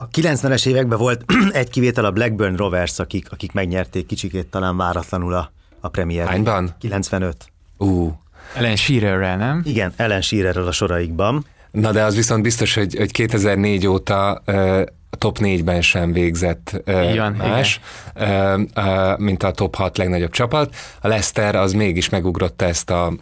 a 0.00 0.08
90-es 0.08 0.66
években 0.66 0.98
volt 0.98 1.24
egy 1.52 1.70
kivétel 1.70 2.04
a 2.04 2.10
Blackburn 2.10 2.56
Rovers, 2.56 2.98
akik, 2.98 3.32
akik 3.32 3.52
megnyerték 3.52 4.06
kicsikét 4.06 4.46
talán 4.46 4.76
váratlanul 4.76 5.34
a, 5.34 5.52
a 5.80 5.88
Premier 5.88 6.24
League. 6.24 6.52
Hányban? 6.52 6.76
95. 6.78 7.52
Ú, 7.78 8.12
ellen 8.54 8.76
Shearerrel, 8.76 9.36
nem? 9.36 9.62
Igen, 9.64 9.92
Ellen 9.96 10.20
Shearerrel 10.20 10.66
a 10.66 10.72
soraikban. 10.72 11.44
Na 11.70 11.92
de 11.92 12.02
az 12.02 12.14
viszont 12.14 12.42
biztos, 12.42 12.74
hogy, 12.74 12.94
hogy 12.96 13.12
2004 13.12 13.86
óta 13.86 14.42
uh, 14.46 14.80
a 15.10 15.16
top 15.16 15.38
4-ben 15.40 15.80
sem 15.80 16.12
végzett 16.12 16.82
uh, 16.86 17.10
igen, 17.10 17.32
más, 17.32 17.80
igen. 18.16 18.60
Uh, 18.76 18.84
uh, 18.84 19.18
mint 19.18 19.42
a 19.42 19.50
top 19.50 19.74
6 19.74 19.96
legnagyobb 19.96 20.30
csapat. 20.30 20.74
A 21.00 21.08
Leicester 21.08 21.54
az 21.54 21.72
mégis 21.72 22.08
megugrotta 22.08 22.64
ezt 22.64 22.90
a 22.90 23.12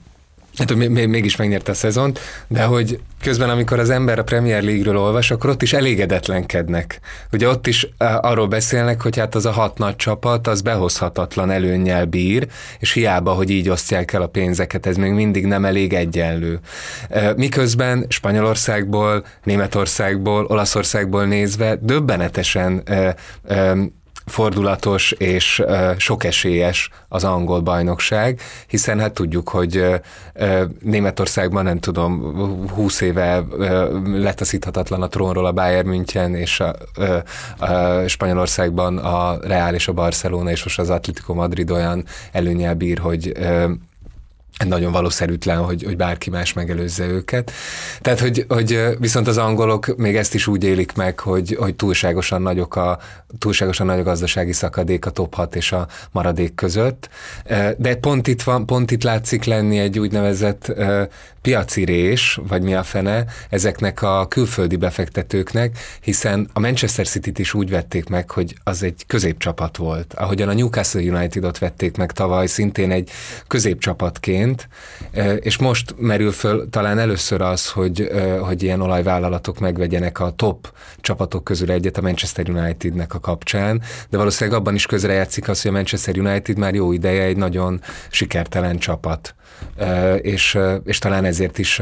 hát, 0.56 0.70
hogy 0.70 0.90
mégis 0.90 1.36
megnyerte 1.36 1.70
a 1.70 1.74
szezont, 1.74 2.20
de 2.48 2.62
hogy 2.62 3.00
közben, 3.22 3.50
amikor 3.50 3.78
az 3.78 3.90
ember 3.90 4.18
a 4.18 4.24
Premier 4.24 4.62
League-ről 4.62 4.98
olvas, 4.98 5.30
akkor 5.30 5.50
ott 5.50 5.62
is 5.62 5.72
elégedetlenkednek. 5.72 7.00
Ugye 7.32 7.48
ott 7.48 7.66
is 7.66 7.88
arról 7.98 8.46
beszélnek, 8.46 9.02
hogy 9.02 9.18
hát 9.18 9.34
az 9.34 9.46
a 9.46 9.50
hat 9.50 9.78
nagy 9.78 9.96
csapat, 9.96 10.46
az 10.46 10.60
behozhatatlan 10.60 11.50
előnnyel 11.50 12.04
bír, 12.04 12.46
és 12.78 12.92
hiába, 12.92 13.32
hogy 13.32 13.50
így 13.50 13.68
osztják 13.68 14.12
el 14.12 14.22
a 14.22 14.26
pénzeket, 14.26 14.86
ez 14.86 14.96
még 14.96 15.12
mindig 15.12 15.46
nem 15.46 15.64
elég 15.64 15.92
egyenlő. 15.92 16.60
Miközben 17.36 18.06
Spanyolországból, 18.08 19.24
Németországból, 19.44 20.44
Olaszországból 20.44 21.24
nézve 21.24 21.78
döbbenetesen 21.80 22.82
fordulatos 24.26 25.12
és 25.12 25.62
sokesélyes 25.96 26.90
az 27.08 27.24
angol 27.24 27.60
bajnokság, 27.60 28.40
hiszen 28.66 29.00
hát 29.00 29.12
tudjuk, 29.12 29.48
hogy 29.48 29.84
Németországban 30.80 31.64
nem 31.64 31.78
tudom, 31.78 32.34
20 32.68 33.00
éve 33.00 33.44
letaszíthatatlan 34.04 35.02
a 35.02 35.08
trónról 35.08 35.46
a 35.46 35.52
Bayern 35.52 35.88
München, 35.88 36.34
és 36.34 36.60
a, 36.60 36.74
a 37.58 38.08
Spanyolországban 38.08 38.98
a 38.98 39.38
Real 39.42 39.74
és 39.74 39.88
a 39.88 39.92
Barcelona, 39.92 40.50
és 40.50 40.64
most 40.64 40.78
az 40.78 40.90
Atletico 40.90 41.34
Madrid 41.34 41.70
olyan 41.70 42.04
előnyel 42.32 42.74
bír, 42.74 42.98
hogy 42.98 43.32
nagyon 44.64 44.92
valószerűtlen, 44.92 45.58
hogy, 45.58 45.82
hogy 45.82 45.96
bárki 45.96 46.30
más 46.30 46.52
megelőzze 46.52 47.06
őket. 47.06 47.52
Tehát, 48.00 48.20
hogy, 48.20 48.44
hogy 48.48 48.80
viszont 48.98 49.26
az 49.26 49.38
angolok 49.38 49.96
még 49.96 50.16
ezt 50.16 50.34
is 50.34 50.46
úgy 50.46 50.64
élik 50.64 50.92
meg, 50.92 51.20
hogy, 51.20 51.56
hogy 51.60 51.74
túlságosan 51.74 52.42
nagyok 52.42 52.76
a, 52.76 52.98
túlságosan 53.38 53.86
nagy 53.86 53.98
a 53.98 54.02
gazdasági 54.02 54.52
szakadék 54.52 55.06
a 55.06 55.10
top 55.10 55.34
6 55.34 55.56
és 55.56 55.72
a 55.72 55.86
maradék 56.10 56.54
között. 56.54 57.08
De 57.76 57.94
pont 57.94 58.26
itt, 58.26 58.42
van, 58.42 58.66
pont 58.66 58.90
itt 58.90 59.02
látszik 59.02 59.44
lenni 59.44 59.78
egy 59.78 59.98
úgynevezett 59.98 60.72
piaci 61.46 61.84
rés, 61.84 62.40
vagy 62.48 62.62
mi 62.62 62.74
a 62.74 62.82
fene, 62.82 63.24
ezeknek 63.50 64.02
a 64.02 64.26
külföldi 64.28 64.76
befektetőknek, 64.76 65.78
hiszen 66.00 66.48
a 66.52 66.60
Manchester 66.60 67.06
City-t 67.06 67.38
is 67.38 67.54
úgy 67.54 67.70
vették 67.70 68.08
meg, 68.08 68.30
hogy 68.30 68.54
az 68.64 68.82
egy 68.82 69.04
középcsapat 69.06 69.76
volt. 69.76 70.14
Ahogyan 70.14 70.48
a 70.48 70.54
Newcastle 70.54 71.00
United-ot 71.00 71.58
vették 71.58 71.96
meg 71.96 72.12
tavaly, 72.12 72.46
szintén 72.46 72.90
egy 72.90 73.10
középcsapatként, 73.46 74.45
és 75.40 75.56
most 75.56 75.94
merül 75.98 76.32
föl 76.32 76.68
talán 76.70 76.98
először 76.98 77.40
az, 77.40 77.70
hogy, 77.70 78.10
hogy 78.40 78.62
ilyen 78.62 78.80
olajvállalatok 78.80 79.58
megvegyenek 79.58 80.20
a 80.20 80.30
top 80.30 80.72
csapatok 81.00 81.44
közül 81.44 81.70
egyet 81.70 81.98
a 81.98 82.02
Manchester 82.02 82.48
United-nek 82.48 83.14
a 83.14 83.20
kapcsán, 83.20 83.82
de 84.10 84.16
valószínűleg 84.16 84.60
abban 84.60 84.74
is 84.74 84.86
közrejátszik 84.86 85.48
az, 85.48 85.62
hogy 85.62 85.70
a 85.70 85.74
Manchester 85.74 86.18
United 86.18 86.58
már 86.58 86.74
jó 86.74 86.92
ideje 86.92 87.22
egy 87.22 87.36
nagyon 87.36 87.80
sikertelen 88.10 88.78
csapat. 88.78 89.34
És, 90.20 90.58
és 90.84 90.98
talán 90.98 91.24
ezért 91.24 91.58
is 91.58 91.80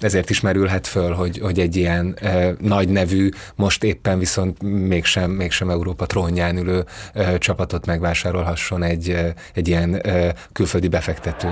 ezért 0.00 0.30
is 0.30 0.40
merülhet 0.40 0.86
föl, 0.86 1.12
hogy, 1.12 1.38
hogy 1.38 1.58
egy 1.58 1.76
ilyen 1.76 2.16
e, 2.20 2.54
nagy 2.60 2.88
nevű, 2.88 3.28
most 3.54 3.84
éppen 3.84 4.18
viszont 4.18 4.62
mégsem, 4.62 5.30
mégsem 5.30 5.70
Európa 5.70 6.06
trónján 6.06 6.56
ülő 6.56 6.84
e, 7.12 7.38
csapatot 7.38 7.86
megvásárolhasson 7.86 8.82
egy, 8.82 9.10
e, 9.10 9.34
egy 9.54 9.68
ilyen 9.68 9.94
e, 9.94 10.34
külföldi 10.52 10.88
befektető. 10.88 11.48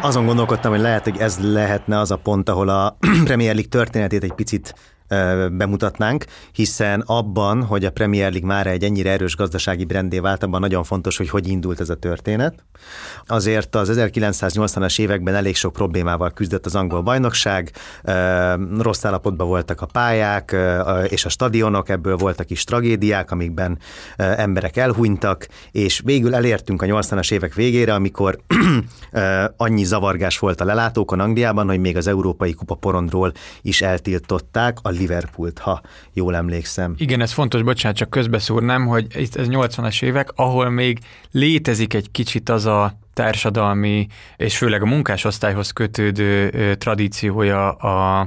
Azon 0.00 0.26
gondolkodtam, 0.26 0.70
hogy 0.70 0.80
lehet, 0.80 1.04
hogy 1.04 1.16
ez 1.18 1.38
lehetne 1.40 1.98
az 1.98 2.10
a 2.10 2.16
pont, 2.16 2.48
ahol 2.48 2.68
a 2.68 2.96
Premier 3.24 3.54
League 3.54 3.70
történetét 3.70 4.22
egy 4.22 4.32
picit 4.32 4.74
bemutatnánk, 5.52 6.24
hiszen 6.52 7.00
abban, 7.06 7.64
hogy 7.64 7.84
a 7.84 7.90
Premier 7.90 8.30
League 8.30 8.48
már 8.48 8.66
egy 8.66 8.84
ennyire 8.84 9.10
erős 9.10 9.36
gazdasági 9.36 9.84
brandé 9.84 10.18
vált, 10.18 10.42
abban 10.42 10.60
nagyon 10.60 10.84
fontos, 10.84 11.16
hogy 11.16 11.28
hogy 11.28 11.48
indult 11.48 11.80
ez 11.80 11.90
a 11.90 11.94
történet. 11.94 12.64
Azért 13.26 13.74
az 13.74 13.90
1980-as 13.92 15.00
években 15.00 15.34
elég 15.34 15.56
sok 15.56 15.72
problémával 15.72 16.30
küzdött 16.30 16.66
az 16.66 16.74
angol 16.74 17.02
bajnokság, 17.02 17.72
rossz 18.78 19.04
állapotban 19.04 19.46
voltak 19.46 19.80
a 19.80 19.86
pályák 19.86 20.56
és 21.08 21.24
a 21.24 21.28
stadionok, 21.28 21.88
ebből 21.88 22.16
voltak 22.16 22.50
is 22.50 22.64
tragédiák, 22.64 23.30
amikben 23.30 23.78
emberek 24.16 24.76
elhunytak, 24.76 25.48
és 25.70 26.00
végül 26.04 26.34
elértünk 26.34 26.82
a 26.82 26.86
80-as 26.86 27.32
évek 27.32 27.54
végére, 27.54 27.94
amikor 27.94 28.38
annyi 29.56 29.84
zavargás 29.84 30.38
volt 30.38 30.60
a 30.60 30.64
lelátókon 30.64 31.20
Angliában, 31.20 31.66
hogy 31.66 31.80
még 31.80 31.96
az 31.96 32.06
Európai 32.06 32.52
Kupa 32.52 32.74
porondról 32.74 33.32
is 33.62 33.82
eltiltották 33.82 34.78
a 34.82 34.90
Liverpoolt, 34.98 35.58
ha 35.58 35.80
jól 36.12 36.36
emlékszem. 36.36 36.94
Igen, 36.96 37.20
ez 37.20 37.32
fontos, 37.32 37.62
bocsánat, 37.62 37.96
csak 37.96 38.10
közbeszúrnám, 38.10 38.86
hogy 38.86 39.06
itt 39.16 39.36
ez 39.36 39.46
80-as 39.50 40.02
évek, 40.02 40.28
ahol 40.34 40.70
még 40.70 40.98
létezik 41.30 41.94
egy 41.94 42.10
kicsit 42.10 42.48
az 42.48 42.66
a 42.66 42.98
társadalmi, 43.12 44.06
és 44.36 44.56
főleg 44.56 44.82
a 44.82 44.86
munkásosztályhoz 44.86 45.70
kötődő 45.70 46.74
tradíciója 46.74 47.72
a, 47.72 48.20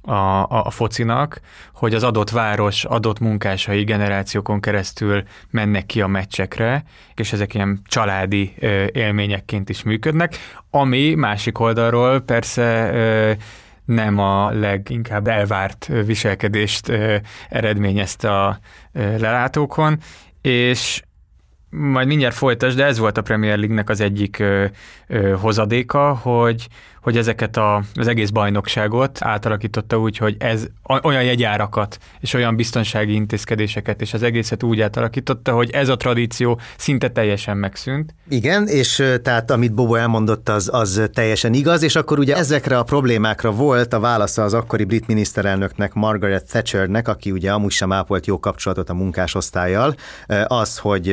a, 0.00 0.42
a, 0.42 0.64
a 0.66 0.70
focinak, 0.70 1.40
hogy 1.74 1.94
az 1.94 2.02
adott 2.02 2.30
város 2.30 2.84
adott 2.84 3.18
munkásai 3.18 3.84
generációkon 3.84 4.60
keresztül 4.60 5.22
mennek 5.50 5.86
ki 5.86 6.00
a 6.00 6.06
meccsekre, 6.06 6.84
és 7.14 7.32
ezek 7.32 7.54
ilyen 7.54 7.80
családi 7.86 8.54
élményekként 8.92 9.68
is 9.68 9.82
működnek, 9.82 10.36
ami 10.70 11.14
másik 11.14 11.58
oldalról 11.58 12.20
persze 12.20 12.92
nem 13.94 14.18
a 14.18 14.50
leginkább 14.50 15.28
elvárt 15.28 15.90
viselkedést 16.06 16.92
eredményezte 17.48 18.44
a 18.44 18.58
lelátókon, 18.92 19.98
és 20.40 21.02
majd 21.70 22.06
mindjárt 22.06 22.34
folytas, 22.34 22.74
de 22.74 22.84
ez 22.84 22.98
volt 22.98 23.18
a 23.18 23.22
Premier 23.22 23.56
League-nek 23.56 23.88
az 23.88 24.00
egyik 24.00 24.42
hozadéka, 25.40 26.14
hogy 26.14 26.68
hogy 27.00 27.16
ezeket 27.16 27.56
a, 27.56 27.82
az 27.94 28.08
egész 28.08 28.30
bajnokságot 28.30 29.18
átalakította 29.22 29.98
úgy, 29.98 30.16
hogy 30.16 30.36
ez 30.38 30.66
olyan 31.02 31.22
jegyárakat 31.22 31.98
és 32.20 32.34
olyan 32.34 32.56
biztonsági 32.56 33.12
intézkedéseket 33.12 34.00
és 34.00 34.14
az 34.14 34.22
egészet 34.22 34.62
úgy 34.62 34.80
átalakította, 34.80 35.52
hogy 35.52 35.70
ez 35.70 35.88
a 35.88 35.96
tradíció 35.96 36.60
szinte 36.76 37.10
teljesen 37.10 37.56
megszűnt. 37.56 38.14
Igen, 38.28 38.66
és 38.66 39.04
tehát 39.22 39.50
amit 39.50 39.74
Bobo 39.74 39.94
elmondott, 39.94 40.48
az, 40.48 40.68
az 40.72 41.02
teljesen 41.12 41.52
igaz, 41.52 41.82
és 41.82 41.96
akkor 41.96 42.18
ugye 42.18 42.36
ezekre 42.36 42.78
a 42.78 42.82
problémákra 42.82 43.50
volt 43.50 43.92
a 43.92 44.00
válasza 44.00 44.42
az 44.42 44.54
akkori 44.54 44.84
brit 44.84 45.06
miniszterelnöknek, 45.06 45.92
Margaret 45.92 46.46
Thatchernek, 46.50 47.08
aki 47.08 47.30
ugye 47.30 47.52
amúgy 47.52 47.70
sem 47.70 47.92
ápolt 47.92 48.26
jó 48.26 48.40
kapcsolatot 48.40 48.90
a 48.90 48.94
munkásosztályjal, 48.94 49.94
az, 50.46 50.78
hogy 50.78 51.08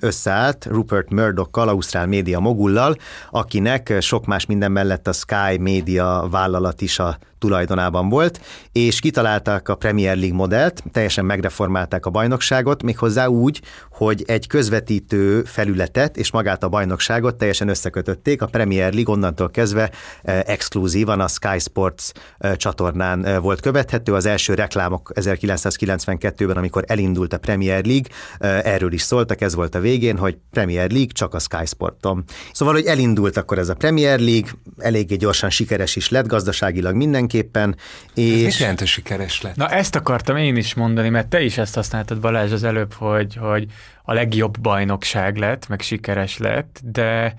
összeállt 0.00 0.66
Rupert 0.70 1.10
Murdoch-kal, 1.10 1.68
Ausztrál 1.68 2.06
média 2.06 2.40
mogullal, 2.40 2.96
akinek 3.34 4.00
sok 4.00 4.26
más 4.26 4.46
minden 4.46 4.72
mellett 4.72 5.06
az 5.06 5.16
Sky 5.16 5.58
Media 5.58 6.28
vállalat 6.30 6.80
is 6.80 6.98
a 6.98 7.18
tulajdonában 7.42 8.08
volt, 8.08 8.40
és 8.72 9.00
kitalálták 9.00 9.68
a 9.68 9.74
Premier 9.74 10.16
League 10.16 10.36
modellt, 10.36 10.82
teljesen 10.92 11.24
megreformálták 11.24 12.06
a 12.06 12.10
bajnokságot, 12.10 12.82
méghozzá 12.82 13.26
úgy, 13.26 13.60
hogy 13.90 14.24
egy 14.26 14.46
közvetítő 14.46 15.42
felületet 15.44 16.16
és 16.16 16.32
magát 16.32 16.62
a 16.62 16.68
bajnokságot 16.68 17.34
teljesen 17.34 17.68
összekötötték. 17.68 18.42
A 18.42 18.46
Premier 18.46 18.92
League 18.92 19.14
onnantól 19.14 19.50
kezdve 19.50 19.90
eh, 20.22 20.40
exkluzívan 20.46 21.20
a 21.20 21.28
Sky 21.28 21.58
Sports 21.58 22.10
eh, 22.38 22.54
csatornán 22.54 23.24
eh, 23.24 23.40
volt 23.40 23.60
követhető. 23.60 24.14
Az 24.14 24.26
első 24.26 24.54
reklámok 24.54 25.10
1992-ben, 25.14 26.56
amikor 26.56 26.84
elindult 26.86 27.32
a 27.32 27.38
Premier 27.38 27.84
League, 27.84 28.10
erről 28.64 28.92
is 28.92 29.02
szóltak, 29.02 29.40
ez 29.40 29.54
volt 29.54 29.74
a 29.74 29.80
végén, 29.80 30.18
hogy 30.18 30.36
Premier 30.50 30.90
League 30.90 31.12
csak 31.12 31.34
a 31.34 31.38
Sky 31.38 31.66
Sporton. 31.66 32.24
Szóval, 32.52 32.74
hogy 32.74 32.84
elindult 32.84 33.36
akkor 33.36 33.58
ez 33.58 33.68
a 33.68 33.74
Premier 33.74 34.20
League, 34.20 34.50
eléggé 34.78 35.16
gyorsan 35.16 35.50
sikeres 35.50 35.96
is 35.96 36.08
lett, 36.08 36.26
gazdaságilag 36.26 36.94
minden 36.94 37.26
mindenképpen. 37.32 37.76
És... 38.14 38.38
Ez 38.38 38.44
mit 38.44 38.58
jelent, 38.58 38.78
hogy 38.78 38.88
sikeres 38.88 39.40
lett? 39.40 39.56
Na 39.56 39.68
ezt 39.68 39.96
akartam 39.96 40.36
én 40.36 40.56
is 40.56 40.74
mondani, 40.74 41.08
mert 41.08 41.28
te 41.28 41.40
is 41.40 41.58
ezt 41.58 41.74
használtad 41.74 42.20
Balázs 42.20 42.52
az 42.52 42.64
előbb, 42.64 42.92
hogy, 42.92 43.36
hogy 43.36 43.66
a 44.02 44.12
legjobb 44.12 44.60
bajnokság 44.60 45.36
lett, 45.36 45.68
meg 45.68 45.80
sikeres 45.80 46.38
lett, 46.38 46.80
de 46.84 47.34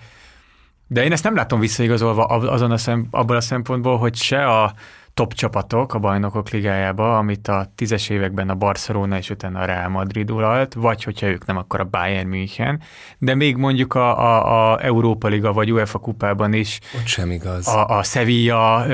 de 0.87 1.03
én 1.03 1.11
ezt 1.11 1.23
nem 1.23 1.35
látom 1.35 1.59
visszaigazolva 1.59 2.25
azon 2.25 2.71
a 2.71 2.77
szem, 2.77 3.07
abban 3.11 3.37
a 3.37 3.41
szempontból, 3.41 3.97
hogy 3.97 4.15
se 4.15 4.45
a 4.45 4.73
top 5.13 5.33
csapatok 5.33 5.93
a 5.93 5.99
bajnokok 5.99 6.49
ligájába, 6.49 7.17
amit 7.17 7.47
a 7.47 7.71
tízes 7.75 8.09
években 8.09 8.49
a 8.49 8.55
Barcelona 8.55 9.17
és 9.17 9.29
utána 9.29 9.59
a 9.59 9.65
Real 9.65 9.89
Madrid 9.89 10.31
uralt, 10.31 10.73
vagy 10.73 11.03
hogyha 11.03 11.27
ők 11.27 11.45
nem, 11.45 11.57
akkor 11.57 11.79
a 11.79 11.83
Bayern 11.83 12.27
München, 12.27 12.81
de 13.17 13.35
még 13.35 13.55
mondjuk 13.57 13.93
a, 13.93 14.19
a, 14.19 14.71
a 14.71 14.83
Európa 14.83 15.27
Liga 15.27 15.53
vagy 15.53 15.71
UEFA 15.71 15.97
kupában 15.97 16.53
is. 16.53 16.79
Ott 16.95 17.05
sem 17.05 17.31
igaz. 17.31 17.67
A, 17.67 17.97
a 17.97 18.03
Sevilla 18.03 18.85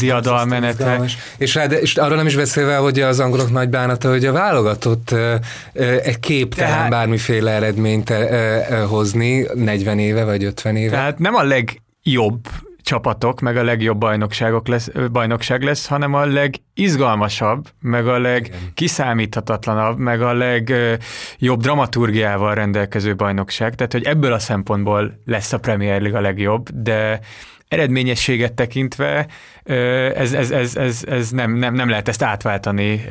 diadalmenete. 0.00 1.00
És, 1.38 1.54
rá, 1.54 1.64
és 1.64 1.96
arról 1.96 2.16
nem 2.16 2.26
is 2.26 2.36
beszélve, 2.36 2.76
hogy 2.76 3.00
az 3.00 3.20
angolok 3.20 3.50
nagy 3.50 3.68
bánata, 3.68 4.10
hogy 4.10 4.24
a 4.24 4.32
válogatott 4.32 5.14
egy 6.02 6.20
képtelen 6.20 6.72
Tehát, 6.72 6.90
bármiféle 6.90 7.50
eredményt 7.50 8.12
hozni 8.88 9.46
40 9.54 9.98
éve 9.98 10.24
vagy 10.24 10.44
50 10.44 10.76
éve. 10.76 10.90
Tehát 10.90 11.18
nem 11.18 11.34
a 11.34 11.42
legjobb 11.42 12.40
csapatok, 12.88 13.40
meg 13.40 13.56
a 13.56 13.62
legjobb 13.62 13.98
bajnokságok 13.98 14.68
lesz, 14.68 14.90
bajnokság 15.12 15.62
lesz, 15.62 15.86
hanem 15.86 16.14
a 16.14 16.24
legizgalmasabb, 16.24 17.68
meg 17.80 18.08
a 18.08 18.18
legkiszámíthatatlanabb, 18.18 19.98
meg 19.98 20.22
a 20.22 20.32
legjobb 20.32 21.60
dramaturgiával 21.60 22.54
rendelkező 22.54 23.14
bajnokság. 23.14 23.74
Tehát, 23.74 23.92
hogy 23.92 24.04
ebből 24.04 24.32
a 24.32 24.38
szempontból 24.38 25.20
lesz 25.24 25.52
a 25.52 25.58
Premier 25.58 26.00
League 26.00 26.18
a 26.18 26.22
legjobb, 26.22 26.68
de 26.68 27.20
eredményességet 27.68 28.54
tekintve 28.54 29.26
ez, 29.68 30.32
ez, 30.32 30.50
ez, 30.50 30.76
ez, 30.76 31.00
ez 31.08 31.30
nem, 31.30 31.54
nem, 31.54 31.74
nem 31.74 31.88
lehet 31.88 32.08
ezt 32.08 32.22
átváltani 32.22 33.04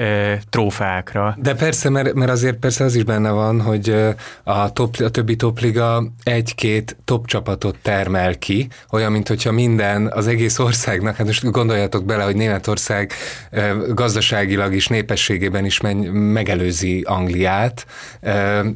trófákra. 0.50 1.38
De 1.42 1.56
persze, 1.56 1.90
mert, 1.90 2.14
mert 2.14 2.32
azért 2.32 2.56
persze 2.56 2.84
az 2.84 2.96
is 2.96 3.04
benne 3.04 3.30
van, 3.30 3.62
hogy 3.62 3.96
a, 4.44 4.72
top, 4.74 4.96
a 5.04 5.10
többi 5.10 5.36
topliga 5.36 6.04
egy-két 6.24 6.98
top 7.06 7.28
csapatot 7.28 7.78
termel 7.82 8.38
ki, 8.38 8.68
olyan, 8.92 9.12
mint 9.12 9.28
hogyha 9.28 9.52
minden, 9.52 10.12
az 10.14 10.28
egész 10.28 10.60
országnak, 10.60 11.16
hát 11.16 11.26
most 11.26 11.52
gondoljatok 11.52 12.06
bele, 12.06 12.24
hogy 12.24 12.36
Németország 12.36 13.12
gazdaságilag 13.94 14.74
is, 14.74 14.88
népességében 14.88 15.66
is 15.66 15.80
megelőzi 16.12 17.02
Angliát, 17.08 17.86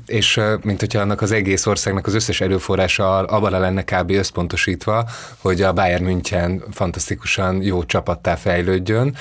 és 0.05 0.39
mint 0.61 0.79
hogyha 0.79 0.99
annak 0.99 1.21
az 1.21 1.31
egész 1.31 1.65
országnak 1.65 2.07
az 2.07 2.13
összes 2.13 2.41
erőforrása 2.41 3.17
abban 3.17 3.59
lenne 3.59 3.83
kb. 3.83 4.11
összpontosítva, 4.11 5.09
hogy 5.37 5.61
a 5.61 5.73
Bayern 5.73 6.03
München 6.03 6.63
fantasztikusan 6.71 7.61
jó 7.61 7.70
csapattá 7.79 8.35
fejlődjön. 8.35 9.15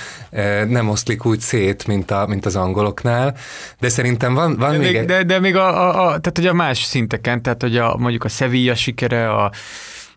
Nem 0.68 0.88
oszlik 0.88 1.24
úgy 1.24 1.40
szét, 1.40 1.86
mint, 1.86 2.10
a, 2.10 2.26
mint 2.26 2.46
az 2.46 2.56
angoloknál, 2.56 3.36
de 3.80 3.88
szerintem 3.88 4.34
van, 4.34 4.56
van 4.56 4.72
de 4.72 4.78
még... 4.78 4.92
még 4.92 5.04
de, 5.04 5.22
de 5.22 5.38
még 5.38 5.56
a, 5.56 5.66
a, 5.66 5.88
a, 5.88 6.06
tehát, 6.06 6.32
hogy 6.34 6.46
a 6.46 6.52
más 6.52 6.82
szinteken, 6.82 7.42
tehát 7.42 7.62
hogy 7.62 7.76
a, 7.76 7.96
mondjuk 7.96 8.24
a 8.24 8.28
Sevilla 8.28 8.74
sikere, 8.74 9.30
a 9.30 9.50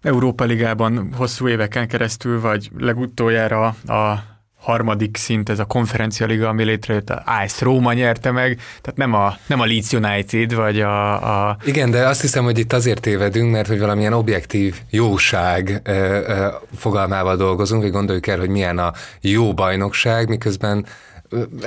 Európa 0.02 0.44
Ligában 0.44 1.14
hosszú 1.18 1.48
éveken 1.48 1.88
keresztül, 1.88 2.42
vagy 2.42 2.70
legutoljára 2.78 3.66
a 3.88 4.32
harmadik 4.64 5.18
szint, 5.18 5.50
ez 5.50 5.60
a 5.60 5.66
konferencialiga, 5.66 6.48
ami 6.48 6.64
létrejött, 6.64 7.10
a 7.10 7.24
Ice 7.46 7.66
Roma 7.66 7.94
nyerte 7.94 8.32
meg, 8.32 8.60
tehát 8.82 8.98
nem 8.98 9.14
a, 9.14 9.38
nem 9.48 9.60
a 9.60 9.66
Leeds 9.66 9.92
United, 9.92 10.54
vagy 10.54 10.82
a, 10.82 11.48
a... 11.50 11.58
Igen, 11.66 11.92
de 11.92 12.08
azt 12.08 12.22
hiszem, 12.22 12.44
hogy 12.44 12.60
itt 12.60 12.74
azért 12.74 13.02
tévedünk, 13.02 13.52
mert 13.52 13.68
hogy 13.68 13.80
valamilyen 13.80 14.14
objektív 14.14 14.76
jóság 14.90 15.82
ö, 15.84 15.92
ö, 15.92 16.48
fogalmával 16.78 17.36
dolgozunk, 17.36 17.82
hogy 17.82 17.92
gondoljuk 17.92 18.28
el, 18.28 18.40
hogy 18.40 18.50
milyen 18.50 18.78
a 18.78 18.94
jó 19.22 19.54
bajnokság, 19.54 20.30
miközben 20.30 20.86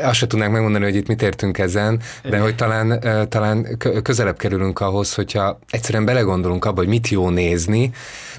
azt 0.03 0.15
se 0.15 0.27
tudnánk 0.27 0.53
megmondani, 0.53 0.85
hogy 0.85 0.95
itt 0.95 1.09
mit 1.09 1.23
értünk 1.23 1.59
ezen, 1.59 2.01
de 2.31 2.39
hogy 2.39 2.55
talán, 2.55 3.01
talán 3.29 3.79
közelebb 4.03 4.37
kerülünk 4.37 4.81
ahhoz, 4.81 5.15
hogyha 5.15 5.59
egyszerűen 5.71 6.05
belegondolunk 6.05 6.65
abba, 6.65 6.79
hogy 6.79 6.89
mit 6.89 7.09
jó 7.09 7.29
nézni, 7.31 7.91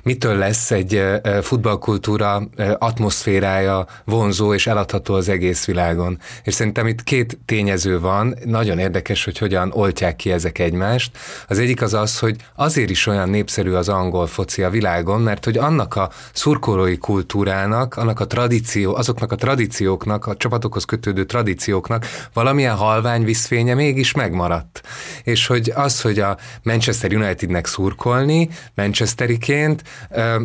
mitől 0.04 0.36
lesz 0.38 0.72
egy 0.72 1.04
futballkultúra 1.42 2.50
atmoszférája 2.78 3.86
vonzó 4.06 4.54
és 4.54 4.68
eladható 4.68 5.13
az 5.13 5.30
egész 5.30 5.66
világon. 5.66 6.20
És 6.44 6.54
szerintem 6.54 6.88
itt 6.88 7.04
két 7.04 7.38
tényező 7.46 8.00
van, 8.00 8.36
nagyon 8.46 8.80
érdekes, 8.80 9.24
hogy 9.24 9.38
hogyan 9.38 9.72
oltják 9.74 10.16
ki 10.16 10.32
ezek 10.32 10.60
egymást. 10.60 11.18
Az 11.48 11.60
egyik 11.60 11.82
az 11.82 11.94
az, 11.94 12.20
hogy 12.20 12.36
azért 12.56 12.90
is 12.90 13.08
olyan 13.08 13.30
népszerű 13.30 13.72
az 13.72 13.90
angol 13.90 14.28
foci 14.28 14.63
a 14.63 14.70
világon, 14.70 15.22
mert 15.22 15.46
hogy 15.46 15.58
annak 15.58 15.96
a 15.96 16.10
szurkolói 16.34 16.98
kultúrának, 16.98 17.96
annak 17.96 18.20
a 18.20 18.28
tradíció, 18.28 18.96
azoknak 18.96 19.32
a 19.32 19.36
tradícióknak, 19.36 20.26
a 20.26 20.36
csapatokhoz 20.36 20.84
kötődő 20.86 21.17
tradícióknak 21.26 22.06
valamilyen 22.34 22.76
halvány 22.76 23.24
visszfénye 23.24 23.74
mégis 23.74 24.12
megmaradt. 24.12 24.82
És 25.24 25.48
hogy 25.48 25.72
az, 25.76 26.02
hogy 26.02 26.20
a 26.20 26.38
Manchester 26.64 27.14
Unitednek 27.14 27.66
szurkolni, 27.66 28.50
Manchesteriként, 28.76 29.84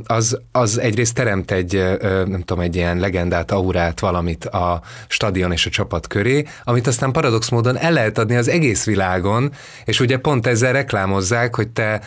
az, 0.04 0.38
az 0.52 0.78
egyrészt 0.78 1.14
teremt 1.14 1.50
egy, 1.50 1.98
nem 2.26 2.42
tudom, 2.42 2.62
egy 2.62 2.76
ilyen 2.76 2.98
legendát, 2.98 3.50
aurát, 3.50 4.00
valamit 4.00 4.44
a 4.44 4.82
stadion 5.08 5.52
és 5.52 5.66
a 5.66 5.70
csapat 5.70 6.06
köré, 6.06 6.44
amit 6.64 6.86
aztán 6.86 7.12
paradox 7.12 7.48
módon 7.48 7.78
el 7.78 7.92
lehet 7.92 8.18
adni 8.18 8.36
az 8.36 8.48
egész 8.48 8.84
világon, 8.84 9.52
és 9.84 10.00
ugye 10.00 10.18
pont 10.18 10.46
ezzel 10.46 10.72
reklámozzák, 10.72 11.54
hogy 11.54 11.68
te 11.68 12.00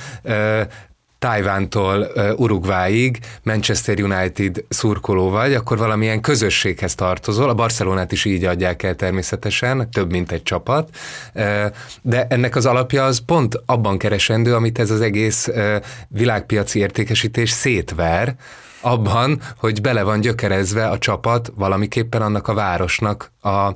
Tájvántól 1.20 2.08
Uruguayig 2.36 3.20
Manchester 3.44 4.02
United 4.02 4.64
szurkoló 4.70 5.30
vagy, 5.30 5.54
akkor 5.54 5.78
valamilyen 5.78 6.22
közösséghez 6.22 6.96
tartozol. 6.96 7.50
A 7.50 7.54
Barcelonát 7.54 8.12
is 8.12 8.26
így 8.26 8.44
adják 8.44 8.84
el 8.84 8.96
természetesen, 8.96 9.90
több 9.92 10.12
mint 10.12 10.32
egy 10.32 10.44
csapat, 10.44 10.90
de 12.02 12.28
ennek 12.30 12.56
az 12.56 12.66
alapja 12.66 13.06
az 13.06 13.22
pont 13.26 13.62
abban 13.66 13.98
keresendő, 13.98 14.56
amit 14.56 14.80
ez 14.80 14.92
az 14.92 15.02
egész 15.02 15.50
világpiaci 16.08 16.80
értékesítés 16.80 17.50
szétver, 17.50 18.36
abban, 18.82 19.42
hogy 19.58 19.82
bele 19.82 20.04
van 20.04 20.20
gyökerezve 20.20 20.88
a 20.88 20.98
csapat 20.98 21.52
valamiképpen 21.56 22.22
annak 22.22 22.48
a 22.48 22.54
városnak 22.54 23.32
a 23.42 23.74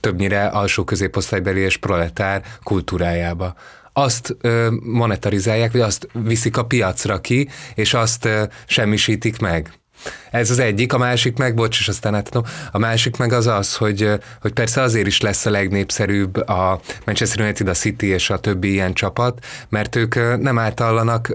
többnyire 0.00 0.46
alsó 0.46 0.84
középosztálybeli 0.84 1.60
és 1.60 1.76
proletár 1.76 2.42
kultúrájába 2.62 3.54
azt 3.92 4.36
monetarizálják, 4.82 5.72
vagy 5.72 5.80
azt 5.80 6.08
viszik 6.12 6.56
a 6.56 6.64
piacra 6.64 7.20
ki, 7.20 7.48
és 7.74 7.94
azt 7.94 8.28
semmisítik 8.66 9.38
meg. 9.38 9.81
Ez 10.30 10.50
az 10.50 10.58
egyik, 10.58 10.92
a 10.92 10.98
másik 10.98 11.36
meg, 11.36 11.54
bocs, 11.54 11.78
és 11.78 11.88
aztán 11.88 12.14
átadom, 12.14 12.42
a 12.70 12.78
másik 12.78 13.16
meg 13.16 13.32
az 13.32 13.46
az, 13.46 13.76
hogy, 13.76 14.10
hogy 14.40 14.52
persze 14.52 14.80
azért 14.80 15.06
is 15.06 15.20
lesz 15.20 15.46
a 15.46 15.50
legnépszerűbb 15.50 16.36
a 16.36 16.80
Manchester 17.04 17.40
United, 17.40 17.68
a 17.68 17.72
City 17.72 18.06
és 18.06 18.30
a 18.30 18.38
többi 18.38 18.70
ilyen 18.70 18.92
csapat, 18.92 19.44
mert 19.68 19.96
ők 19.96 20.40
nem 20.40 20.58
átallanak 20.58 21.32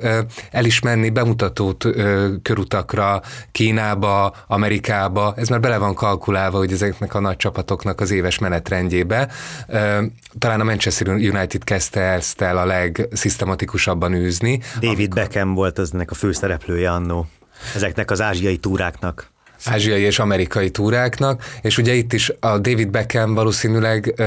el 0.51 0.65
is 0.65 0.80
menni 0.80 1.10
bemutatót 1.10 1.88
körutakra, 2.41 3.21
Kínába, 3.51 4.36
Amerikába, 4.47 5.34
ez 5.38 5.47
már 5.47 5.60
bele 5.60 5.77
van 5.77 5.93
kalkulálva, 5.93 6.58
hogy 6.58 6.71
ezeknek 6.71 7.13
a 7.13 7.19
nagy 7.19 7.38
csapatoknak 7.38 8.01
az 8.01 8.12
éves 8.12 8.39
menetrendjébe. 8.39 9.30
Talán 10.39 10.60
a 10.60 10.63
Manchester 10.63 11.08
United 11.08 11.63
kezdte 11.63 12.01
ezt 12.01 12.41
el 12.41 12.58
a 12.58 12.65
legszisztematikusabban 12.65 14.13
űzni. 14.13 14.60
David 14.73 14.99
amikor... 14.99 15.23
Beckham 15.23 15.53
volt 15.53 15.77
az 15.77 15.93
ennek 15.93 16.12
a 16.12 16.15
főszereplője 16.15 16.91
annó 16.91 17.27
ezeknek 17.75 18.11
az 18.11 18.21
ázsiai 18.21 18.57
túráknak 18.57 19.35
ázsiai 19.65 20.01
és 20.01 20.19
amerikai 20.19 20.69
túráknak, 20.69 21.43
és 21.61 21.77
ugye 21.77 21.93
itt 21.93 22.13
is 22.13 22.31
a 22.39 22.57
David 22.57 22.89
Beckham 22.89 23.33
valószínűleg 23.33 24.23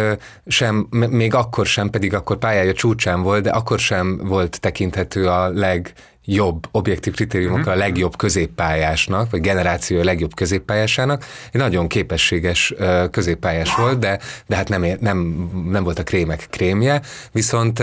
sem, 0.46 0.86
még 0.90 1.34
akkor 1.34 1.66
sem, 1.66 1.90
pedig 1.90 2.14
akkor 2.14 2.38
pályája 2.38 2.72
csúcsán 2.72 3.22
volt, 3.22 3.42
de 3.42 3.50
akkor 3.50 3.78
sem 3.78 4.20
volt 4.24 4.60
tekinthető 4.60 5.28
a 5.28 5.48
legjobb 5.48 6.66
objektív 6.70 7.14
kritériumokra 7.14 7.70
a 7.70 7.74
mhm. 7.74 7.84
legjobb 7.84 8.16
középpályásnak, 8.16 9.30
vagy 9.30 9.40
generáció 9.40 10.00
a 10.00 10.04
legjobb 10.04 10.34
középpályásának. 10.34 11.24
Egy 11.52 11.60
nagyon 11.60 11.88
képességes 11.88 12.74
középpályás 13.10 13.74
volt, 13.74 13.98
de, 13.98 14.18
de 14.46 14.56
hát 14.56 14.68
nem, 14.68 14.86
nem, 15.00 15.50
nem 15.70 15.84
volt 15.84 15.98
a 15.98 16.02
krémek 16.02 16.46
krémje, 16.50 17.00
viszont 17.32 17.82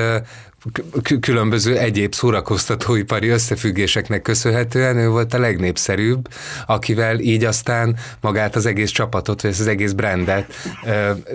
különböző 1.20 1.78
egyéb 1.78 2.14
szórakoztatóipari 2.14 3.28
összefüggéseknek 3.28 4.22
köszönhetően 4.22 4.98
ő 4.98 5.10
volt 5.10 5.34
a 5.34 5.40
legnépszerűbb, 5.40 6.28
akivel 6.66 7.20
így 7.20 7.44
aztán 7.44 7.98
magát 8.22 8.56
az 8.56 8.66
egész 8.66 8.92
csapatot, 8.92 9.42
vagy 9.42 9.52
az 9.52 9.68
egész 9.68 9.92
brandet 9.92 10.54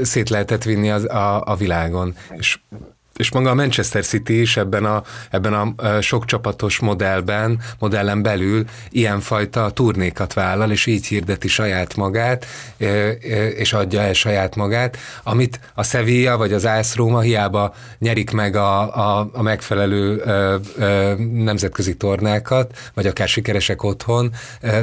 szét 0.02 0.28
lehetett 0.28 0.62
vinni 0.62 0.90
az, 0.90 1.04
a, 1.04 1.42
a 1.44 1.56
világon. 1.56 2.14
És 2.36 2.58
és 3.22 3.30
maga 3.30 3.50
a 3.50 3.54
Manchester 3.54 4.04
City 4.04 4.40
is 4.40 4.56
ebben 4.56 4.84
a, 4.84 5.02
ebben 5.30 5.52
a 5.52 6.00
sok 6.00 6.24
csapatos 6.24 6.78
modellben, 6.78 7.60
modellen 7.78 8.22
belül 8.22 8.64
ilyenfajta 8.90 9.70
turnékat 9.70 10.32
vállal, 10.32 10.70
és 10.70 10.86
így 10.86 11.06
hirdeti 11.06 11.48
saját 11.48 11.96
magát, 11.96 12.46
és 13.56 13.72
adja 13.72 14.00
el 14.00 14.12
saját 14.12 14.56
magát, 14.56 14.96
amit 15.22 15.60
a 15.74 15.82
Sevilla 15.82 16.36
vagy 16.36 16.52
az 16.52 16.64
AS 16.64 16.96
Roma 16.96 17.20
hiába 17.20 17.74
nyerik 17.98 18.30
meg 18.30 18.56
a, 18.56 18.96
a, 19.18 19.28
a 19.32 19.42
megfelelő 19.42 20.22
nemzetközi 21.32 21.96
tornákat, 21.96 22.78
vagy 22.94 23.06
akár 23.06 23.28
sikeresek 23.28 23.82
otthon, 23.82 24.32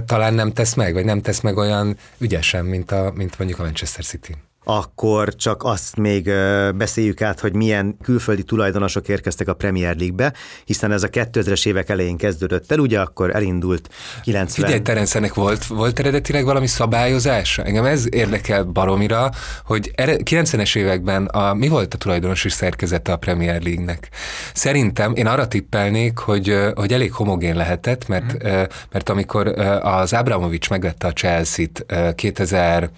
talán 0.05 0.33
nem 0.33 0.53
tesz 0.53 0.73
meg, 0.73 0.93
vagy 0.93 1.05
nem 1.05 1.21
tesz 1.21 1.41
meg 1.41 1.57
olyan 1.57 1.97
ügyesen, 2.17 2.65
mint, 2.65 2.91
a, 2.91 3.11
mint 3.15 3.37
mondjuk 3.37 3.59
a 3.59 3.63
Manchester 3.63 4.03
City 4.03 4.35
akkor 4.77 5.35
csak 5.35 5.63
azt 5.63 5.95
még 5.95 6.31
beszéljük 6.75 7.21
át, 7.21 7.39
hogy 7.39 7.53
milyen 7.53 7.97
külföldi 8.01 8.43
tulajdonosok 8.43 9.07
érkeztek 9.07 9.47
a 9.47 9.53
Premier 9.53 9.95
League-be, 9.95 10.33
hiszen 10.65 10.91
ez 10.91 11.03
a 11.03 11.07
2000-es 11.07 11.67
évek 11.67 11.89
elején 11.89 12.17
kezdődött 12.17 12.71
el, 12.71 12.79
ugye 12.79 12.99
akkor 12.99 13.35
elindult 13.35 13.89
90... 14.23 14.65
Figyelj, 14.65 14.81
Terence, 14.81 15.17
ennek 15.17 15.33
volt, 15.33 15.65
volt 15.65 15.99
eredetileg 15.99 16.45
valami 16.45 16.67
szabályozás? 16.67 17.57
Engem 17.57 17.85
ez 17.85 18.05
érdekel 18.09 18.63
baromira, 18.63 19.29
hogy 19.65 19.91
90-es 19.97 20.75
években 20.75 21.25
a, 21.25 21.53
mi 21.53 21.67
volt 21.67 21.93
a 21.93 21.97
tulajdonosi 21.97 22.49
szerkezete 22.49 23.11
a 23.11 23.17
Premier 23.17 23.61
League-nek? 23.61 24.09
Szerintem 24.53 25.15
én 25.15 25.27
arra 25.27 25.47
tippelnék, 25.47 26.17
hogy, 26.17 26.55
hogy 26.75 26.93
elég 26.93 27.13
homogén 27.13 27.55
lehetett, 27.55 28.07
mert, 28.07 28.33
mm. 28.33 28.49
mert 28.91 29.09
amikor 29.09 29.47
az 29.81 30.13
Abramovics 30.13 30.69
megvette 30.69 31.07
a 31.07 31.13
Chelsea-t 31.13 31.85
2000 32.15 32.89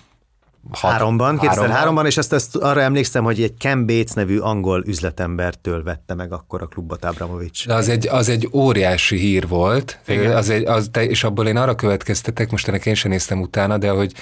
Háromban, 0.71 1.39
2003-ban, 1.41 2.05
és 2.05 2.17
ezt, 2.17 2.33
ezt 2.33 2.55
arra 2.55 2.81
emlékszem, 2.81 3.23
hogy 3.23 3.41
egy 3.41 3.53
Ken 3.57 3.85
Bates 3.85 4.11
nevű 4.11 4.37
angol 4.37 4.83
üzletembertől 4.85 5.83
vette 5.83 6.13
meg 6.13 6.33
akkor 6.33 6.61
a 6.61 6.65
klubot 6.65 7.05
Abramovics. 7.05 7.67
az 7.67 7.89
egy, 7.89 8.07
az 8.07 8.29
egy 8.29 8.49
óriási 8.53 9.17
hír 9.17 9.47
volt, 9.47 9.99
Az 10.35 10.49
egy, 10.49 10.65
az, 10.65 10.89
és 10.99 11.23
abból 11.23 11.47
én 11.47 11.57
arra 11.57 11.75
következtetek, 11.75 12.51
most 12.51 12.67
ennek 12.67 12.85
én 12.85 12.93
sem 12.93 13.11
néztem 13.11 13.41
utána, 13.41 13.77
de 13.77 13.89
hogy 13.89 14.13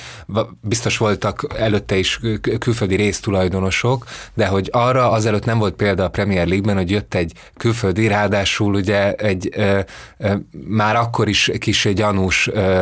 biztos 0.61 0.97
voltak 0.97 1.47
előtte 1.57 1.95
is 1.95 2.19
külföldi 2.59 2.95
résztulajdonosok, 2.95 4.05
de 4.33 4.47
hogy 4.47 4.69
arra 4.71 5.11
azelőtt 5.11 5.45
nem 5.45 5.57
volt 5.57 5.75
példa 5.75 6.03
a 6.03 6.09
Premier 6.09 6.47
League-ben, 6.47 6.75
hogy 6.75 6.89
jött 6.89 7.13
egy 7.13 7.33
külföldi, 7.57 8.07
ráadásul 8.07 8.73
ugye 8.73 9.13
egy 9.13 9.49
ö, 9.55 9.79
ö, 10.17 10.33
már 10.67 10.95
akkor 10.95 11.27
is 11.27 11.51
kis 11.59 11.87
gyanús, 11.93 12.47
ö, 12.47 12.81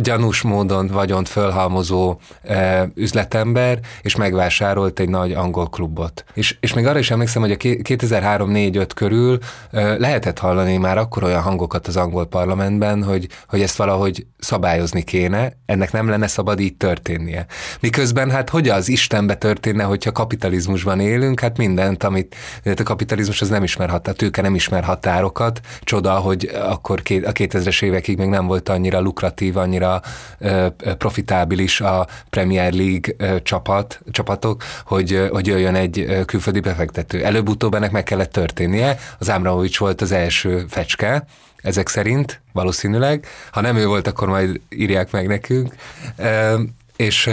gyanús 0.00 0.42
módon 0.42 0.86
vagyont 0.86 1.28
fölhalmozó 1.28 2.18
ö, 2.42 2.82
üzletember, 2.94 3.78
és 4.02 4.16
megvásárolt 4.16 5.00
egy 5.00 5.08
nagy 5.08 5.32
angol 5.32 5.68
klubot. 5.68 6.24
És, 6.34 6.56
és 6.60 6.74
még 6.74 6.86
arra 6.86 6.98
is 6.98 7.10
emlékszem, 7.10 7.42
hogy 7.42 7.50
a 7.50 7.56
2003-4-5 7.56 8.88
körül 8.94 9.38
lehetett 9.70 10.38
hallani 10.38 10.76
már 10.76 10.98
akkor 10.98 11.22
olyan 11.22 11.42
hangokat 11.42 11.86
az 11.86 11.96
angol 11.96 12.26
parlamentben, 12.26 13.04
hogy, 13.04 13.28
hogy 13.48 13.62
ezt 13.62 13.76
valahogy 13.76 14.26
szabályozni 14.38 15.02
kéne, 15.02 15.52
ennek 15.66 15.92
nem 15.92 16.08
lenne 16.08 16.26
szabad 16.26 16.60
így 16.60 16.76
történnie. 16.76 17.46
Miközben 17.80 18.30
hát 18.30 18.50
hogy 18.50 18.68
az 18.68 18.88
Istenbe 18.88 19.34
történne, 19.34 19.82
hogyha 19.82 20.12
kapitalizmusban 20.12 21.00
élünk, 21.00 21.40
hát 21.40 21.56
mindent, 21.56 22.04
amit 22.04 22.36
a 22.64 22.82
kapitalizmus 22.82 23.40
az 23.40 23.48
nem 23.48 23.62
ismer 23.62 23.88
határokat, 23.88 24.14
a 24.14 24.24
tőke 24.24 24.42
nem 24.42 24.54
ismer 24.54 24.84
határokat, 24.84 25.60
csoda, 25.80 26.14
hogy 26.14 26.50
akkor 26.68 27.02
a 27.06 27.32
2000-es 27.32 27.82
évekig 27.82 28.18
még 28.18 28.28
nem 28.28 28.46
volt 28.46 28.68
annyira 28.68 29.00
lukratív, 29.00 29.56
annyira 29.56 30.00
profitábilis 30.98 31.80
a 31.80 32.06
Premier 32.30 32.72
League 32.76 33.40
csapat, 33.42 34.00
csapatok, 34.10 34.62
hogy, 34.84 35.28
hogy 35.30 35.46
jöjjön 35.46 35.74
egy 35.74 36.22
külföldi 36.26 36.60
befektető. 36.60 37.24
Előbb-utóbb 37.24 37.74
ennek 37.74 37.90
meg 37.90 38.02
kellett 38.02 38.32
történnie, 38.32 38.98
az 39.18 39.30
Ámraovics 39.30 39.78
volt 39.78 40.00
az 40.00 40.12
első 40.12 40.64
fecske, 40.68 41.26
ezek 41.56 41.88
szerint, 41.88 42.40
valószínűleg. 42.52 43.26
Ha 43.50 43.60
nem 43.60 43.76
ő 43.76 43.86
volt, 43.86 44.06
akkor 44.06 44.28
majd 44.28 44.60
írják 44.68 45.10
meg 45.10 45.26
nekünk. 45.26 45.74
És, 46.96 47.30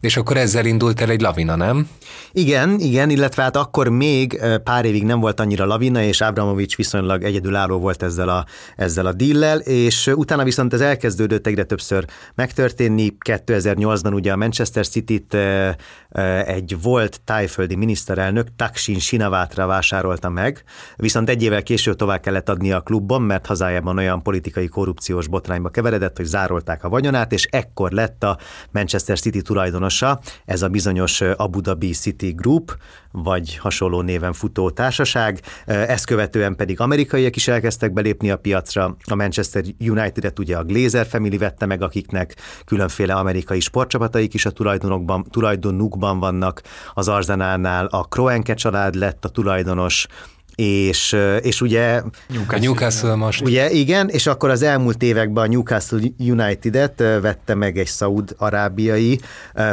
és 0.00 0.16
akkor 0.16 0.36
ezzel 0.36 0.64
indult 0.64 1.00
el 1.00 1.10
egy 1.10 1.20
lavina, 1.20 1.56
nem? 1.56 1.88
Igen, 2.32 2.78
igen, 2.78 3.10
illetve 3.10 3.42
hát 3.42 3.56
akkor 3.56 3.88
még 3.88 4.40
pár 4.64 4.84
évig 4.84 5.04
nem 5.04 5.20
volt 5.20 5.40
annyira 5.40 5.64
lavina, 5.64 6.02
és 6.02 6.20
Abramovics 6.20 6.76
viszonylag 6.76 7.22
egyedülálló 7.22 7.78
volt 7.78 8.02
ezzel 8.02 8.28
a, 8.28 8.46
ezzel 8.76 9.06
a 9.06 9.12
dillel, 9.12 9.58
és 9.58 10.06
utána 10.06 10.44
viszont 10.44 10.72
ez 10.72 10.80
elkezdődött 10.80 11.46
egyre 11.46 11.64
többször 11.64 12.04
megtörténni. 12.34 13.16
2008-ban 13.28 14.14
ugye 14.14 14.32
a 14.32 14.36
Manchester 14.36 14.86
City-t 14.86 15.36
egy 16.46 16.76
volt 16.82 17.20
tájföldi 17.24 17.74
miniszterelnök 17.74 18.46
Taksin 18.56 18.98
Sinavátra 18.98 19.66
vásárolta 19.66 20.28
meg, 20.28 20.64
viszont 20.96 21.28
egy 21.28 21.42
évvel 21.42 21.62
később 21.62 21.96
tovább 21.96 22.20
kellett 22.20 22.48
adni 22.48 22.72
a 22.72 22.80
klubban, 22.80 23.22
mert 23.22 23.46
hazájában 23.46 23.98
olyan 23.98 24.22
politikai 24.22 24.68
korrupciós 24.68 25.28
botrányba 25.28 25.68
keveredett, 25.68 26.16
hogy 26.16 26.26
zárolták 26.26 26.84
a 26.84 26.88
vagyonát, 26.88 27.32
és 27.32 27.46
ekkor 27.50 27.90
lett 27.90 28.22
a 28.22 28.38
Manchester 28.70 29.01
City 29.04 29.42
tulajdonosa, 29.42 30.20
ez 30.44 30.62
a 30.62 30.68
bizonyos 30.68 31.20
Abu 31.20 31.60
Dhabi 31.60 31.90
City 31.90 32.30
Group, 32.30 32.76
vagy 33.10 33.56
hasonló 33.56 34.00
néven 34.00 34.32
futó 34.32 34.70
társaság. 34.70 35.40
Ezt 35.66 36.06
követően 36.06 36.56
pedig 36.56 36.80
amerikaiak 36.80 37.36
is 37.36 37.48
elkezdtek 37.48 37.92
belépni 37.92 38.30
a 38.30 38.36
piacra. 38.36 38.96
A 39.04 39.14
Manchester 39.14 39.64
United-et 39.80 40.38
ugye 40.38 40.56
a 40.56 40.64
Glazer 40.64 41.06
Family 41.06 41.38
vette 41.38 41.66
meg, 41.66 41.82
akiknek 41.82 42.36
különféle 42.64 43.14
amerikai 43.14 43.60
sportcsapataik 43.60 44.34
is 44.34 44.46
a 44.46 44.50
tulajdonokban, 44.50 45.24
tulajdonukban 45.30 46.18
vannak. 46.18 46.62
Az 46.94 47.08
Arzenálnál 47.08 47.86
a 47.86 48.04
Kroenke 48.04 48.54
család 48.54 48.94
lett 48.94 49.24
a 49.24 49.28
tulajdonos, 49.28 50.06
és, 50.54 51.16
és 51.40 51.60
ugye... 51.60 52.02
Newcastle, 52.28 52.58
Newcastle 52.58 53.14
most. 53.14 53.40
Ugye, 53.40 53.70
igen, 53.70 54.08
és 54.08 54.26
akkor 54.26 54.50
az 54.50 54.62
elmúlt 54.62 55.02
években 55.02 55.44
a 55.44 55.48
Newcastle 55.48 56.00
United-et 56.18 56.98
vette 57.20 57.54
meg 57.54 57.78
egy 57.78 57.86
szaud-arábiai 57.86 59.20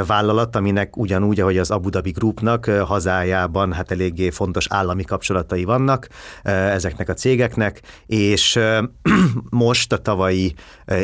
vállalat, 0.08 0.56
aminek 0.56 0.98
ugyanúgy, 0.98 1.40
ahogy 1.40 1.58
az 1.58 1.72
Abu 1.72 1.90
Dhabi 1.90 2.12
Groupnak 2.12 2.66
hazájában 2.66 3.74
hát 3.74 3.92
eléggé 3.92 4.30
fontos 4.30 4.66
állami 4.70 5.04
kapcsolatai 5.04 5.64
vannak 5.64 6.08
ezeknek 6.44 7.10
a 7.10 7.14
cégeknek, 7.14 7.82
és 8.06 8.60
most 9.50 9.94
a 9.94 9.98
tavalyi 9.98 10.54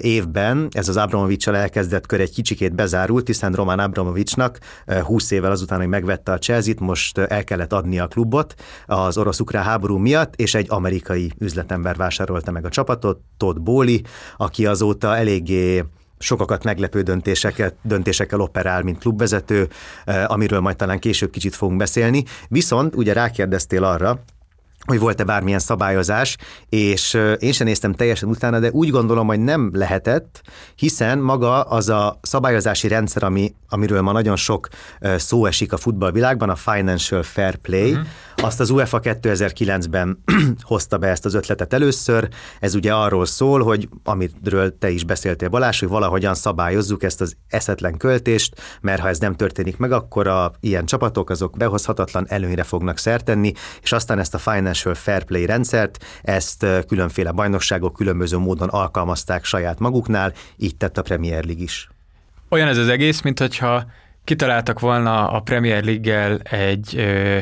évben 0.01 0.67
ez 0.71 0.89
az 0.89 0.97
Abramovicsal 0.97 1.55
elkezdett 1.55 2.05
kör 2.05 2.19
egy 2.19 2.33
kicsikét 2.33 2.75
bezárult, 2.75 3.27
hiszen 3.27 3.53
Roman 3.53 3.79
Abramovicsnak 3.79 4.59
20 5.03 5.31
évvel 5.31 5.51
azután, 5.51 5.79
hogy 5.79 5.87
megvette 5.87 6.31
a 6.31 6.37
Chelsea-t, 6.37 6.79
most 6.79 7.17
el 7.17 7.43
kellett 7.43 7.73
adni 7.73 7.99
a 7.99 8.07
klubot 8.07 8.55
az 8.85 9.17
orosz-ukrán 9.17 9.63
háború 9.65 9.97
miatt, 9.97 10.35
és 10.35 10.55
egy 10.55 10.65
amerikai 10.69 11.31
üzletember 11.39 11.95
vásárolta 11.95 12.51
meg 12.51 12.65
a 12.65 12.69
csapatot, 12.69 13.19
Todd 13.37 13.63
Bowley, 13.63 13.97
aki 14.37 14.65
azóta 14.65 15.17
eléggé 15.17 15.83
sokakat 16.19 16.63
meglepő 16.63 17.01
döntéseket, 17.01 17.75
döntésekkel 17.81 18.39
operál, 18.39 18.81
mint 18.81 18.97
klubvezető, 18.97 19.67
amiről 20.27 20.59
majd 20.59 20.75
talán 20.75 20.99
később 20.99 21.29
kicsit 21.29 21.55
fogunk 21.55 21.77
beszélni. 21.77 22.23
Viszont 22.47 22.95
ugye 22.95 23.13
rákérdeztél 23.13 23.83
arra, 23.83 24.23
hogy 24.85 24.99
volt-e 24.99 25.23
bármilyen 25.23 25.59
szabályozás, 25.59 26.37
és 26.69 27.13
én 27.39 27.51
sem 27.51 27.67
néztem 27.67 27.93
teljesen 27.93 28.29
utána, 28.29 28.59
de 28.59 28.69
úgy 28.71 28.89
gondolom, 28.89 29.27
hogy 29.27 29.39
nem 29.39 29.69
lehetett, 29.73 30.41
hiszen 30.75 31.19
maga 31.19 31.61
az 31.61 31.89
a 31.89 32.19
szabályozási 32.21 32.87
rendszer, 32.87 33.23
ami, 33.23 33.53
amiről 33.69 34.01
ma 34.01 34.11
nagyon 34.11 34.35
sok 34.35 34.67
szó 35.17 35.45
esik 35.45 35.73
a 35.73 35.77
futballvilágban, 35.77 36.49
a 36.49 36.55
Financial 36.55 37.23
Fair 37.23 37.55
Play, 37.55 37.91
uh-huh. 37.91 38.05
azt 38.35 38.59
az 38.59 38.69
UEFA 38.69 38.99
2009-ben 39.03 40.23
hozta 40.61 40.97
be 40.97 41.07
ezt 41.07 41.25
az 41.25 41.33
ötletet 41.33 41.73
először. 41.73 42.27
Ez 42.59 42.75
ugye 42.75 42.93
arról 42.93 43.25
szól, 43.25 43.63
hogy 43.63 43.89
amiről 44.03 44.77
te 44.77 44.89
is 44.89 45.03
beszéltél 45.03 45.49
Balázs, 45.49 45.79
hogy 45.79 45.89
valahogyan 45.89 46.35
szabályozzuk 46.35 47.03
ezt 47.03 47.21
az 47.21 47.35
eszetlen 47.47 47.97
költést, 47.97 48.61
mert 48.81 49.01
ha 49.01 49.07
ez 49.07 49.19
nem 49.19 49.35
történik 49.35 49.77
meg, 49.77 49.91
akkor 49.91 50.27
a 50.27 50.51
ilyen 50.59 50.85
csapatok 50.85 51.29
azok 51.29 51.57
behozhatatlan 51.57 52.25
előnyre 52.29 52.63
fognak 52.63 52.97
szertenni, 52.97 53.51
és 53.81 53.91
aztán 53.91 54.19
ezt 54.19 54.33
a 54.33 54.37
Financial 54.37 54.74
Financial 54.75 54.93
Fair 54.93 55.23
Play 55.23 55.45
rendszert, 55.45 56.05
ezt 56.21 56.65
különféle 56.87 57.31
bajnokságok 57.31 57.93
különböző 57.93 58.37
módon 58.37 58.69
alkalmazták 58.69 59.45
saját 59.45 59.79
maguknál, 59.79 60.33
így 60.57 60.75
tett 60.75 60.97
a 60.97 61.01
Premier 61.01 61.43
League 61.43 61.63
is. 61.63 61.89
Olyan 62.49 62.67
ez 62.67 62.77
az 62.77 62.87
egész, 62.87 63.21
mint 63.21 63.39
hogyha 63.39 63.85
kitaláltak 64.23 64.79
volna 64.79 65.29
a 65.29 65.39
Premier 65.39 65.83
League-gel 65.83 66.39
egy 66.39 66.95
ö, 66.97 67.39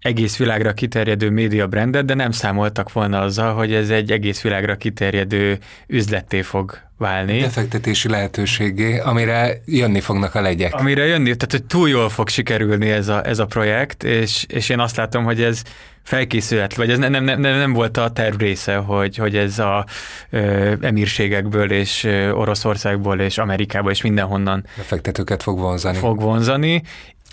egész 0.00 0.36
világra 0.36 0.72
kiterjedő 0.72 1.30
média 1.30 1.66
brandet, 1.66 2.04
de 2.04 2.14
nem 2.14 2.30
számoltak 2.30 2.92
volna 2.92 3.20
azzal, 3.20 3.54
hogy 3.54 3.72
ez 3.72 3.90
egy 3.90 4.10
egész 4.10 4.40
világra 4.40 4.76
kiterjedő 4.76 5.58
üzletté 5.86 6.42
fog 6.42 6.78
válni. 6.98 7.40
Befektetési 7.40 8.08
lehetőségé, 8.08 8.98
amire 8.98 9.60
jönni 9.64 10.00
fognak 10.00 10.34
a 10.34 10.40
legyek. 10.40 10.74
Amire 10.74 11.04
jönni, 11.04 11.36
tehát 11.36 11.50
hogy 11.50 11.64
túl 11.64 11.88
jól 11.88 12.08
fog 12.08 12.28
sikerülni 12.28 12.90
ez 12.90 13.08
a, 13.08 13.26
ez 13.26 13.38
a 13.38 13.46
projekt, 13.46 14.04
és, 14.04 14.44
és 14.48 14.68
én 14.68 14.78
azt 14.78 14.96
látom, 14.96 15.24
hogy 15.24 15.42
ez 15.42 15.62
felkészület, 16.06 16.74
vagy 16.74 16.90
ez 16.90 16.98
nem, 16.98 17.10
nem, 17.10 17.24
nem, 17.24 17.40
nem 17.40 17.72
volt 17.72 17.96
a 17.96 18.10
terv 18.10 18.36
része, 18.36 18.76
hogy, 18.76 19.16
hogy 19.16 19.36
ez 19.36 19.58
a 19.58 19.86
ö, 20.30 20.72
emírségekből 20.80 21.70
és 21.72 22.04
ö, 22.04 22.30
Oroszországból 22.30 23.20
és 23.20 23.38
Amerikából 23.38 23.90
és 23.90 24.02
mindenhonnan 24.02 24.66
befektetőket 24.76 25.42
fog 25.42 25.58
vonzani. 25.58 25.96
Fog 25.96 26.20
vonzani, 26.20 26.82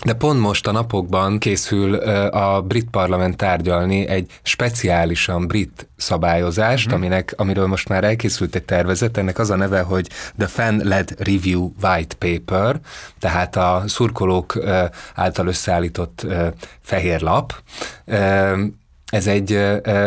de 0.02 0.12
pont 0.12 0.40
most 0.40 0.66
a 0.66 0.72
napokban 0.72 1.38
készül 1.38 1.94
a 2.28 2.62
brit 2.62 2.90
parlament 2.90 3.36
tárgyalni 3.36 4.06
egy 4.08 4.30
speciálisan 4.42 5.46
brit 5.46 5.88
szabályozást, 5.96 6.90
mm. 6.90 6.94
aminek, 6.94 7.34
amiről 7.36 7.66
most 7.66 7.88
már 7.88 8.04
elkészült 8.04 8.54
egy 8.54 8.64
tervezet, 8.64 9.16
ennek 9.16 9.38
az 9.38 9.50
a 9.50 9.56
neve, 9.56 9.80
hogy 9.80 10.08
The 10.38 10.46
Fan-led 10.46 11.14
Review 11.18 11.70
White 11.82 12.14
Paper, 12.18 12.80
tehát 13.18 13.56
a 13.56 13.82
szurkolók 13.86 14.58
által 15.14 15.46
összeállított 15.46 16.26
fehér 16.80 17.20
lap. 17.20 17.54
Ez 19.14 19.26
egy, 19.26 19.52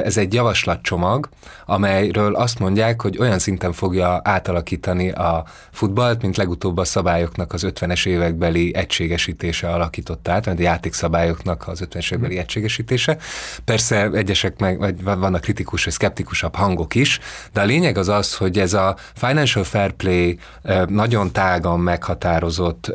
ez 0.04 0.18
egy 0.18 0.34
javaslatcsomag, 0.34 1.30
amelyről 1.66 2.36
azt 2.36 2.60
mondják, 2.60 3.02
hogy 3.02 3.18
olyan 3.18 3.40
szinten 3.40 3.74
fogja 3.74 4.22
átalakítani 4.24 5.12
a 5.12 5.46
futballt, 5.72 6.22
mint 6.22 6.38
legutóbb 6.38 6.78
a 6.78 6.84
szabályoknak 6.84 7.54
az 7.54 7.66
50-es 7.68 8.06
évekbeli 8.06 8.76
egységesítése 8.76 9.70
alakított 9.70 10.28
át, 10.28 10.46
mert 10.46 10.60
a 10.60 10.62
játékszabályoknak 10.62 11.68
az 11.68 11.88
50-es 11.90 12.12
évekbeli 12.12 12.36
mm. 12.36 12.40
egységesítése. 12.40 13.18
Persze 13.66 14.10
egyesek 14.10 14.60
meg, 14.60 14.80
vagy 14.80 15.04
vannak 15.04 15.42
kritikus 15.42 15.84
vagy 15.84 15.94
szkeptikusabb 15.94 16.56
hangok 16.56 16.96
is, 16.96 17.20
de 17.54 17.62
a 17.62 17.66
lényeg 17.66 17.98
az 17.98 18.10
az, 18.10 18.36
hogy 18.36 18.60
ez 18.60 18.74
a 18.74 18.96
Financial 19.14 19.64
Fair 19.64 19.92
Play 19.92 20.40
nagyon 20.88 21.32
tágan 21.32 21.80
meghatározott 21.80 22.92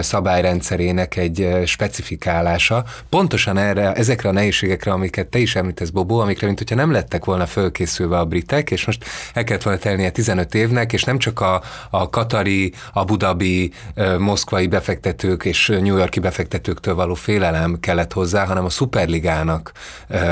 szabályrendszerének 0.00 1.16
egy 1.16 1.62
specifikálása, 1.64 2.84
pontosan 3.08 3.56
erre, 3.56 3.92
ezekre 3.92 4.28
a 4.28 4.32
nehézségekre, 4.32 4.92
amiket 5.10 5.30
te 5.30 5.38
is 5.38 5.56
említesz, 5.56 5.90
Bobó, 5.90 6.18
amikre, 6.18 6.46
mint 6.46 6.58
hogyha 6.58 6.74
nem 6.74 6.90
lettek 6.90 7.24
volna 7.24 7.46
fölkészülve 7.46 8.18
a 8.18 8.24
britek, 8.24 8.70
és 8.70 8.86
most 8.86 9.04
el 9.34 9.44
kellett 9.44 9.62
volna 9.62 9.78
telnie 9.78 10.10
15 10.10 10.54
évnek, 10.54 10.92
és 10.92 11.04
nem 11.04 11.18
csak 11.18 11.40
a, 11.40 11.62
a 11.90 12.10
katari, 12.10 12.72
Abu 12.92 13.16
Dhabi, 13.16 13.72
moszkvai 14.18 14.66
befektetők 14.66 15.44
és 15.44 15.66
New 15.66 15.96
Yorki 15.96 16.20
befektetőktől 16.20 16.94
való 16.94 17.14
félelem 17.14 17.80
kellett 17.80 18.12
hozzá, 18.12 18.44
hanem 18.44 18.64
a 18.64 18.70
szuperligának 18.70 19.72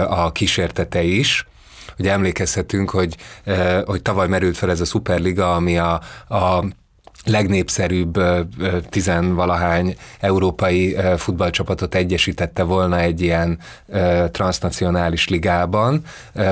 a 0.09 0.33
kísértete 0.33 1.03
is. 1.03 1.47
Ugye 1.99 2.12
emlékezhetünk, 2.12 2.91
hogy, 2.91 3.16
hogy 3.85 4.03
tavaly 4.03 4.29
merült 4.29 4.57
fel 4.57 4.70
ez 4.70 4.81
a 4.81 4.85
szuperliga, 4.85 5.55
ami 5.55 5.79
a, 5.79 6.01
a 6.29 6.64
legnépszerűbb 7.29 8.20
tizenvalahány 8.89 9.97
európai 10.20 10.97
futballcsapatot 11.16 11.95
egyesítette 11.95 12.62
volna 12.62 12.99
egy 12.99 13.20
ilyen 13.20 13.59
transnacionális 14.31 15.29
ligában, 15.29 16.03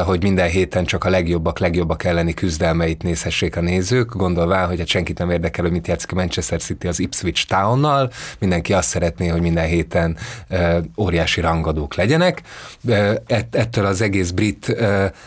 hogy 0.05 0.23
minden 0.23 0.49
héten 0.49 0.85
csak 0.85 1.05
a 1.05 1.11
legjobbak, 1.11 1.59
legjobbak 1.59 2.05
elleni 2.05 2.35
küzdelmeit 2.35 3.03
nézhessék 3.03 3.57
a 3.57 3.61
nézők, 3.61 4.15
gondolván, 4.15 4.67
hogy 4.67 4.81
a 4.81 4.87
senkit 4.87 5.19
nem 5.19 5.31
érdekel, 5.31 5.65
hogy 5.65 5.73
mit 5.73 5.87
játszik 5.87 6.13
a 6.13 6.15
Manchester 6.15 6.61
City 6.61 6.87
az 6.87 7.01
Ipswich 7.01 7.47
Townnal, 7.47 8.11
mindenki 8.39 8.73
azt 8.73 8.89
szeretné, 8.89 9.27
hogy 9.27 9.41
minden 9.41 9.67
héten 9.67 10.17
óriási 10.97 11.41
rangadók 11.41 11.95
legyenek. 11.95 12.43
Ettől 13.51 13.87
az 13.87 14.01
egész 14.01 14.31
brit, 14.31 14.77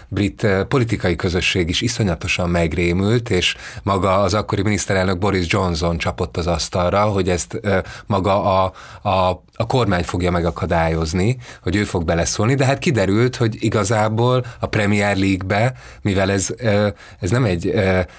brit 0.08 0.48
politikai 0.68 1.16
közösség 1.16 1.70
is 1.70 1.82
iszonyatosan 1.82 2.50
megrémült, 2.50 3.30
és 3.30 3.56
maga 3.84 4.22
az 4.22 4.34
akkori 4.34 4.62
miniszterelnök 4.62 5.18
Boris 5.18 5.39
Boris 5.40 5.54
Johnson 5.54 5.98
csapott 5.98 6.38
az 6.38 6.48
asztalra, 6.48 7.02
hogy 7.02 7.30
ezt 7.30 7.60
maga 8.06 8.64
a, 8.64 8.74
a 9.10 9.44
a 9.62 9.66
kormány 9.66 10.04
fogja 10.04 10.32
megakadályozni, 10.32 11.38
hogy 11.64 11.76
ő 11.76 11.84
fog 11.84 12.04
beleszólni, 12.04 12.56
de 12.56 12.66
hát 12.66 12.80
kiderült, 12.80 13.36
hogy 13.36 13.58
igazából 13.60 14.46
a 14.60 14.66
Premier 14.66 15.18
League-be, 15.18 15.74
mivel 16.02 16.32
ez, 16.32 16.48
ez 17.20 17.30
nem, 17.30 17.46
egy, 17.46 17.74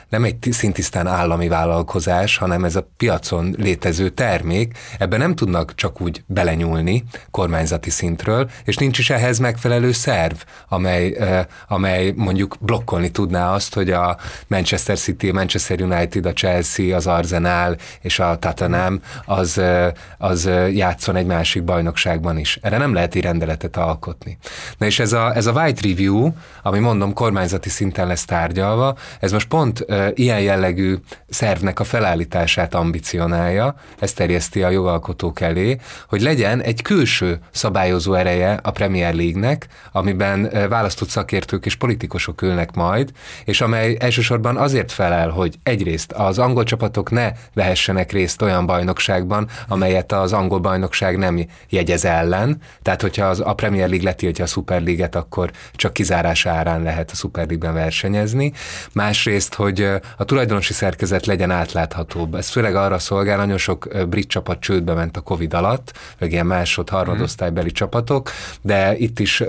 nem 0.08 0.24
egy 0.24 0.48
szintisztán 0.50 1.06
állami 1.06 1.48
vállalkozás, 1.48 2.36
hanem 2.36 2.64
ez 2.64 2.76
a 2.76 2.88
piacon 2.96 3.54
létező 3.58 4.08
termék, 4.08 4.78
ebben 4.98 5.18
nem 5.18 5.34
tudnak 5.34 5.74
csak 5.74 6.00
úgy 6.00 6.22
belenyúlni 6.26 7.04
kormányzati 7.30 7.90
szintről, 7.90 8.50
és 8.64 8.76
nincs 8.76 8.98
is 8.98 9.10
ehhez 9.10 9.38
megfelelő 9.38 9.92
szerv, 9.92 10.36
amely, 10.68 11.16
amely 11.68 12.12
mondjuk 12.16 12.56
blokkolni 12.60 13.10
tudná 13.10 13.54
azt, 13.54 13.74
hogy 13.74 13.90
a 13.90 14.16
Manchester 14.46 14.98
City, 14.98 15.30
Manchester 15.30 15.82
United, 15.82 16.26
a 16.26 16.32
Chelsea, 16.32 16.96
az 16.96 17.06
Arsenal 17.14 17.76
és 18.00 18.18
a 18.18 18.38
Tottenham 18.38 19.00
az, 19.24 19.60
az 20.18 20.50
játszon 20.72 21.16
egy 21.16 21.26
másik 21.26 21.64
bajnokságban 21.64 22.38
is. 22.38 22.58
Erre 22.62 22.78
nem 22.78 22.94
lehet 22.94 23.14
így 23.14 23.22
rendeletet 23.22 23.76
alkotni. 23.76 24.38
Na 24.78 24.86
és 24.86 24.98
ez 24.98 25.12
a, 25.12 25.36
ez 25.36 25.46
a 25.46 25.52
White 25.52 25.88
Review, 25.88 26.32
ami 26.62 26.78
mondom 26.78 27.12
kormányzati 27.12 27.68
szinten 27.68 28.06
lesz 28.06 28.24
tárgyalva, 28.24 28.96
ez 29.20 29.32
most 29.32 29.48
pont 29.48 29.86
ilyen 30.14 30.40
jellegű 30.40 30.96
szervnek 31.28 31.80
a 31.80 31.84
felállítását 31.84 32.74
ambicionálja, 32.74 33.74
ezt 33.98 34.16
terjeszti 34.16 34.62
a 34.62 34.70
jogalkotók 34.70 35.40
elé, 35.40 35.76
hogy 36.08 36.22
legyen 36.22 36.62
egy 36.62 36.82
külső 36.82 37.38
szabályozó 37.50 38.14
ereje 38.14 38.58
a 38.62 38.70
Premier 38.70 39.14
League-nek, 39.14 39.66
amiben 39.92 40.68
választott 40.68 41.08
szakértők 41.08 41.66
és 41.66 41.74
politikusok 41.74 42.42
ülnek 42.42 42.74
majd, 42.74 43.10
és 43.44 43.60
amely 43.60 43.96
elsősorban 44.00 44.56
azért 44.56 44.92
felel, 44.92 45.28
hogy 45.28 45.58
egyrészt 45.62 46.12
az 46.12 46.38
angol 46.38 46.64
csapatok 46.90 47.10
ne 47.10 47.32
vehessenek 47.54 48.12
részt 48.12 48.42
olyan 48.42 48.66
bajnokságban, 48.66 49.48
amelyet 49.68 50.12
az 50.12 50.32
angol 50.32 50.58
bajnokság 50.58 51.18
nem 51.18 51.46
jegyez 51.68 52.04
ellen, 52.04 52.58
tehát 52.82 53.00
hogyha 53.00 53.26
az, 53.26 53.40
a 53.44 53.54
Premier 53.54 53.88
League 53.88 54.04
letiltja 54.04 54.44
a 54.44 54.46
Super 54.46 54.82
League-et, 54.82 55.14
akkor 55.14 55.50
csak 55.72 55.92
kizárás 55.92 56.46
árán 56.46 56.82
lehet 56.82 57.10
a 57.10 57.14
Super 57.14 57.46
League-ben 57.46 57.74
versenyezni. 57.74 58.52
Másrészt, 58.92 59.54
hogy 59.54 59.88
a 60.16 60.24
tulajdonosi 60.24 60.72
szerkezet 60.72 61.26
legyen 61.26 61.50
átláthatóbb. 61.50 62.34
Ez 62.34 62.48
főleg 62.48 62.74
arra 62.74 62.98
szolgál, 62.98 63.36
nagyon 63.36 63.58
sok 63.58 63.88
brit 64.08 64.28
csapat 64.28 64.60
csődbe 64.60 64.94
ment 64.94 65.16
a 65.16 65.20
Covid 65.20 65.54
alatt, 65.54 65.92
vagy 66.18 66.32
ilyen 66.32 66.46
másod, 66.46 66.88
harmadosztálybeli 66.88 67.70
csapatok, 67.70 68.30
de 68.62 68.96
itt 68.96 69.18
is 69.18 69.42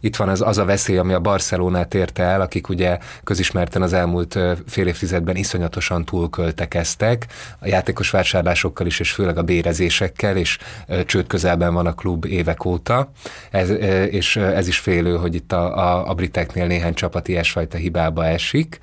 itt 0.00 0.16
van 0.16 0.28
az, 0.28 0.40
az 0.40 0.58
a 0.58 0.64
veszély, 0.64 0.98
ami 0.98 1.12
a 1.12 1.20
Barcelonát 1.20 1.94
érte 1.94 2.22
el, 2.22 2.40
akik 2.40 2.68
ugye 2.68 2.98
közismerten 3.24 3.82
az 3.82 3.92
elmúlt 3.92 4.38
fél 4.66 4.86
évtizedben 4.86 5.36
iszonyatosan 5.36 6.04
túlköltekeztek, 6.94 7.26
a 7.58 7.66
játékos 7.66 8.10
vásárlásokkal 8.10 8.86
is, 8.86 9.00
és 9.00 9.10
főleg 9.10 9.38
a 9.38 9.42
bérezésekkel, 9.42 10.36
és 10.36 10.58
csőd 11.06 11.26
közelben 11.26 11.74
van 11.74 11.86
a 11.86 11.94
klub 11.94 12.24
évek 12.24 12.64
óta, 12.64 13.10
ez, 13.50 13.70
és 14.10 14.36
ez 14.36 14.68
is 14.68 14.78
félő, 14.78 15.16
hogy 15.16 15.34
itt 15.34 15.52
a, 15.52 15.76
a, 15.76 16.08
a 16.08 16.14
briteknél 16.14 16.66
néhány 16.66 16.94
csapat 16.94 17.28
ilyesfajta 17.28 17.76
hibába 17.76 18.26
esik. 18.26 18.78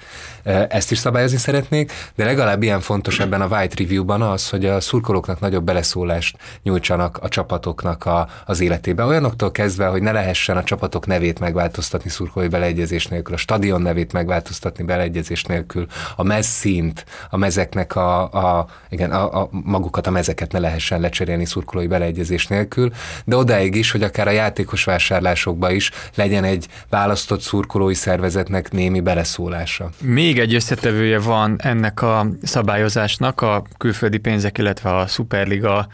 Ezt 0.69 0.91
is 0.91 0.97
szabályozni 0.97 1.37
szeretnék, 1.37 1.91
de 2.15 2.25
legalább 2.25 2.63
ilyen 2.63 2.79
fontos 2.79 3.19
ebben 3.19 3.41
a 3.41 3.47
White 3.47 3.75
Review-ban 3.77 4.21
az, 4.21 4.49
hogy 4.49 4.65
a 4.65 4.79
szurkolóknak 4.79 5.39
nagyobb 5.39 5.63
beleszólást 5.63 6.37
nyújtsanak 6.63 7.17
a 7.21 7.29
csapatoknak 7.29 8.05
a, 8.05 8.27
az 8.45 8.59
életébe. 8.59 9.03
Olyanoktól 9.03 9.51
kezdve, 9.51 9.85
hogy 9.87 10.01
ne 10.01 10.11
lehessen 10.11 10.57
a 10.57 10.63
csapatok 10.63 11.05
nevét 11.05 11.39
megváltoztatni 11.39 12.09
szurkolói 12.09 12.47
beleegyezés 12.47 13.07
nélkül, 13.07 13.33
a 13.33 13.37
stadion 13.37 13.81
nevét 13.81 14.13
megváltoztatni 14.13 14.83
beleegyezés 14.83 15.43
nélkül, 15.43 15.87
a 16.15 16.23
mez 16.23 16.45
szint, 16.45 17.05
a 17.29 17.37
mezeknek 17.37 17.92
a, 17.95 18.21
a, 18.31 18.67
igen, 18.89 19.11
a, 19.11 19.41
a 19.41 19.49
magukat, 19.51 20.07
a 20.07 20.11
mezeket 20.11 20.51
ne 20.51 20.59
lehessen 20.59 20.99
lecserélni 20.99 21.45
szurkolói 21.45 21.87
beleegyezés 21.87 22.47
nélkül, 22.47 22.91
de 23.25 23.35
odáig 23.35 23.75
is, 23.75 23.91
hogy 23.91 24.03
akár 24.03 24.27
a 24.27 24.31
játékos 24.31 24.83
vásárlásokba 24.83 25.71
is 25.71 25.91
legyen 26.15 26.43
egy 26.43 26.67
választott 26.89 27.41
szurkolói 27.41 27.93
szervezetnek 27.93 28.71
némi 28.71 28.99
beleszólása. 28.99 29.89
Még 30.01 30.39
egy 30.39 30.53
összetevője 30.53 31.19
van 31.19 31.55
ennek 31.61 32.01
a 32.01 32.27
szabályozásnak 32.41 33.41
a 33.41 33.63
külföldi 33.77 34.17
pénzek, 34.17 34.57
illetve 34.57 34.95
a 34.95 35.07
Superliga 35.07 35.87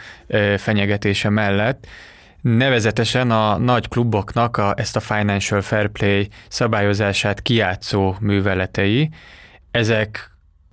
fenyegetése 0.58 1.30
mellett, 1.30 1.88
Nevezetesen 2.42 3.32
a 3.32 3.58
nagy 3.58 3.88
kluboknak 3.88 4.58
a, 4.58 4.74
ezt 4.78 4.96
a 4.96 5.00
Financial 5.00 5.62
Fair 5.62 5.88
Play 5.88 6.30
szabályozását 6.48 7.42
kiátszó 7.42 8.16
műveletei, 8.20 9.10
ezek 9.72 10.32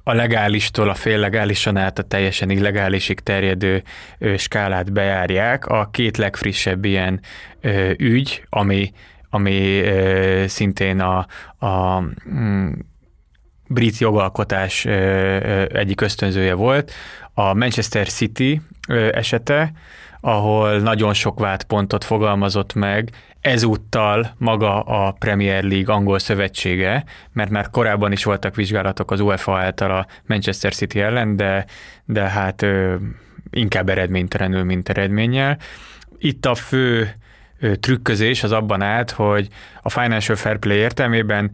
a 0.08 0.12
legálistól 0.12 0.88
a 0.88 0.94
féllegálisan 0.94 1.76
át 1.76 1.98
a 1.98 2.02
teljesen 2.02 2.50
illegálisig 2.50 3.20
terjedő 3.20 3.82
ö, 4.18 4.36
skálát 4.36 4.92
bejárják. 4.92 5.66
A 5.66 5.88
két 5.90 6.16
legfrissebb 6.16 6.84
ilyen 6.84 7.20
ö, 7.60 7.92
ügy, 7.98 8.44
ami, 8.48 8.92
ami 9.30 9.82
szintén 10.46 11.00
a, 11.00 11.26
a 11.66 12.00
mm, 12.00 12.72
brit 13.68 13.98
jogalkotás 13.98 14.84
egyik 15.68 16.00
ösztönzője 16.00 16.54
volt, 16.54 16.92
a 17.34 17.54
Manchester 17.54 18.08
City 18.08 18.60
esete, 19.12 19.72
ahol 20.20 20.78
nagyon 20.78 21.14
sok 21.14 21.40
vádpontot 21.40 22.04
fogalmazott 22.04 22.74
meg, 22.74 23.10
ezúttal 23.46 24.34
maga 24.38 24.80
a 24.80 25.12
Premier 25.12 25.64
League 25.64 25.94
angol 25.94 26.18
szövetsége, 26.18 27.04
mert 27.32 27.50
már 27.50 27.70
korábban 27.70 28.12
is 28.12 28.24
voltak 28.24 28.54
vizsgálatok 28.54 29.10
az 29.10 29.20
UEFA 29.20 29.58
által 29.58 29.90
a 29.90 30.06
Manchester 30.26 30.74
City 30.74 31.00
ellen, 31.00 31.36
de, 31.36 31.66
de 32.04 32.22
hát 32.22 32.62
ö, 32.62 32.94
inkább 33.50 33.88
eredménytelenül, 33.88 34.64
mint 34.64 34.88
eredménnyel. 34.88 35.58
Itt 36.18 36.46
a 36.46 36.54
fő 36.54 37.14
ö, 37.60 37.76
trükközés 37.76 38.42
az 38.42 38.52
abban 38.52 38.82
állt, 38.82 39.10
hogy 39.10 39.48
a 39.82 39.90
Financial 39.90 40.36
Fair 40.36 40.58
Play 40.58 40.76
értelmében 40.76 41.50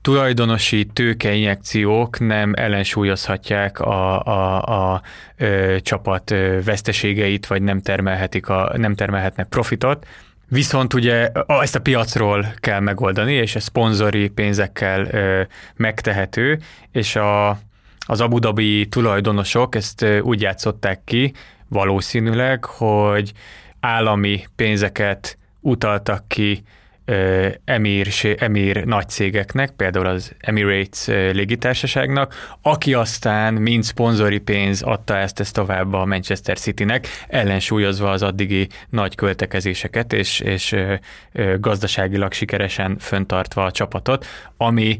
tulajdonosi 0.00 0.86
tőkeinjekciók 0.86 2.18
nem 2.18 2.52
ellensúlyozhatják 2.56 3.80
a, 3.80 4.24
a, 4.24 4.62
a 4.92 5.02
ö, 5.36 5.76
csapat 5.80 6.30
ö, 6.30 6.58
veszteségeit, 6.64 7.46
vagy 7.46 7.62
nem, 7.62 7.80
termelhetik 7.80 8.48
a, 8.48 8.72
nem 8.76 8.94
termelhetnek 8.94 9.48
profitot. 9.48 10.06
Viszont 10.52 10.94
ugye 10.94 11.30
ezt 11.46 11.74
a 11.74 11.80
piacról 11.80 12.54
kell 12.56 12.80
megoldani, 12.80 13.32
és 13.32 13.54
ez 13.54 13.62
szponzori 13.62 14.28
pénzekkel 14.28 15.06
ö, 15.06 15.42
megtehető, 15.76 16.58
és 16.92 17.16
a, 17.16 17.48
az 18.06 18.20
Abu 18.20 18.38
Dhabi 18.38 18.86
tulajdonosok 18.86 19.74
ezt 19.74 20.06
úgy 20.22 20.40
játszották 20.40 21.00
ki, 21.04 21.32
valószínűleg, 21.68 22.64
hogy 22.64 23.32
állami 23.80 24.44
pénzeket 24.56 25.38
utaltak 25.60 26.28
ki 26.28 26.62
emír, 27.64 28.08
emír 28.38 28.84
nagy 28.84 29.08
cégeknek, 29.08 29.70
például 29.70 30.06
az 30.06 30.32
Emirates 30.38 31.06
légitársaságnak, 31.06 32.34
aki 32.62 32.94
aztán 32.94 33.54
mind 33.54 33.82
szponzori 33.82 34.38
pénz 34.38 34.82
adta 34.82 35.16
ezt, 35.16 35.40
ezt 35.40 35.54
tovább 35.54 35.92
a 35.92 36.04
Manchester 36.04 36.58
Citynek, 36.58 37.06
ellensúlyozva 37.28 38.10
az 38.10 38.22
addigi 38.22 38.68
nagy 38.88 39.14
költekezéseket, 39.14 40.12
és, 40.12 40.40
és 40.40 40.76
gazdaságilag 41.58 42.32
sikeresen 42.32 42.98
föntartva 42.98 43.64
a 43.64 43.70
csapatot, 43.70 44.26
ami 44.56 44.98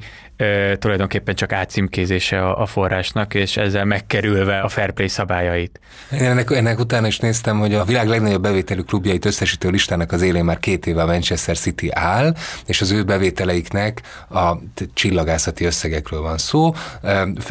tulajdonképpen 0.79 1.35
csak 1.35 1.53
átcímkézése 1.53 2.49
a, 2.49 2.67
forrásnak, 2.67 3.35
és 3.35 3.57
ezzel 3.57 3.85
megkerülve 3.85 4.61
a 4.61 4.69
fair 4.69 4.91
play 4.91 5.09
szabályait. 5.09 5.81
Én 6.13 6.25
ennek, 6.25 6.51
ennek 6.51 6.79
utána 6.79 7.07
is 7.07 7.19
néztem, 7.19 7.59
hogy 7.59 7.75
a 7.75 7.85
világ 7.85 8.09
legnagyobb 8.09 8.43
bevételű 8.43 8.81
klubjait 8.81 9.25
összesítő 9.25 9.69
listának 9.69 10.13
az 10.13 10.23
élén 10.23 10.45
már 10.45 10.59
két 10.59 10.87
éve 10.87 11.03
a 11.03 11.07
Manchester 11.07 11.59
City 11.59 11.89
áll, 11.93 12.35
és 12.67 12.81
az 12.81 12.91
ő 12.91 13.03
bevételeiknek 13.03 14.03
a 14.31 14.53
csillagászati 14.95 15.65
összegekről 15.65 16.21
van 16.21 16.39
szó. 16.39 16.73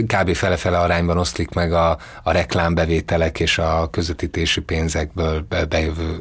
Kb. 0.07 0.33
fele-fele 0.33 0.79
arányban 0.79 1.17
oszlik 1.17 1.49
meg 1.49 1.73
a, 1.73 1.97
a 2.23 2.31
reklámbevételek 2.31 3.39
és 3.39 3.57
a 3.57 3.89
közvetítési 3.91 4.61
pénzekből 4.61 5.47
bejövő 5.69 6.19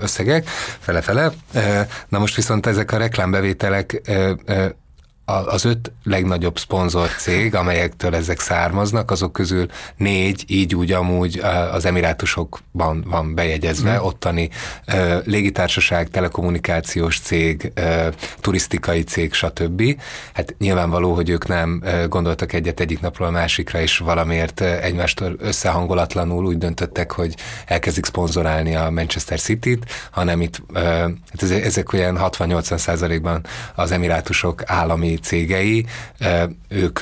összegek, 0.00 0.48
fele-fele. 0.78 1.32
Na 2.08 2.18
most 2.18 2.36
viszont 2.36 2.66
ezek 2.66 2.92
a 2.92 2.96
reklámbevételek 2.96 4.02
az 5.24 5.64
öt 5.64 5.92
legnagyobb 6.02 6.58
szponzor 6.58 7.08
cég, 7.08 7.54
amelyektől 7.54 8.14
ezek 8.14 8.40
származnak, 8.40 9.10
azok 9.10 9.32
közül 9.32 9.66
négy 9.96 10.44
így 10.46 10.74
úgy 10.74 10.92
amúgy 10.92 11.38
az 11.72 11.84
emirátusokban 11.84 13.04
van 13.06 13.34
bejegyezve, 13.34 13.92
mm. 13.98 14.02
ottani 14.02 14.48
légitársaság, 15.24 16.08
telekommunikációs 16.08 17.20
cég, 17.20 17.72
turisztikai 18.40 19.02
cég, 19.02 19.32
stb. 19.32 20.00
Hát 20.34 20.54
nyilvánvaló, 20.58 21.14
hogy 21.14 21.28
ők 21.28 21.46
nem 21.46 21.82
gondoltak 22.08 22.52
egyet 22.52 22.80
egyik 22.80 23.00
napról 23.00 23.28
a 23.28 23.30
másikra, 23.30 23.80
és 23.80 23.98
valamiért 23.98 24.60
egymástól 24.60 25.36
összehangolatlanul 25.38 26.46
úgy 26.46 26.58
döntöttek, 26.58 27.12
hogy 27.12 27.34
elkezdik 27.66 28.04
szponzorálni 28.04 28.76
a 28.76 28.90
Manchester 28.90 29.40
City-t, 29.40 29.84
hanem 30.10 30.40
itt 30.40 30.62
hát 31.38 31.50
ezek 31.50 31.92
olyan 31.92 32.18
60-80 32.20 32.76
százalékban 32.76 33.46
az 33.74 33.90
emirátusok 33.90 34.62
állami 34.66 35.13
cégei, 35.16 35.86
ők 36.68 37.00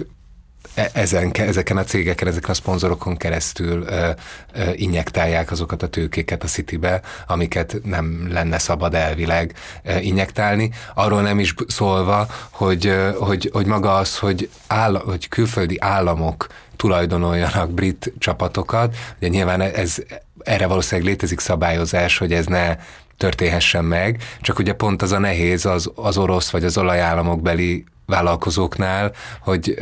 e, 0.74 0.90
ezen, 0.92 1.30
ezeken 1.32 1.76
a 1.76 1.84
cégeken, 1.84 2.28
ezeken 2.28 2.50
a 2.50 2.54
szponzorokon 2.54 3.16
keresztül 3.16 3.84
ö, 3.86 4.10
ö, 4.52 4.70
injektálják 4.74 5.50
azokat 5.50 5.82
a 5.82 5.88
tőkéket 5.88 6.42
a 6.42 6.46
Citybe, 6.46 7.00
amiket 7.26 7.76
nem 7.84 8.28
lenne 8.32 8.58
szabad 8.58 8.94
elvileg 8.94 9.54
ö, 9.82 9.98
injektálni. 9.98 10.70
Arról 10.94 11.22
nem 11.22 11.38
is 11.38 11.54
szólva, 11.66 12.26
hogy, 12.50 12.86
ö, 12.86 13.10
hogy, 13.18 13.50
hogy 13.52 13.66
maga 13.66 13.94
az, 13.94 14.18
hogy, 14.18 14.50
áll, 14.66 15.02
hogy 15.04 15.28
külföldi 15.28 15.76
államok 15.80 16.46
tulajdonoljanak 16.76 17.70
brit 17.70 18.12
csapatokat, 18.18 18.96
ugye 19.18 19.28
nyilván 19.28 19.60
ez, 19.60 19.96
erre 20.38 20.66
valószínűleg 20.66 21.10
létezik 21.10 21.40
szabályozás, 21.40 22.18
hogy 22.18 22.32
ez 22.32 22.46
ne 22.46 22.76
történhessen 23.16 23.84
meg, 23.84 24.22
csak 24.40 24.58
ugye 24.58 24.72
pont 24.72 25.02
az 25.02 25.12
a 25.12 25.18
nehéz 25.18 25.66
az, 25.66 25.90
az 25.94 26.18
orosz 26.18 26.50
vagy 26.50 26.64
az 26.64 26.78
olajállamok 26.78 27.42
beli 27.42 27.84
vállalkozóknál, 28.12 29.12
hogy, 29.40 29.78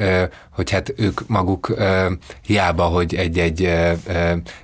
hogy 0.51 0.71
hát 0.71 0.93
ők 0.97 1.21
maguk 1.27 1.75
hiába, 2.43 2.85
hogy 2.85 3.15
egy-egy 3.15 3.73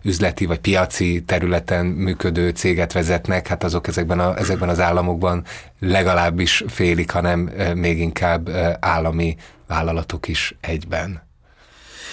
üzleti 0.02 0.46
vagy 0.46 0.58
piaci 0.58 1.22
területen 1.26 1.86
működő 1.86 2.48
céget 2.50 2.92
vezetnek, 2.92 3.46
hát 3.46 3.64
azok 3.64 3.86
ezekben, 3.86 4.20
a, 4.20 4.38
ezekben 4.38 4.68
az 4.68 4.80
államokban 4.80 5.44
legalábbis 5.80 6.64
félik, 6.68 7.10
hanem 7.10 7.50
még 7.74 7.98
inkább 7.98 8.48
állami 8.80 9.36
vállalatok 9.66 10.28
is 10.28 10.56
egyben. 10.60 11.25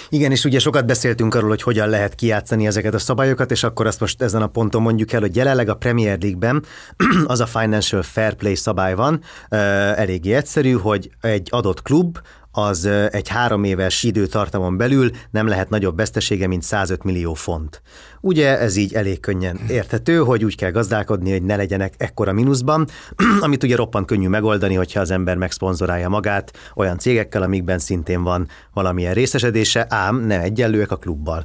Igen, 0.08 0.30
és 0.30 0.44
ugye 0.44 0.58
sokat 0.58 0.86
beszéltünk 0.86 1.34
arról, 1.34 1.48
hogy 1.48 1.62
hogyan 1.62 1.88
lehet 1.88 2.14
kijátszani 2.14 2.66
ezeket 2.66 2.94
a 2.94 2.98
szabályokat, 2.98 3.50
és 3.50 3.62
akkor 3.62 3.86
azt 3.86 4.00
most 4.00 4.22
ezen 4.22 4.42
a 4.42 4.46
ponton 4.46 4.82
mondjuk 4.82 5.12
el, 5.12 5.20
hogy 5.20 5.36
jelenleg 5.36 5.68
a 5.68 5.74
Premier 5.74 6.18
League-ben 6.20 6.64
az 7.26 7.40
a 7.40 7.46
Financial 7.46 8.02
Fair 8.02 8.34
Play 8.34 8.54
szabály 8.54 8.94
van, 8.94 9.20
eléggé 9.48 10.34
egyszerű, 10.34 10.72
hogy 10.72 11.10
egy 11.20 11.48
adott 11.50 11.82
klub 11.82 12.18
az 12.56 12.88
egy 13.10 13.28
három 13.28 13.64
éves 13.64 14.02
időtartamon 14.02 14.76
belül 14.76 15.10
nem 15.30 15.46
lehet 15.46 15.68
nagyobb 15.68 15.96
vesztesége, 15.96 16.46
mint 16.46 16.62
105 16.62 17.02
millió 17.02 17.34
font. 17.34 17.82
Ugye 18.20 18.58
ez 18.58 18.76
így 18.76 18.94
elég 18.94 19.20
könnyen 19.20 19.60
érthető, 19.68 20.18
hogy 20.18 20.44
úgy 20.44 20.56
kell 20.56 20.70
gazdálkodni, 20.70 21.30
hogy 21.30 21.42
ne 21.42 21.56
legyenek 21.56 21.94
ekkora 21.96 22.32
mínuszban, 22.32 22.86
amit 23.40 23.62
ugye 23.62 23.76
roppant 23.76 24.06
könnyű 24.06 24.28
megoldani, 24.28 24.74
hogyha 24.74 25.00
az 25.00 25.10
ember 25.10 25.36
megszponzorálja 25.36 26.08
magát 26.08 26.52
olyan 26.74 26.98
cégekkel, 26.98 27.42
amikben 27.42 27.78
szintén 27.78 28.22
van 28.22 28.48
valamilyen 28.72 29.14
részesedése, 29.14 29.86
ám 29.88 30.16
nem 30.16 30.40
egyenlőek 30.40 30.90
a 30.90 30.96
klubbal. 30.96 31.44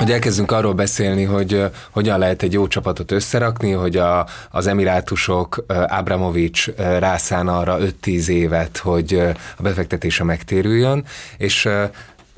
Hogy 0.00 0.10
elkezdünk 0.12 0.52
arról 0.52 0.72
beszélni, 0.72 1.24
hogy 1.24 1.64
hogyan 1.90 2.18
lehet 2.18 2.42
egy 2.42 2.52
jó 2.52 2.66
csapatot 2.66 3.10
összerakni, 3.10 3.70
hogy 3.70 3.96
a, 3.96 4.26
az 4.50 4.66
emirátusok, 4.66 5.64
Abramovics 5.88 6.68
rászán 6.76 7.48
arra 7.48 7.78
5-10 8.02 8.28
évet, 8.28 8.76
hogy 8.76 9.22
a 9.56 9.62
befektetése 9.62 10.24
megtérüljön, 10.24 11.04
és 11.36 11.68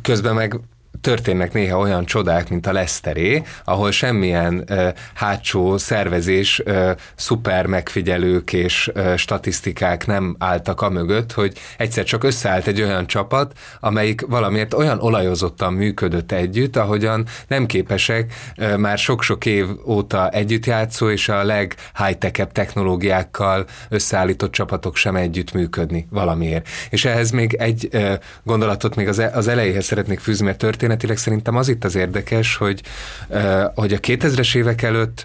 közben 0.02 0.34
meg 0.34 0.60
történnek 1.02 1.52
néha 1.52 1.78
olyan 1.78 2.04
csodák, 2.04 2.48
mint 2.48 2.66
a 2.66 2.72
Leszteré, 2.72 3.42
ahol 3.64 3.90
semmilyen 3.90 4.64
ö, 4.66 4.88
hátsó 5.14 5.78
szervezés, 5.78 6.60
ö, 6.64 6.90
szuper 7.14 7.66
megfigyelők 7.66 8.52
és 8.52 8.90
ö, 8.94 9.16
statisztikák 9.16 10.06
nem 10.06 10.36
álltak 10.38 10.80
a 10.80 10.88
mögött, 10.88 11.32
hogy 11.32 11.58
egyszer 11.76 12.04
csak 12.04 12.24
összeállt 12.24 12.66
egy 12.66 12.82
olyan 12.82 13.06
csapat, 13.06 13.52
amelyik 13.80 14.20
valamiért 14.26 14.74
olyan 14.74 15.00
olajozottan 15.00 15.72
működött 15.72 16.32
együtt, 16.32 16.76
ahogyan 16.76 17.26
nem 17.48 17.66
képesek 17.66 18.32
ö, 18.56 18.76
már 18.76 18.98
sok-sok 18.98 19.46
év 19.46 19.66
óta 19.86 20.28
együtt 20.28 20.66
játszó 20.66 21.10
és 21.10 21.28
a 21.28 21.44
leg 21.44 21.74
high 21.96 22.46
technológiákkal 22.52 23.66
összeállított 23.88 24.52
csapatok 24.52 24.96
sem 24.96 25.16
együtt 25.16 25.52
működni 25.52 26.06
valamiért. 26.10 26.68
És 26.90 27.04
ehhez 27.04 27.30
még 27.30 27.54
egy 27.54 27.88
ö, 27.90 28.12
gondolatot 28.42 28.96
még 28.96 29.08
az, 29.08 29.18
e, 29.18 29.30
az 29.34 29.48
elejéhez 29.48 29.84
szeretnék 29.84 30.20
fűzni, 30.20 30.44
mert 30.44 30.58
történetileg 30.92 31.16
szerintem 31.16 31.56
az 31.56 31.68
itt 31.68 31.84
az 31.84 31.94
érdekes, 31.94 32.56
hogy, 32.56 32.82
ö, 33.28 33.64
hogy 33.74 33.92
a 33.92 33.98
2000-es 33.98 34.56
évek 34.56 34.82
előtt 34.82 35.24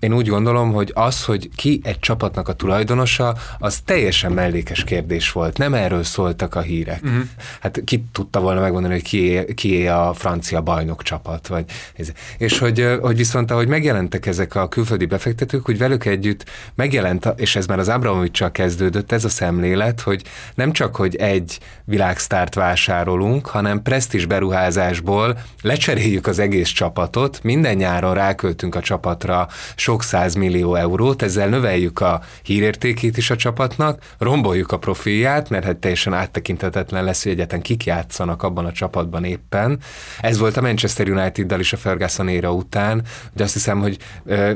én 0.00 0.12
úgy 0.12 0.28
gondolom, 0.28 0.72
hogy 0.72 0.90
az, 0.94 1.24
hogy 1.24 1.48
ki 1.56 1.80
egy 1.82 1.98
csapatnak 1.98 2.48
a 2.48 2.52
tulajdonosa, 2.52 3.34
az 3.58 3.80
teljesen 3.84 4.32
mellékes 4.32 4.84
kérdés 4.84 5.32
volt. 5.32 5.58
Nem 5.58 5.74
erről 5.74 6.02
szóltak 6.02 6.54
a 6.54 6.60
hírek. 6.60 7.00
Uh-huh. 7.02 7.22
Hát 7.60 7.80
ki 7.84 8.04
tudta 8.12 8.40
volna 8.40 8.60
megmondani, 8.60 8.94
hogy 8.94 9.02
kié, 9.02 9.44
kié 9.54 9.86
a 9.86 10.12
francia 10.14 10.60
bajnok 10.60 11.02
csapat. 11.02 11.46
Vagy 11.46 11.64
ez. 11.96 12.12
És 12.38 12.58
hogy, 12.58 12.98
hogy 13.00 13.16
viszont 13.16 13.50
ahogy 13.50 13.68
megjelentek 13.68 14.26
ezek 14.26 14.54
a 14.54 14.68
külföldi 14.68 15.06
befektetők, 15.06 15.64
hogy 15.64 15.78
velük 15.78 16.04
együtt 16.04 16.44
megjelent, 16.74 17.32
és 17.36 17.56
ez 17.56 17.66
már 17.66 17.78
az 17.78 17.88
Abramovicsal 17.88 18.50
kezdődött, 18.50 19.12
ez 19.12 19.24
a 19.24 19.28
szemlélet, 19.28 20.00
hogy 20.00 20.22
nem 20.54 20.72
csak, 20.72 20.96
hogy 20.96 21.16
egy 21.16 21.58
világsztárt 21.84 22.54
vásárolunk, 22.54 23.46
hanem 23.46 23.82
presztis 23.82 24.26
beruházásból 24.26 25.38
lecseréljük 25.62 26.26
az 26.26 26.38
egész 26.38 26.68
csapatot, 26.68 27.42
minden 27.42 27.76
nyáron 27.76 28.14
ráköltünk 28.14 28.74
a 28.74 28.80
csapatra 28.80 29.48
sok 29.74 30.02
millió 30.36 30.74
eurót, 30.74 31.22
ezzel 31.22 31.48
növeljük 31.48 32.00
a 32.00 32.20
hírértékét 32.42 33.16
is 33.16 33.30
a 33.30 33.36
csapatnak, 33.36 34.02
romboljuk 34.18 34.72
a 34.72 34.78
profilját, 34.78 35.50
mert 35.50 35.64
hát 35.64 35.76
teljesen 35.76 36.14
áttekintetetlen 36.14 37.04
lesz, 37.04 37.22
hogy 37.22 37.32
egyetlen 37.32 37.62
kik 37.62 37.84
játszanak 37.84 38.42
abban 38.42 38.64
a 38.64 38.72
csapatban 38.72 39.24
éppen. 39.24 39.78
Ez 40.20 40.38
volt 40.38 40.56
a 40.56 40.60
Manchester 40.60 41.08
United-dal 41.08 41.60
is 41.60 41.72
a 41.72 41.76
Ferguson 41.76 42.28
éra 42.28 42.52
után, 42.52 43.02
hogy 43.32 43.42
azt 43.42 43.52
hiszem, 43.52 43.80
hogy 43.80 43.98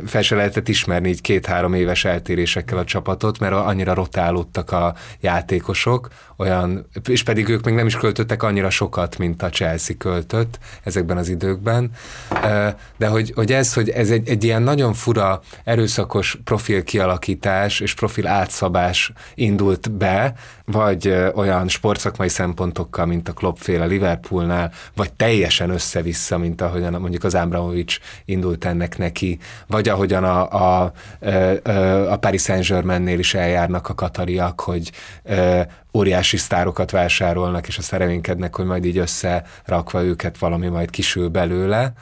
fel 0.07 0.23
se 0.23 0.35
lehetett 0.35 0.69
ismerni 0.69 1.09
így 1.09 1.21
két-három 1.21 1.75
éves 1.75 2.05
eltérésekkel 2.05 2.79
a 2.79 2.85
csapatot, 2.85 3.39
mert 3.39 3.53
annyira 3.53 3.95
rotálódtak 3.95 4.71
a 4.71 4.95
játékosok, 5.21 6.09
olyan, 6.37 6.87
és 7.09 7.23
pedig 7.23 7.49
ők 7.49 7.65
még 7.65 7.75
nem 7.75 7.87
is 7.87 7.97
költöttek 7.97 8.43
annyira 8.43 8.71
sokat, 8.71 9.19
mint 9.19 9.43
a 9.43 9.49
Chelsea 9.49 9.97
költött 9.97 10.59
ezekben 10.83 11.17
az 11.17 11.29
időkben. 11.29 11.91
De 12.97 13.07
hogy, 13.07 13.33
hogy 13.35 13.53
ez, 13.53 13.75
hogy 13.75 13.89
ez 13.89 14.11
egy, 14.11 14.29
egy 14.29 14.45
ilyen 14.45 14.63
nagyon 14.63 14.92
fura, 14.93 15.41
erőszakos 15.65 16.39
profil 16.45 16.85
kialakítás 16.85 17.81
és 17.81 17.95
profil 17.95 18.27
átszabás 18.27 19.13
indult 19.35 19.91
be, 19.91 20.35
vagy 20.65 21.15
olyan 21.35 21.69
sportszakmai 21.69 22.29
szempontokkal, 22.29 23.07
mint 23.07 23.29
a 23.29 23.33
Kloppféle 23.33 23.85
Liverpoolnál, 23.85 24.73
vagy 24.97 25.13
teljesen 25.13 25.71
össze-vissza, 25.71 26.39
mint 26.39 26.61
ahogyan 26.61 27.01
mondjuk 27.01 27.25
az 27.25 27.35
Abramovics 27.35 27.99
indult 28.25 28.65
ennek 28.65 28.99
neki, 28.99 29.39
vagy 29.67 29.89
ahogyan 29.89 30.25
a, 30.25 30.83
a, 30.83 30.93
a 32.11 32.17
Paris 32.17 32.43
Saint-Germainnél 32.43 33.19
is 33.19 33.35
eljárnak 33.35 33.89
a 33.89 33.95
katariak, 33.95 34.61
hogy 34.61 34.91
óriási 35.95 36.37
sztárokat 36.37 36.91
vásárolnak, 36.91 37.67
és 37.69 37.79
azt 37.79 37.93
reménykednek, 37.93 38.57
hogy 38.57 38.65
majd 38.65 38.85
így 38.85 38.99
összerakva 38.99 40.03
őket 40.03 40.39
valami 40.39 40.69
majd 40.69 40.91
kisül 40.91 41.29
belőle. 41.29 41.93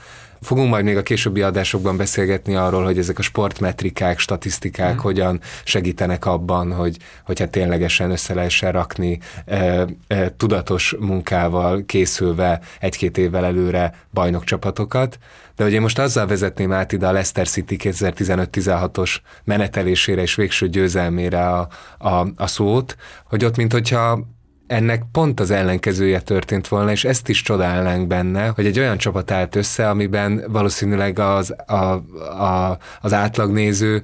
Fogunk 0.40 0.70
majd 0.70 0.84
még 0.84 0.96
a 0.96 1.02
későbbi 1.02 1.42
adásokban 1.42 1.96
beszélgetni 1.96 2.54
arról, 2.54 2.84
hogy 2.84 2.98
ezek 2.98 3.18
a 3.18 3.22
sportmetrikák, 3.22 4.18
statisztikák 4.18 4.94
mm. 4.94 4.98
hogyan 4.98 5.40
segítenek 5.64 6.24
abban, 6.24 6.72
hogy, 6.72 6.96
hogyha 7.24 7.48
ténylegesen 7.48 8.10
össze 8.10 8.34
lehessen 8.34 8.72
rakni 8.72 9.18
e, 9.46 9.86
e, 10.06 10.34
tudatos 10.36 10.96
munkával 10.98 11.82
készülve 11.86 12.60
egy-két 12.80 13.18
évvel 13.18 13.44
előre 13.44 13.94
bajnokcsapatokat. 14.12 15.18
De 15.56 15.64
hogy 15.64 15.72
én 15.72 15.80
most 15.80 15.98
azzal 15.98 16.26
vezetném 16.26 16.72
át 16.72 16.92
ide 16.92 17.06
a 17.06 17.12
Leicester 17.12 17.48
City 17.48 17.76
2015-16-os 17.82 19.16
menetelésére 19.44 20.22
és 20.22 20.34
végső 20.34 20.68
győzelmére 20.68 21.48
a, 21.48 21.68
a, 21.98 22.26
a 22.36 22.46
szót, 22.46 22.96
hogy 23.24 23.44
ott, 23.44 23.56
mint 23.56 23.72
hogyha 23.72 24.26
ennek 24.70 25.02
pont 25.12 25.40
az 25.40 25.50
ellenkezője 25.50 26.20
történt 26.20 26.68
volna, 26.68 26.90
és 26.90 27.04
ezt 27.04 27.28
is 27.28 27.42
csodálnánk 27.42 28.06
benne, 28.06 28.46
hogy 28.48 28.66
egy 28.66 28.78
olyan 28.78 28.98
csapat 28.98 29.30
állt 29.30 29.56
össze, 29.56 29.88
amiben 29.88 30.44
valószínűleg 30.48 31.18
az, 31.18 31.54
a, 31.66 31.74
a, 31.74 32.78
az 33.00 33.12
átlagnéző 33.12 34.02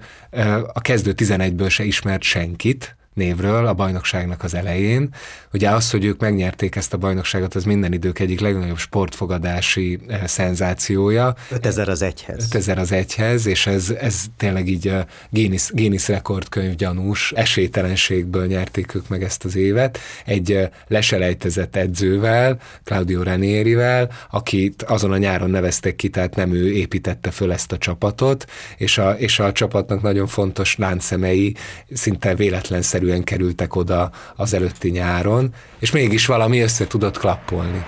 a 0.73 0.81
kezdő 0.81 1.15
11-ből 1.17 1.71
se 1.71 1.85
ismert 1.85 2.23
senkit, 2.23 2.97
névről 3.17 3.67
a 3.67 3.75
bajnokságnak 3.75 4.43
az 4.43 4.55
elején. 4.55 5.09
Ugye 5.53 5.71
az, 5.71 5.91
hogy 5.91 6.05
ők 6.05 6.21
megnyerték 6.21 6.77
ezt 6.77 6.93
a 6.93 6.97
bajnokságot, 6.97 7.55
az 7.55 7.65
minden 7.65 7.93
idők 7.93 8.19
egyik 8.19 8.41
legnagyobb 8.41 8.79
sportfogadási 8.79 9.99
eh, 10.09 10.27
szenzációja. 10.27 11.35
5000 11.51 11.89
az 11.89 12.03
egyhez. 12.03 12.45
5000 12.45 12.79
az 12.79 12.93
egyhez, 12.93 13.47
és 13.47 13.67
ez, 13.67 13.91
ez 13.91 14.25
tényleg 14.37 14.69
így 14.69 14.89
a 14.89 15.07
Guinness, 15.31 15.71
Guinness 15.73 16.09
rekordkönyv 16.09 16.75
gyanús 16.75 17.33
esélytelenségből 17.33 18.47
nyerték 18.47 18.95
ők 18.95 19.09
meg 19.09 19.23
ezt 19.23 19.45
az 19.45 19.57
évet. 19.57 19.99
Egy 20.25 20.53
eh, 20.53 20.69
leselejtezett 20.89 21.77
edzővel, 21.77 22.59
Claudio 22.85 23.23
Ranierivel, 23.23 24.11
akit 24.31 24.83
azon 24.83 25.13
a 25.13 25.17
nyáron 25.17 25.51
neveztek 25.51 25.97
ki, 25.97 26.09
tehát 26.09 26.35
nem 26.35 26.53
ő 26.53 26.73
építette 26.73 27.31
föl 27.31 27.53
ezt 27.53 27.73
a 27.73 27.79
csapatot, 27.79 28.45
és 28.77 28.99
a, 28.99 29.11
és 29.11 29.39
a 29.39 29.53
csapatnak 29.53 30.03
nagyon 30.03 30.27
fontos 30.27 30.77
láncszemei 30.77 31.55
szinte 31.93 32.35
véletlenszerű 32.35 33.05
egyszerűen 33.07 33.25
kerültek 33.25 33.77
oda 33.77 34.11
az 34.37 34.55
előtti 34.55 34.91
nyáron, 34.91 35.55
és 35.79 35.91
mégis 35.91 36.27
valami 36.27 36.61
össze 36.61 36.87
tudott 36.87 37.19
klappolni. 37.19 37.85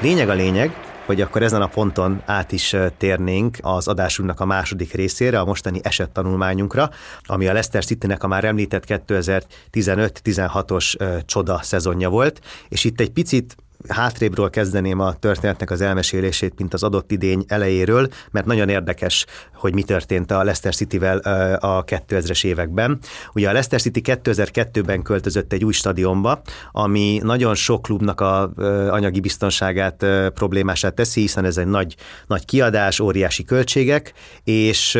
Lényeg 0.00 0.28
a 0.28 0.32
lényeg, 0.32 0.72
hogy 1.06 1.20
akkor 1.20 1.42
ezen 1.42 1.62
a 1.62 1.66
ponton 1.66 2.22
át 2.26 2.52
is 2.52 2.76
térnénk 2.96 3.56
az 3.60 3.88
adásunknak 3.88 4.40
a 4.40 4.44
második 4.44 4.92
részére, 4.92 5.40
a 5.40 5.44
mostani 5.44 5.80
esettanulmányunkra, 5.82 6.90
ami 7.22 7.46
a 7.46 7.52
Leicester 7.52 7.84
City-nek 7.84 8.22
a 8.22 8.26
már 8.26 8.44
említett 8.44 8.84
2015-16-os 8.86 10.96
csoda 11.26 11.60
szezonja 11.62 12.08
volt, 12.08 12.40
és 12.68 12.84
itt 12.84 13.00
egy 13.00 13.10
picit 13.10 13.56
hátrébről 13.88 14.50
kezdeném 14.50 15.00
a 15.00 15.14
történetnek 15.14 15.70
az 15.70 15.80
elmesélését, 15.80 16.54
mint 16.58 16.74
az 16.74 16.82
adott 16.82 17.10
idény 17.10 17.44
elejéről, 17.46 18.08
mert 18.30 18.46
nagyon 18.46 18.68
érdekes, 18.68 19.26
hogy 19.54 19.74
mi 19.74 19.82
történt 19.82 20.30
a 20.30 20.36
Leicester 20.36 20.74
City-vel 20.74 21.18
a 21.58 21.84
2000-es 21.84 22.44
években. 22.44 22.98
Ugye 23.32 23.48
a 23.48 23.52
Leicester 23.52 23.80
City 23.80 24.00
2002-ben 24.04 25.02
költözött 25.02 25.52
egy 25.52 25.64
új 25.64 25.72
stadionba, 25.72 26.40
ami 26.72 27.20
nagyon 27.22 27.54
sok 27.54 27.82
klubnak 27.82 28.20
a 28.20 28.50
anyagi 28.90 29.20
biztonságát 29.20 30.06
problémását 30.34 30.94
teszi, 30.94 31.20
hiszen 31.20 31.44
ez 31.44 31.56
egy 31.56 31.66
nagy, 31.66 31.94
nagy 32.26 32.44
kiadás, 32.44 33.00
óriási 33.00 33.44
költségek, 33.44 34.12
és 34.44 34.98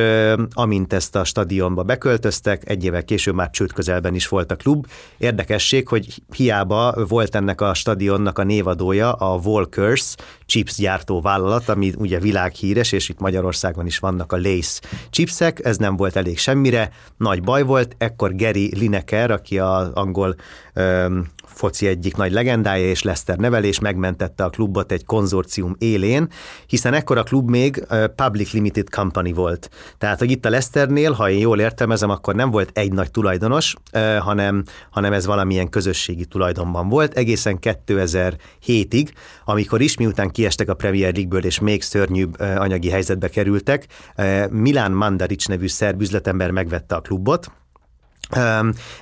amint 0.50 0.92
ezt 0.92 1.16
a 1.16 1.24
stadionba 1.24 1.82
beköltöztek, 1.82 2.68
egy 2.68 2.84
évvel 2.84 3.04
később 3.04 3.34
már 3.34 3.50
csőd 3.50 3.72
közelben 3.72 4.14
is 4.14 4.28
volt 4.28 4.52
a 4.52 4.56
klub. 4.56 4.86
Érdekesség, 5.18 5.88
hogy 5.88 6.22
hiába 6.34 7.06
volt 7.08 7.34
ennek 7.34 7.60
a 7.60 7.74
stadionnak 7.74 8.38
a 8.38 8.44
név 8.44 8.66
névadója 8.68 9.12
a 9.12 9.38
Volkers 9.38 10.14
chips 10.46 10.76
gyártó 10.76 11.20
vállalat, 11.20 11.68
ami 11.68 11.92
ugye 11.96 12.18
világhíres, 12.18 12.92
és 12.92 13.08
itt 13.08 13.18
Magyarországon 13.18 13.86
is 13.86 13.98
vannak 13.98 14.32
a 14.32 14.36
Lace 14.36 14.80
chipsek, 15.10 15.64
ez 15.64 15.76
nem 15.76 15.96
volt 15.96 16.16
elég 16.16 16.38
semmire, 16.38 16.90
nagy 17.16 17.42
baj 17.42 17.62
volt, 17.62 17.94
ekkor 17.98 18.34
Gary 18.36 18.76
Lineker, 18.76 19.30
aki 19.30 19.58
az 19.58 19.90
angol 19.94 20.34
um, 20.74 21.26
foci 21.58 21.86
egyik 21.86 22.16
nagy 22.16 22.32
legendája 22.32 22.86
és 22.86 23.02
Lester 23.02 23.36
nevelés 23.36 23.78
megmentette 23.78 24.44
a 24.44 24.50
klubot 24.50 24.92
egy 24.92 25.04
konzorcium 25.04 25.74
élén, 25.78 26.28
hiszen 26.66 26.94
ekkor 26.94 27.18
a 27.18 27.22
klub 27.22 27.50
még 27.50 27.86
Public 28.14 28.52
Limited 28.52 28.90
Company 28.90 29.34
volt. 29.34 29.70
Tehát, 29.98 30.18
hogy 30.18 30.30
itt 30.30 30.44
a 30.44 30.50
Lesternél, 30.50 31.12
ha 31.12 31.30
én 31.30 31.38
jól 31.38 31.60
értelmezem, 31.60 32.10
akkor 32.10 32.34
nem 32.34 32.50
volt 32.50 32.70
egy 32.72 32.92
nagy 32.92 33.10
tulajdonos, 33.10 33.74
hanem, 34.18 34.62
hanem 34.90 35.12
ez 35.12 35.26
valamilyen 35.26 35.68
közösségi 35.68 36.24
tulajdonban 36.24 36.88
volt, 36.88 37.14
egészen 37.14 37.58
2007-ig, 37.60 39.08
amikor 39.44 39.80
is 39.80 39.96
miután 39.96 40.30
kiestek 40.30 40.68
a 40.68 40.74
Premier 40.74 41.12
League-ből 41.12 41.44
és 41.44 41.58
még 41.58 41.82
szörnyűbb 41.82 42.40
anyagi 42.40 42.90
helyzetbe 42.90 43.28
kerültek, 43.28 43.86
Milán 44.50 44.92
Mandaric 44.92 45.46
nevű 45.46 45.66
szerb 45.68 46.00
üzletember 46.00 46.50
megvette 46.50 46.94
a 46.94 47.00
klubot, 47.00 47.50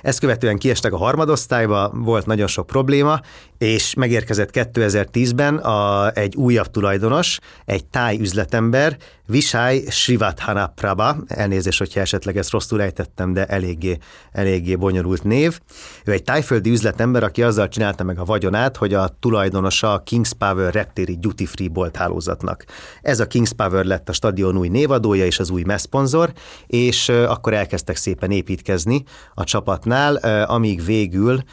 Ezt 0.01 0.19
követően 0.19 0.57
kiestek 0.57 0.93
a 0.93 0.97
harmadosztályba, 0.97 1.91
volt 1.93 2.25
nagyon 2.25 2.47
sok 2.47 2.67
probléma, 2.67 3.21
és 3.57 3.93
megérkezett 3.93 4.49
2010-ben 4.53 5.57
a, 5.57 6.11
egy 6.11 6.35
újabb 6.35 6.71
tulajdonos, 6.71 7.39
egy 7.65 7.85
táj 7.85 8.17
üzletember, 8.19 8.97
Vishay 9.29 9.85
Srivathanaprabha, 9.89 11.15
elnézést, 11.27 11.77
hogyha 11.77 11.99
esetleg 11.99 12.37
ezt 12.37 12.51
rosszul 12.51 12.81
ejtettem, 12.81 13.33
de 13.33 13.45
eléggé, 13.45 13.97
eléggé 14.31 14.75
bonyolult 14.75 15.23
név. 15.23 15.59
Ő 16.05 16.11
egy 16.11 16.23
tájföldi 16.23 16.69
üzletember, 16.69 17.23
aki 17.23 17.43
azzal 17.43 17.67
csinálta 17.67 18.03
meg 18.03 18.19
a 18.19 18.25
vagyonát, 18.25 18.77
hogy 18.77 18.93
a 18.93 19.17
tulajdonosa 19.19 19.93
a 19.93 19.99
Kings 19.99 20.33
Power 20.33 20.73
reptéri 20.73 21.17
duty 21.17 21.45
free 21.45 21.69
bolt 21.69 21.95
hálózatnak. 21.95 22.65
Ez 23.01 23.19
a 23.19 23.27
Kings 23.27 23.53
Power 23.53 23.85
lett 23.85 24.09
a 24.09 24.13
stadion 24.13 24.57
új 24.57 24.67
névadója 24.67 25.25
és 25.25 25.39
az 25.39 25.49
új 25.49 25.63
messzponzor, 25.63 26.33
és 26.67 27.09
akkor 27.09 27.53
elkezdtek 27.53 27.95
szépen 27.95 28.31
építkezni 28.31 29.03
a 29.33 29.43
csapatnál, 29.43 30.15
amíg 30.45 30.85
végül 30.85 31.43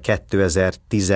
2010 0.00 1.12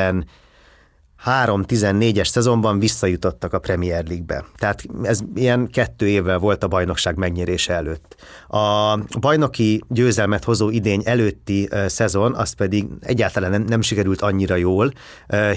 3-14-es 1.25 2.27
szezonban 2.29 2.79
visszajutottak 2.79 3.53
a 3.53 3.59
Premier 3.59 4.05
League-be. 4.07 4.45
Tehát 4.57 4.85
ez 5.03 5.21
ilyen 5.35 5.69
kettő 5.73 6.09
évvel 6.09 6.39
volt 6.39 6.65
a 6.65 6.69
bajnokság 6.69 7.17
megnyerése 7.17 7.73
előtt. 7.73 8.17
A 8.49 8.99
bajnoki 9.21 9.85
győzelmet 9.89 10.45
hozó 10.45 10.71
idény 10.71 11.03
előtti 11.05 11.69
szezon, 11.87 12.35
az 12.35 12.53
pedig 12.53 12.87
egyáltalán 13.01 13.51
nem, 13.51 13.63
nem 13.63 13.81
sikerült 13.81 14.21
annyira 14.21 14.57
jól, 14.57 14.93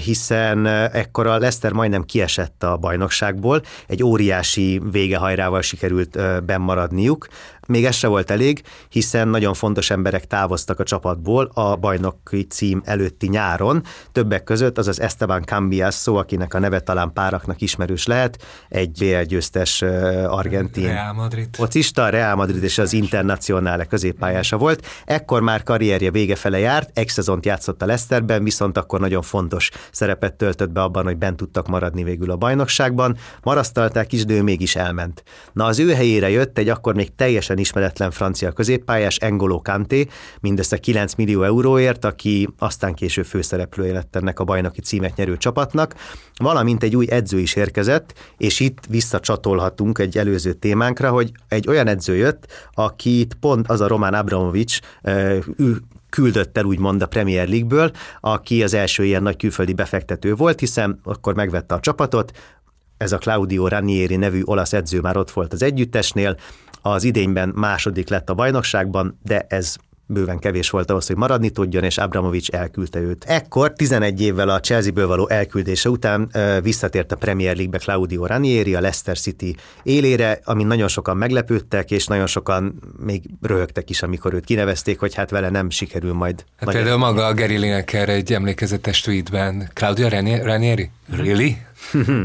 hiszen 0.04 0.66
ekkor 0.66 1.26
a 1.26 1.38
Leicester 1.38 1.72
majdnem 1.72 2.02
kiesett 2.02 2.62
a 2.62 2.76
bajnokságból, 2.76 3.62
egy 3.86 4.02
óriási 4.02 4.80
végehajrával 4.90 5.62
sikerült 5.62 6.44
bennmaradniuk, 6.44 7.28
még 7.72 7.84
ez 7.84 7.94
se 7.94 8.06
volt 8.06 8.30
elég, 8.30 8.62
hiszen 8.88 9.28
nagyon 9.28 9.54
fontos 9.54 9.90
emberek 9.90 10.26
távoztak 10.26 10.80
a 10.80 10.84
csapatból 10.84 11.50
a 11.54 11.76
bajnoki 11.76 12.42
cím 12.42 12.82
előtti 12.84 13.28
nyáron, 13.28 13.82
többek 14.12 14.44
között 14.44 14.78
az 14.78 14.88
az 14.88 15.00
Esteban 15.00 15.42
Cambiasso, 15.42 16.14
akinek 16.14 16.54
a 16.54 16.58
neve 16.58 16.80
talán 16.80 17.12
páraknak 17.12 17.60
ismerős 17.60 18.06
lehet, 18.06 18.44
egy 18.68 18.90
BL 18.98 19.20
győztes 19.20 19.82
argentin 20.26 20.86
Real 20.86 21.12
Madrid. 21.12 21.56
focista, 21.56 22.08
Real 22.08 22.34
Madrid 22.34 22.62
és 22.62 22.78
az 22.78 22.92
Internacionále 22.92 23.84
középpályása 23.84 24.56
volt. 24.56 24.86
Ekkor 25.04 25.42
már 25.42 25.62
karrierje 25.62 26.10
vége 26.10 26.36
fele 26.36 26.58
járt, 26.58 26.98
egy 26.98 27.08
szezont 27.08 27.46
játszott 27.46 27.82
a 27.82 27.86
Leicesterben, 27.86 28.44
viszont 28.44 28.78
akkor 28.78 29.00
nagyon 29.00 29.22
fontos 29.22 29.70
szerepet 29.92 30.34
töltött 30.34 30.70
be 30.70 30.82
abban, 30.82 31.04
hogy 31.04 31.16
bent 31.16 31.36
tudtak 31.36 31.68
maradni 31.68 32.02
végül 32.02 32.30
a 32.30 32.36
bajnokságban. 32.36 33.16
Marasztalták 33.42 34.12
is, 34.12 34.24
de 34.24 34.34
ő 34.34 34.42
mégis 34.42 34.76
elment. 34.76 35.22
Na 35.52 35.64
az 35.64 35.78
ő 35.78 35.94
helyére 35.94 36.30
jött 36.30 36.58
egy 36.58 36.68
akkor 36.68 36.94
még 36.94 37.14
teljesen 37.14 37.58
ismeretlen 37.62 38.10
francia 38.10 38.52
középpályás 38.52 39.16
Engolo 39.16 39.62
Kanté, 39.62 40.06
mindössze 40.40 40.76
9 40.76 41.14
millió 41.14 41.42
euróért, 41.42 42.04
aki 42.04 42.48
aztán 42.58 42.94
később 42.94 43.24
főszereplője 43.24 43.92
lett 43.92 44.16
ennek 44.16 44.40
a 44.40 44.44
bajnoki 44.44 44.80
címet 44.80 45.16
nyerő 45.16 45.36
csapatnak, 45.36 45.94
valamint 46.36 46.82
egy 46.82 46.96
új 46.96 47.06
edző 47.10 47.38
is 47.38 47.54
érkezett, 47.54 48.14
és 48.36 48.60
itt 48.60 48.78
visszacsatolhatunk 48.88 49.98
egy 49.98 50.18
előző 50.18 50.52
témánkra, 50.52 51.10
hogy 51.10 51.32
egy 51.48 51.68
olyan 51.68 51.86
edző 51.86 52.16
jött, 52.16 52.46
akit 52.74 53.34
pont 53.40 53.68
az 53.68 53.80
a 53.80 53.86
Román 53.86 54.14
Abramovics 54.14 54.78
küldött 56.10 56.58
el 56.58 56.64
úgymond 56.64 57.02
a 57.02 57.06
Premier 57.06 57.48
League-ből, 57.48 57.90
aki 58.20 58.62
az 58.62 58.74
első 58.74 59.04
ilyen 59.04 59.22
nagy 59.22 59.36
külföldi 59.36 59.72
befektető 59.72 60.34
volt, 60.34 60.60
hiszen 60.60 61.00
akkor 61.04 61.34
megvette 61.34 61.74
a 61.74 61.80
csapatot, 61.80 62.32
ez 62.96 63.12
a 63.12 63.18
Claudio 63.18 63.68
Ranieri 63.68 64.16
nevű 64.16 64.42
olasz 64.44 64.72
edző 64.72 65.00
már 65.00 65.16
ott 65.16 65.30
volt 65.30 65.52
az 65.52 65.62
együttesnél, 65.62 66.36
az 66.82 67.04
idényben 67.04 67.52
második 67.54 68.08
lett 68.08 68.30
a 68.30 68.34
bajnokságban, 68.34 69.18
de 69.22 69.46
ez 69.48 69.76
bőven 70.06 70.38
kevés 70.38 70.70
volt 70.70 70.90
ahhoz, 70.90 71.06
hogy 71.06 71.16
maradni 71.16 71.50
tudjon, 71.50 71.84
és 71.84 71.98
Abramovics 71.98 72.50
elküldte 72.50 72.98
őt. 73.00 73.24
Ekkor, 73.24 73.72
11 73.72 74.20
évvel 74.20 74.48
a 74.48 74.60
Chelsea-ből 74.60 75.06
való 75.06 75.28
elküldése 75.28 75.88
után 75.88 76.30
visszatért 76.62 77.12
a 77.12 77.16
Premier 77.16 77.54
League-be 77.54 77.78
Claudio 77.78 78.26
Ranieri, 78.26 78.74
a 78.74 78.80
Leicester 78.80 79.18
City 79.18 79.56
élére, 79.82 80.40
amin 80.44 80.66
nagyon 80.66 80.88
sokan 80.88 81.16
meglepődtek, 81.16 81.90
és 81.90 82.06
nagyon 82.06 82.26
sokan 82.26 82.74
még 82.98 83.22
röhögtek 83.42 83.90
is, 83.90 84.02
amikor 84.02 84.34
őt 84.34 84.44
kinevezték, 84.44 84.98
hogy 84.98 85.14
hát 85.14 85.30
vele 85.30 85.50
nem 85.50 85.70
sikerül 85.70 86.12
majd. 86.12 86.44
Hát 86.56 86.70
például 86.70 86.98
maga 86.98 87.26
a 87.26 87.34
Gary 87.34 87.56
Lineker 87.56 88.08
egy 88.08 88.32
emlékezetes 88.32 89.00
tweetben. 89.00 89.70
Claudio 89.72 90.08
Ranieri? 90.42 90.90
Really? 91.08 91.56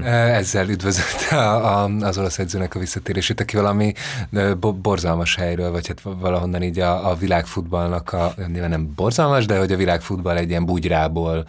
Ezzel 0.04 0.70
üdvözölte 0.70 1.38
a, 1.38 1.84
az 1.84 2.18
olasz 2.18 2.40
edzőnek 2.40 2.76
a 2.76 2.80
visszatérését, 2.80 3.40
aki 3.40 3.56
valami 3.56 3.94
borzalmas 4.82 5.36
helyről, 5.36 5.72
vagy 5.72 5.88
hát 5.88 6.02
valahonnan 6.02 6.64
így 6.64 6.80
a, 6.80 7.10
a 7.10 7.16
világfutballnak 7.16 8.14
a, 8.14 8.34
nyilván 8.48 8.70
nem 8.70 8.94
borzalmas, 8.96 9.46
de 9.46 9.58
hogy 9.58 9.72
a 9.72 9.78
világfutball 9.78 10.38
egy 10.38 10.50
ilyen 10.50 10.66
bugyrából 10.66 11.46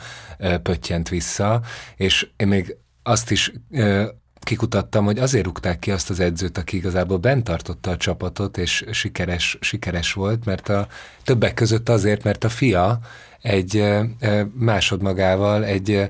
pöttyent 0.63 1.09
vissza, 1.09 1.61
és 1.97 2.29
én 2.37 2.49
még 2.49 2.77
azt 3.03 3.31
is 3.31 3.53
kikutattam, 4.49 5.05
hogy 5.05 5.19
azért 5.19 5.45
rúgták 5.45 5.79
ki 5.79 5.91
azt 5.91 6.11
az 6.11 6.21
edzőt, 6.21 6.59
aki 6.59 6.77
igazából 6.77 7.17
bent 7.17 7.45
tartotta 7.45 7.91
a 7.91 7.97
csapatot, 7.97 8.59
és 8.59 8.85
sikeres, 8.91 9.59
sikeres 9.61 10.13
volt, 10.13 10.45
mert 10.45 10.69
a 10.69 10.87
többek 11.25 11.55
között 11.55 11.89
azért, 11.89 12.25
mert 12.25 12.45
a 12.45 12.49
fia 12.49 12.99
egy 13.43 13.85
másodmagával 14.53 15.65
egy 15.65 16.09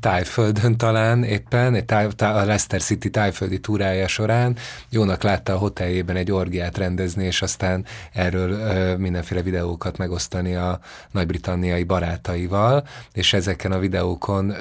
tájföldön 0.00 0.76
talán 0.76 1.24
éppen, 1.24 1.74
egy 1.74 1.84
táj, 1.84 2.04
a 2.18 2.44
Leicester 2.44 2.80
City 2.80 3.10
tájföldi 3.10 3.60
túrája 3.60 4.08
során. 4.08 4.56
Jónak 4.90 5.22
látta 5.22 5.52
a 5.52 5.58
hoteljében 5.58 6.16
egy 6.16 6.32
orgiát 6.32 6.78
rendezni, 6.78 7.24
és 7.24 7.42
aztán 7.42 7.84
erről 8.12 8.96
mindenféle 8.96 9.42
videókat 9.42 9.96
megosztani 9.98 10.54
a 10.54 10.80
nagy-britanniai 11.10 11.84
barátaival, 11.84 12.86
és 13.12 13.32
ezeken 13.32 13.72
a 13.72 13.78
videókon 13.78 14.54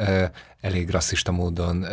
elég 0.61 0.89
rasszista 0.89 1.31
módon 1.31 1.85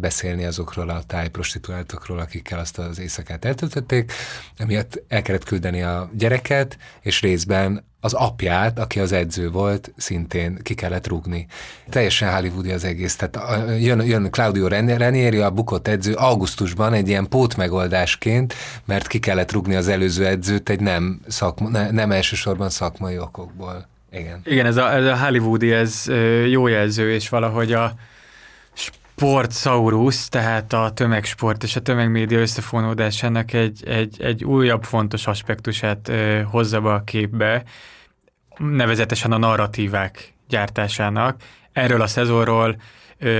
beszélni 0.00 0.44
azokról 0.44 0.88
a 0.88 1.02
tájprostituáltokról, 1.06 2.18
akikkel 2.18 2.58
azt 2.58 2.78
az 2.78 2.98
éjszakát 2.98 3.44
eltöltötték, 3.44 4.12
emiatt 4.56 5.02
el 5.08 5.22
kellett 5.22 5.44
küldeni 5.44 5.82
a 5.82 6.10
gyereket, 6.12 6.78
és 7.00 7.20
részben 7.20 7.86
az 8.00 8.12
apját, 8.12 8.78
aki 8.78 9.00
az 9.00 9.12
edző 9.12 9.50
volt, 9.50 9.92
szintén 9.96 10.58
ki 10.62 10.74
kellett 10.74 11.06
rúgni. 11.06 11.46
Teljesen 11.88 12.34
hollywoodi 12.34 12.70
az 12.70 12.84
egész. 12.84 13.16
Tehát 13.16 13.60
jön, 13.80 14.02
jön 14.02 14.30
Claudio 14.30 14.68
Ranieri, 14.68 15.38
a 15.38 15.50
bukott 15.50 15.88
edző 15.88 16.14
augusztusban 16.14 16.92
egy 16.92 17.08
ilyen 17.08 17.28
pótmegoldásként, 17.28 18.54
mert 18.84 19.06
ki 19.06 19.18
kellett 19.18 19.52
rúgni 19.52 19.74
az 19.74 19.88
előző 19.88 20.26
edzőt 20.26 20.68
egy 20.68 20.80
nem, 20.80 21.20
szakma, 21.26 21.68
ne, 21.68 21.90
nem 21.90 22.10
elsősorban 22.10 22.70
szakmai 22.70 23.18
okokból. 23.18 23.86
Igen. 24.12 24.40
Igen, 24.44 24.66
ez 24.66 24.76
a, 24.76 24.94
ez 24.94 25.04
a 25.04 25.18
hollywoodi, 25.18 25.72
ez 25.72 26.04
jó 26.50 26.66
jelző, 26.66 27.12
és 27.12 27.28
valahogy 27.28 27.72
a 27.72 27.92
sportsaurus, 29.18 30.28
tehát 30.28 30.72
a 30.72 30.90
tömegsport 30.90 31.62
és 31.62 31.76
a 31.76 31.80
tömegmédia 31.80 32.38
összefonódásának 32.38 33.52
egy, 33.52 33.82
egy, 33.86 34.22
egy 34.22 34.44
újabb 34.44 34.82
fontos 34.84 35.26
aspektusát 35.26 36.08
ö, 36.08 36.42
hozza 36.42 36.80
be 36.80 36.92
a 36.92 37.02
képbe, 37.04 37.62
nevezetesen 38.58 39.32
a 39.32 39.38
narratívák 39.38 40.34
gyártásának. 40.48 41.42
Erről 41.72 42.00
a 42.00 42.06
szezonról, 42.06 42.80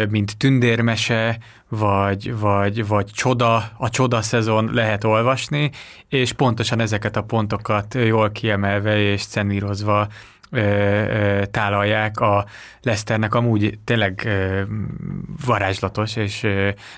mint 0.09 0.37
tündérmese, 0.37 1.39
vagy, 1.69 2.39
vagy, 2.39 2.87
vagy 2.87 3.11
csoda, 3.13 3.71
a 3.77 3.89
csoda 3.91 4.23
szezon 4.23 4.71
lehet 4.73 5.05
olvasni, 5.05 5.71
és 6.09 6.33
pontosan 6.33 6.81
ezeket 6.81 7.17
a 7.17 7.23
pontokat 7.23 7.95
jól 7.95 8.31
kiemelve 8.31 8.99
és 8.99 9.21
szenírozva 9.21 10.09
tálalják 11.51 12.21
a 12.21 12.47
Leicesternek 12.83 13.35
amúgy 13.35 13.79
tényleg 13.85 14.29
varázslatos 15.47 16.17
és 16.17 16.47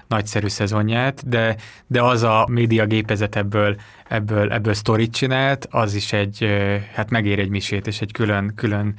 nagyszerű 0.06 0.48
szezonját, 0.48 1.28
de, 1.28 1.56
de 1.86 2.02
az 2.02 2.22
a 2.22 2.46
média 2.50 2.86
gépezet 2.86 3.36
ebből, 3.36 3.76
ebből, 4.08 4.52
ebből 4.52 4.74
sztorit 4.74 5.12
csinált, 5.12 5.66
az 5.70 5.94
is 5.94 6.12
egy, 6.12 6.46
hát 6.94 7.10
megér 7.10 7.38
egy 7.38 7.48
misét 7.48 7.86
és 7.86 8.00
egy 8.00 8.12
külön, 8.12 8.52
külön 8.54 8.94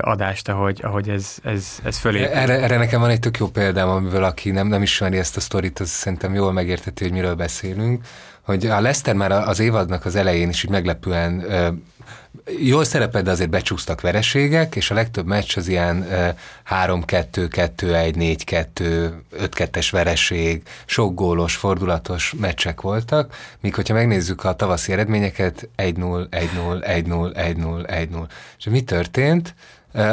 adást, 0.00 0.48
ahogy, 0.48 0.80
ahogy 0.82 1.08
ez, 1.08 1.36
ez, 1.42 1.80
ez 1.84 1.98
fölé. 1.98 2.22
Erre, 2.22 2.60
erre 2.60 2.76
nekem 2.76 3.00
van 3.00 3.10
egy 3.10 3.20
tök 3.20 3.38
jó 3.38 3.46
példám, 3.48 3.88
amivel 3.88 4.24
aki 4.24 4.50
nem, 4.50 4.66
nem 4.66 4.82
ismeri 4.82 5.18
ezt 5.18 5.36
a 5.36 5.40
sztorit, 5.40 5.78
az 5.78 5.88
szerintem 5.88 6.34
jól 6.34 6.52
megérteti, 6.52 7.04
hogy 7.04 7.12
miről 7.12 7.34
beszélünk 7.34 8.04
hogy 8.42 8.66
a 8.66 8.80
Leszter 8.80 9.14
már 9.14 9.32
az 9.32 9.58
évadnak 9.58 10.04
az 10.04 10.14
elején 10.14 10.48
is 10.48 10.64
úgy 10.64 10.70
meglepően 10.70 11.44
jól 12.58 12.84
szerepel, 12.84 13.22
de 13.22 13.30
azért 13.30 13.50
becsúsztak 13.50 14.00
vereségek, 14.00 14.76
és 14.76 14.90
a 14.90 14.94
legtöbb 14.94 15.26
meccs 15.26 15.56
az 15.56 15.68
ilyen 15.68 16.06
3-2, 16.08 16.36
2-1, 16.70 18.36
4-2, 18.80 19.10
5-2-es 19.38 19.88
vereség, 19.90 20.62
sok 20.86 21.14
gólos, 21.14 21.56
fordulatos 21.56 22.34
meccsek 22.38 22.80
voltak, 22.80 23.34
míg 23.60 23.74
hogyha 23.74 23.94
megnézzük 23.94 24.44
a 24.44 24.54
tavaszi 24.54 24.92
eredményeket, 24.92 25.68
1-0, 25.76 26.26
1-0, 26.30 26.30
1-0, 26.30 27.32
1-0, 27.34 28.08
1-0. 28.10 28.28
És 28.58 28.64
mi 28.64 28.82
történt? 28.82 29.54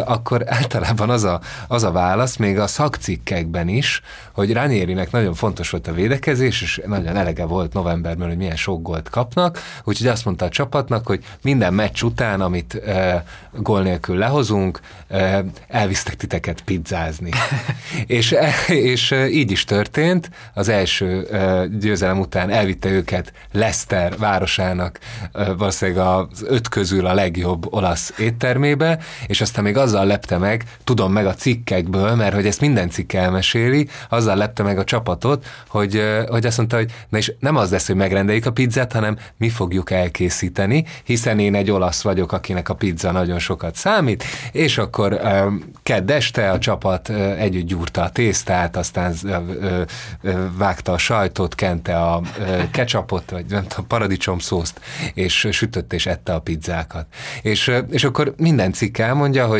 Akkor 0.06 0.44
általában 0.46 1.10
az 1.10 1.24
a, 1.24 1.42
az 1.68 1.84
a 1.84 1.92
válasz, 1.92 2.36
még 2.36 2.60
a 2.60 2.68
szakcikkekben 2.68 3.68
is, 3.68 4.02
hogy 4.32 4.54
Ranierinek 4.54 5.12
nagyon 5.12 5.34
fontos 5.34 5.70
volt 5.70 5.88
a 5.88 5.94
védekezés, 5.94 6.62
és 6.62 6.82
nagyon 6.86 7.16
elege 7.16 7.46
volt 7.46 7.74
novemberben, 7.74 8.28
hogy 8.28 8.38
milyen 8.38 8.56
sok 8.56 8.82
gólt 8.82 9.10
kapnak, 9.10 9.60
úgyhogy 9.84 10.08
azt 10.08 10.26
mondta 10.26 10.46
a 10.46 10.50
csapatnak, 10.50 11.08
hogy 11.08 11.24
minden 11.42 11.74
meccs 11.74 12.02
után, 12.02 12.42
amit 12.42 12.76
e, 12.76 13.24
gól 13.54 13.82
nélkül 13.82 14.18
lehozunk, 14.18 14.80
e, 15.08 15.44
elvisztek 15.68 16.16
titeket 16.16 16.62
pizzázni. 16.62 17.30
és, 18.06 18.36
és 18.68 19.12
így 19.32 19.52
is 19.52 19.64
történt, 19.64 20.30
az 20.54 20.70
első 20.70 21.28
e, 21.32 21.66
győzelem 21.80 22.20
után 22.20 22.50
elvitte 22.50 22.90
őket 22.90 23.34
Leicester 23.52 24.18
városának, 24.18 25.00
e, 25.34 25.54
valószínűleg 25.54 26.06
az 26.06 26.44
öt 26.48 26.70
közül 26.70 27.06
a 27.06 27.14
legjobb 27.14 27.74
olasz 27.74 28.14
éttermébe, 28.18 29.00
és 29.28 29.42
aztán 29.42 29.64
még 29.70 29.78
azzal 29.78 30.05
lepte 30.05 30.38
meg, 30.38 30.63
tudom 30.84 31.11
meg 31.11 31.26
a 31.26 31.34
cikkekből, 31.34 32.15
mert 32.15 32.34
hogy 32.34 32.45
ezt 32.45 32.61
minden 32.61 32.89
cikk 32.89 33.13
elmeséli, 33.13 33.88
azzal 34.09 34.36
lepte 34.36 34.63
meg 34.63 34.78
a 34.78 34.84
csapatot, 34.84 35.45
hogy, 35.67 36.01
hogy 36.28 36.45
azt 36.45 36.57
mondta, 36.57 36.76
hogy 36.76 36.91
na 37.09 37.17
és 37.17 37.34
nem 37.39 37.55
az 37.55 37.72
lesz, 37.72 37.88
hogy 37.88 37.95
megrendeljük 37.95 38.45
a 38.45 38.51
pizzát, 38.51 38.93
hanem 38.93 39.17
mi 39.38 39.49
fogjuk 39.49 39.91
elkészíteni, 39.91 40.86
hiszen 41.03 41.39
én 41.39 41.55
egy 41.55 41.72
olasz 41.72 42.01
vagyok, 42.01 42.32
akinek 42.32 42.70
a 42.70 42.74
pizza 42.74 43.11
nagyon 43.11 43.39
sokat 43.39 43.76
számít, 43.76 44.24
és 44.51 44.78
akkor 44.78 45.22
kedd 45.84 46.11
este 46.11 46.51
a 46.51 46.59
csapat 46.59 47.09
együtt 47.38 47.65
gyúrta 47.65 48.01
a 48.01 48.09
tésztát, 48.09 48.78
aztán 48.78 49.13
vágta 50.57 50.91
a 50.91 50.97
sajtot, 50.97 51.55
kente 51.55 51.99
a 51.99 52.22
ketchupot, 52.72 53.30
vagy 53.30 53.45
a 53.53 53.82
paradicsom 53.88 54.39
szószt, 54.39 54.80
és 55.13 55.47
sütött 55.51 55.93
és 55.93 56.05
ette 56.05 56.34
a 56.34 56.39
pizzákat. 56.39 57.05
És, 57.41 57.72
és 57.89 58.03
akkor 58.03 58.34
minden 58.38 58.74
cikk 58.74 58.97
elmondja, 58.97 59.45
hogy 59.45 59.59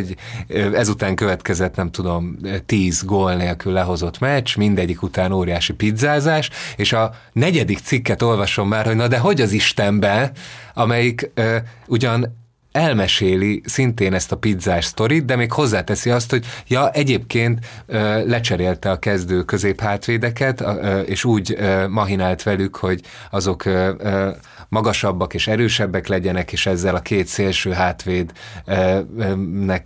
ezután 0.74 1.16
következett, 1.16 1.76
nem 1.76 1.92
tudom, 1.92 2.38
tíz 2.66 3.04
gól 3.06 3.34
nélkül 3.34 3.74
lehozott 3.74 4.20
meccs, 4.20 4.58
mindegyik 4.58 5.02
után 5.02 5.32
óriási 5.32 5.74
pizzázás, 5.74 6.50
és 6.76 6.94
a 6.94 7.14
negyedik 7.34 7.80
cikket 7.80 8.22
olvasom 8.22 8.68
már, 8.68 8.86
hogy 8.86 8.96
na 8.96 9.08
de 9.08 9.18
hogy 9.18 9.42
az 9.42 9.52
Istenben, 9.52 10.32
amelyik 10.74 11.32
uh, 11.36 11.56
ugyan 11.88 12.38
elmeséli 12.72 13.62
szintén 13.66 14.14
ezt 14.14 14.32
a 14.32 14.38
pizzás 14.38 14.86
sztorit, 14.86 15.26
de 15.26 15.36
még 15.36 15.52
hozzáteszi 15.52 16.10
azt, 16.10 16.30
hogy 16.30 16.46
ja, 16.68 16.92
egyébként 16.92 17.66
ö, 17.86 18.26
lecserélte 18.28 18.92
a 18.92 19.00
kezdő 19.00 19.44
középhátvédeket, 19.44 20.62
ö, 20.62 21.00
és 21.00 21.24
úgy 21.24 21.56
ö, 21.58 21.88
mahinált 21.88 22.44
velük, 22.44 22.76
hogy 22.76 23.02
azok 23.30 23.66
ö, 23.66 23.92
ö, 23.98 24.30
magasabbak 24.70 25.34
és 25.34 25.48
erősebbek 25.48 26.08
legyenek, 26.08 26.52
és 26.52 26.66
ezzel 26.66 26.96
a 26.96 27.00
két 27.00 27.28
szélső 27.28 27.72
hátvédnek 27.72 28.30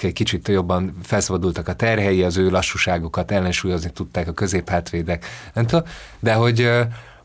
egy 0.03 0.13
kicsit 0.13 0.47
jobban 0.47 0.97
felszabadultak 1.03 1.67
a 1.67 1.73
terhei, 1.73 2.23
az 2.23 2.37
ő 2.37 2.49
lassúságokat 2.49 3.31
ellensúlyozni 3.31 3.91
tudták 3.91 4.27
a 4.27 4.33
középhátvédek. 4.33 5.25
Nem 5.53 5.65
tudom, 5.65 5.85
de 6.19 6.33
hogy, 6.33 6.69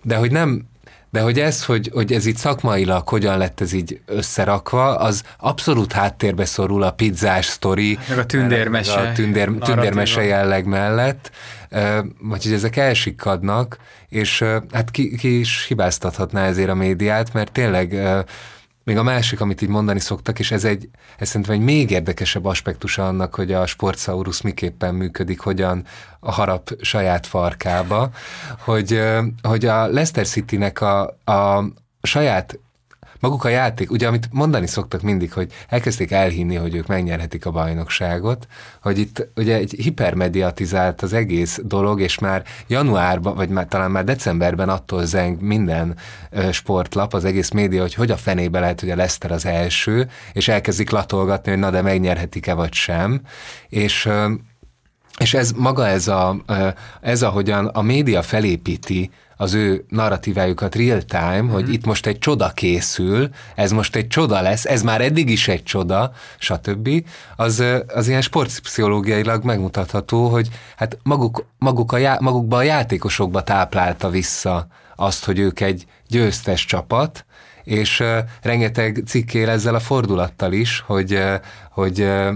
de 0.03 0.17
hogy 0.17 0.31
nem, 0.31 0.69
de 1.11 1.21
hogy 1.21 1.41
ez, 1.41 1.65
hogy, 1.65 1.91
hogy 1.93 2.13
ez 2.13 2.27
itt 2.27 2.37
szakmailag 2.37 3.09
hogyan 3.09 3.39
lett 3.39 3.61
ez 3.61 3.73
így 3.73 4.01
összerakva, 4.07 4.97
az 4.97 5.23
abszolút 5.39 5.93
háttérbe 5.93 6.45
szorul 6.45 6.83
a 6.83 6.91
pizzás 6.91 7.47
sztori. 7.47 7.99
Meg 8.09 8.19
a 8.19 8.27
tündérmese. 8.27 9.01
A 9.01 9.13
tündér, 9.13 9.51
tündérmese 9.61 10.25
jelleg 10.25 10.67
mellett. 10.67 11.31
Vagy 12.21 12.43
hogy 12.43 12.53
ezek 12.53 12.77
elsikadnak, 12.77 13.77
és 14.09 14.45
hát 14.73 14.91
ki, 14.91 15.17
ki 15.17 15.39
is 15.39 15.65
hibáztathatná 15.69 16.47
ezért 16.47 16.69
a 16.69 16.75
médiát, 16.75 17.33
mert 17.33 17.53
tényleg 17.53 17.95
még 18.89 18.97
a 18.97 19.03
másik, 19.03 19.41
amit 19.41 19.63
így 19.63 19.69
mondani 19.69 20.01
szoktak, 20.01 20.39
és 20.39 20.51
ez 20.51 20.65
egy, 20.65 20.89
ez 21.19 21.29
szerintem 21.29 21.55
egy 21.55 21.61
még 21.61 21.91
érdekesebb 21.91 22.45
aspektusa 22.45 23.07
annak, 23.07 23.35
hogy 23.35 23.53
a 23.53 23.67
sportsaurus 23.67 24.43
miképpen 24.43 24.95
működik, 24.95 25.41
hogyan 25.41 25.85
a 26.21 26.33
harap 26.33 26.71
saját 26.81 27.27
farkába, 27.27 28.11
hogy, 28.59 29.03
hogy 29.43 29.67
a 29.67 29.87
Leicester 29.87 30.27
City-nek 30.27 30.81
a, 30.81 31.03
a 31.25 31.65
saját 32.03 32.59
maguk 33.21 33.45
a 33.45 33.49
játék, 33.49 33.91
ugye 33.91 34.07
amit 34.07 34.29
mondani 34.33 34.67
szoktak 34.67 35.03
mindig, 35.03 35.33
hogy 35.33 35.53
elkezdték 35.69 36.11
elhinni, 36.11 36.55
hogy 36.55 36.75
ők 36.75 36.87
megnyerhetik 36.87 37.47
a 37.47 37.51
bajnokságot, 37.51 38.47
hogy 38.83 38.99
itt 38.99 39.29
ugye 39.37 39.55
egy 39.55 39.75
hipermediatizált 39.79 41.03
az 41.03 41.13
egész 41.13 41.61
dolog, 41.65 42.01
és 42.01 42.19
már 42.19 42.43
januárban, 42.67 43.35
vagy 43.35 43.49
már 43.49 43.67
talán 43.67 43.91
már 43.91 44.05
decemberben 44.05 44.69
attól 44.69 45.05
zeng 45.05 45.41
minden 45.41 45.97
sportlap, 46.51 47.15
az 47.15 47.25
egész 47.25 47.51
média, 47.51 47.81
hogy 47.81 47.95
hogy 47.95 48.11
a 48.11 48.17
fenébe 48.17 48.61
lehet, 48.61 48.81
hogy 48.81 48.91
a 48.91 48.97
Leszter 48.97 49.31
az 49.31 49.47
első, 49.47 50.09
és 50.33 50.49
elkezdik 50.49 50.91
latolgatni, 50.91 51.51
hogy 51.51 51.61
na 51.61 51.71
de 51.71 51.83
megnyerhetik-e 51.83 52.55
vagy 52.55 52.73
sem, 52.73 53.21
és 53.69 54.09
és 55.19 55.35
ez 55.35 55.53
maga 55.53 55.87
ez 55.87 56.09
a, 56.09 56.37
ez 57.01 57.23
ahogyan 57.23 57.67
a 57.67 57.83
média 57.83 58.23
felépíti 58.23 59.11
az 59.41 59.55
ő 59.55 59.85
narratívájukat 59.89 60.75
real 60.75 61.03
time, 61.03 61.37
mm-hmm. 61.37 61.49
hogy 61.49 61.63
mhm. 61.63 61.73
itt 61.73 61.85
most 61.85 62.07
egy 62.07 62.19
csoda 62.19 62.51
készül, 62.51 63.29
ez 63.55 63.73
most 63.73 63.97
egy 63.97 64.07
csoda 64.07 64.41
lesz, 64.41 64.65
ez 64.65 64.83
már 64.83 65.01
eddig 65.01 65.31
is 65.31 65.49
egy 65.49 65.63
csoda, 65.63 66.13
stb. 66.39 66.89
Az, 67.37 67.65
az 67.95 68.09
ilyen 68.09 68.21
sportpszichológiailag 68.21 69.45
megmutatható, 69.45 70.29
hogy 70.29 70.49
hát 70.77 70.99
maguk, 71.03 71.45
maguk 71.59 71.93
a 71.93 71.97
já, 71.97 72.17
magukba 72.21 72.57
a 72.57 72.63
játékosokba 72.63 73.43
táplálta 73.43 74.11
vissza 74.11 74.67
azt, 74.97 75.25
hogy 75.25 75.39
ők 75.39 75.61
egy 75.61 75.87
győztes 76.09 76.65
csapat, 76.65 77.25
és 77.65 78.01
uh, 78.01 78.19
rengeteg 78.43 79.03
cikkél 79.07 79.49
ezzel 79.49 79.75
a 79.75 79.81
fordulattal 79.81 80.53
is, 80.53 80.81
hogy, 80.87 81.15
uh, 81.15 81.35
hogy, 81.71 82.01
uh, 82.01 82.33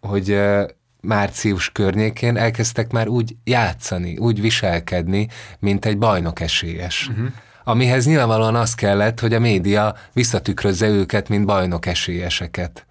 hogy 0.00 0.30
uh, 0.30 0.68
március 1.00 1.72
környékén 1.72 2.36
elkezdtek 2.36 2.92
már 2.92 3.08
úgy 3.08 3.36
játszani, 3.44 4.16
úgy 4.16 4.40
viselkedni, 4.40 5.28
mint 5.58 5.84
egy 5.84 5.98
bajnok 5.98 6.40
esélyes. 6.40 7.08
Uh-huh. 7.10 7.26
Amihez 7.64 8.06
nyilvánvalóan 8.06 8.54
az 8.54 8.74
kellett, 8.74 9.20
hogy 9.20 9.34
a 9.34 9.38
média 9.38 9.96
visszatükrözze 10.12 10.88
őket, 10.88 11.28
mint 11.28 11.46
bajnok 11.46 11.86
esélyeseket. 11.86 12.86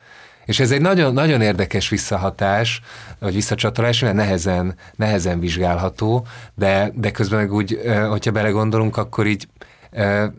És 0.45 0.59
ez 0.59 0.71
egy 0.71 0.81
nagyon, 0.81 1.13
nagyon 1.13 1.41
érdekes 1.41 1.89
visszahatás, 1.89 2.81
vagy 3.19 3.33
visszacsatolás, 3.33 3.99
mert 3.99 4.15
nehezen, 4.15 4.75
nehezen 4.95 5.39
vizsgálható, 5.39 6.27
de, 6.55 6.91
de 6.95 7.11
közben 7.11 7.39
meg 7.39 7.53
úgy, 7.53 7.79
hogyha 8.09 8.31
belegondolunk, 8.31 8.97
akkor 8.97 9.27
így 9.27 9.47
e, 9.91 10.31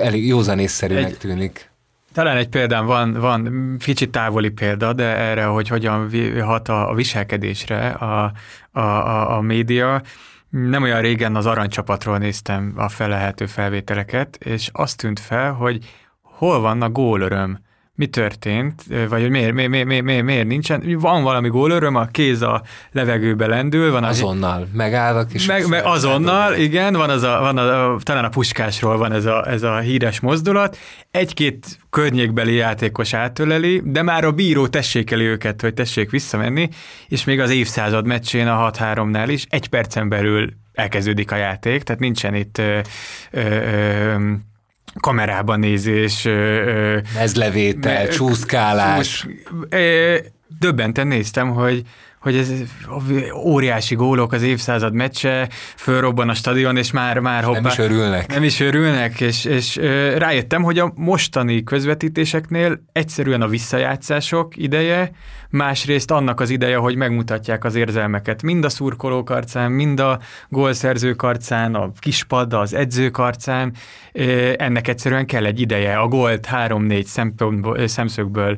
elég 0.00 0.26
józanészszerűnek 0.26 1.10
egy, 1.10 1.18
tűnik. 1.18 1.70
Talán 2.16 2.36
egy 2.36 2.48
példám 2.48 2.86
van, 2.86 3.12
van 3.12 3.76
kicsit 3.78 4.10
távoli 4.10 4.50
példa, 4.50 4.92
de 4.92 5.16
erre, 5.16 5.44
hogy 5.44 5.68
hogyan 5.68 6.10
hat 6.40 6.68
a, 6.68 6.90
a 6.90 6.94
viselkedésre 6.94 7.88
a, 7.88 8.32
a, 8.72 8.80
a, 8.80 9.36
a 9.36 9.40
média. 9.40 10.02
Nem 10.48 10.82
olyan 10.82 11.00
régen 11.00 11.36
az 11.36 11.46
aranycsapatról 11.46 12.18
néztem 12.18 12.72
a 12.76 12.88
felehető 12.88 13.46
felvételeket, 13.46 14.36
és 14.36 14.70
azt 14.72 14.96
tűnt 14.96 15.20
fel, 15.20 15.52
hogy 15.52 15.78
hol 16.22 16.60
van 16.60 16.82
a 16.82 16.90
gólöröm 16.90 17.58
mi 17.96 18.06
történt, 18.06 18.82
vagy 19.08 19.20
hogy 19.20 19.30
miért, 19.30 19.52
miért, 19.52 19.70
miért, 19.84 20.02
miért, 20.04 20.24
miért 20.24 20.46
nincsen. 20.46 20.98
Van 20.98 21.22
valami 21.22 21.48
gólöröm, 21.48 21.94
a 21.94 22.04
kéz 22.04 22.42
a 22.42 22.62
levegőbe 22.92 23.46
lendül. 23.46 23.90
Van 23.92 24.04
azonnal, 24.04 24.60
az, 24.60 24.68
megállok 24.72 25.34
is. 25.34 25.46
Meg, 25.46 25.68
meg 25.68 25.84
azonnal, 25.84 26.54
igen, 26.54 26.94
van 26.94 27.10
az 27.10 27.22
a, 27.22 27.38
van 27.40 27.58
a, 27.58 27.94
a, 27.94 27.98
talán 28.02 28.24
a 28.24 28.28
puskásról 28.28 28.96
van 28.96 29.12
ez 29.12 29.24
a, 29.24 29.48
ez 29.48 29.62
a 29.62 29.78
híres 29.78 30.20
mozdulat. 30.20 30.78
Egy-két 31.10 31.78
környékbeli 31.90 32.54
játékos 32.54 33.14
átöleli, 33.14 33.82
de 33.84 34.02
már 34.02 34.24
a 34.24 34.32
bíró 34.32 34.66
tessékeli 34.66 35.24
őket, 35.24 35.60
hogy 35.60 35.74
tessék 35.74 36.10
visszamenni, 36.10 36.68
és 37.08 37.24
még 37.24 37.40
az 37.40 37.50
évszázad 37.50 38.06
meccsén 38.06 38.48
a 38.48 38.70
6-3-nál 38.70 39.26
is 39.28 39.46
egy 39.48 39.68
percen 39.68 40.08
belül 40.08 40.50
elkezdődik 40.72 41.30
a 41.30 41.36
játék, 41.36 41.82
tehát 41.82 42.00
nincsen 42.00 42.34
itt 42.34 42.58
ö, 42.58 42.78
ö, 43.30 43.40
ö, 43.40 44.32
kamerában 45.00 45.58
nézés. 45.58 46.28
Mezlevétel, 47.14 48.02
me, 48.04 48.08
csúszkálás. 48.08 49.26
Csúsz, 49.68 50.22
döbbenten 50.58 51.06
néztem, 51.06 51.50
hogy 51.50 51.82
hogy 52.26 52.36
ez 52.36 52.52
óriási 53.34 53.94
gólok 53.94 54.32
az 54.32 54.42
évszázad 54.42 54.94
meccse, 54.94 55.48
fölrobban 55.76 56.28
a 56.28 56.34
stadion, 56.34 56.76
és 56.76 56.90
már, 56.90 57.18
már 57.18 57.44
hoppá. 57.44 57.60
Nem 57.60 57.70
is 57.70 57.78
örülnek. 57.78 58.26
Nem 58.26 58.42
is 58.42 58.60
örülnek, 58.60 59.20
és, 59.20 59.44
és 59.44 59.76
rájöttem, 60.16 60.62
hogy 60.62 60.78
a 60.78 60.92
mostani 60.94 61.62
közvetítéseknél 61.62 62.82
egyszerűen 62.92 63.42
a 63.42 63.48
visszajátszások 63.48 64.56
ideje, 64.56 65.10
másrészt 65.50 66.10
annak 66.10 66.40
az 66.40 66.50
ideje, 66.50 66.76
hogy 66.76 66.96
megmutatják 66.96 67.64
az 67.64 67.74
érzelmeket 67.74 68.42
mind 68.42 68.64
a 68.64 68.68
szurkolók 68.68 69.30
arcán, 69.30 69.72
mind 69.72 70.00
a 70.00 70.18
gólszerzők 70.48 71.22
arcán, 71.22 71.74
a 71.74 71.92
kispad, 71.98 72.52
az 72.52 72.74
edzők 72.74 73.18
arcán, 73.18 73.72
ennek 74.56 74.88
egyszerűen 74.88 75.26
kell 75.26 75.44
egy 75.44 75.60
ideje. 75.60 75.96
A 75.98 76.08
gólt 76.08 76.46
három-négy 76.46 77.06
szemszögből 77.86 78.56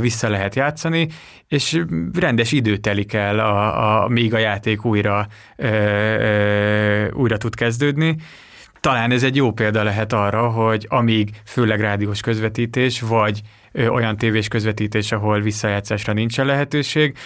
vissza 0.00 0.28
lehet 0.28 0.54
játszani, 0.54 1.08
és 1.48 1.82
rendes 2.12 2.52
idő 2.52 2.76
telik 3.00 3.12
el, 3.12 3.38
a, 3.38 4.02
a, 4.04 4.08
míg 4.08 4.34
a 4.34 4.38
játék 4.38 4.84
újra, 4.84 5.26
ö, 5.56 5.66
ö, 5.66 7.10
újra 7.12 7.36
tud 7.36 7.54
kezdődni. 7.54 8.16
talán 8.80 9.10
ez 9.10 9.22
egy 9.22 9.36
jó 9.36 9.52
példa 9.52 9.82
lehet 9.82 10.12
arra, 10.12 10.48
hogy 10.48 10.86
amíg 10.88 11.30
főleg 11.44 11.80
rádiós 11.80 12.20
közvetítés, 12.20 13.00
vagy 13.00 13.40
ö, 13.72 13.86
olyan 13.86 14.16
tévés 14.16 14.48
közvetítés, 14.48 15.12
ahol 15.12 15.40
visszajátszásra 15.40 16.12
nincsen 16.12 16.46
lehetőség, 16.46 17.16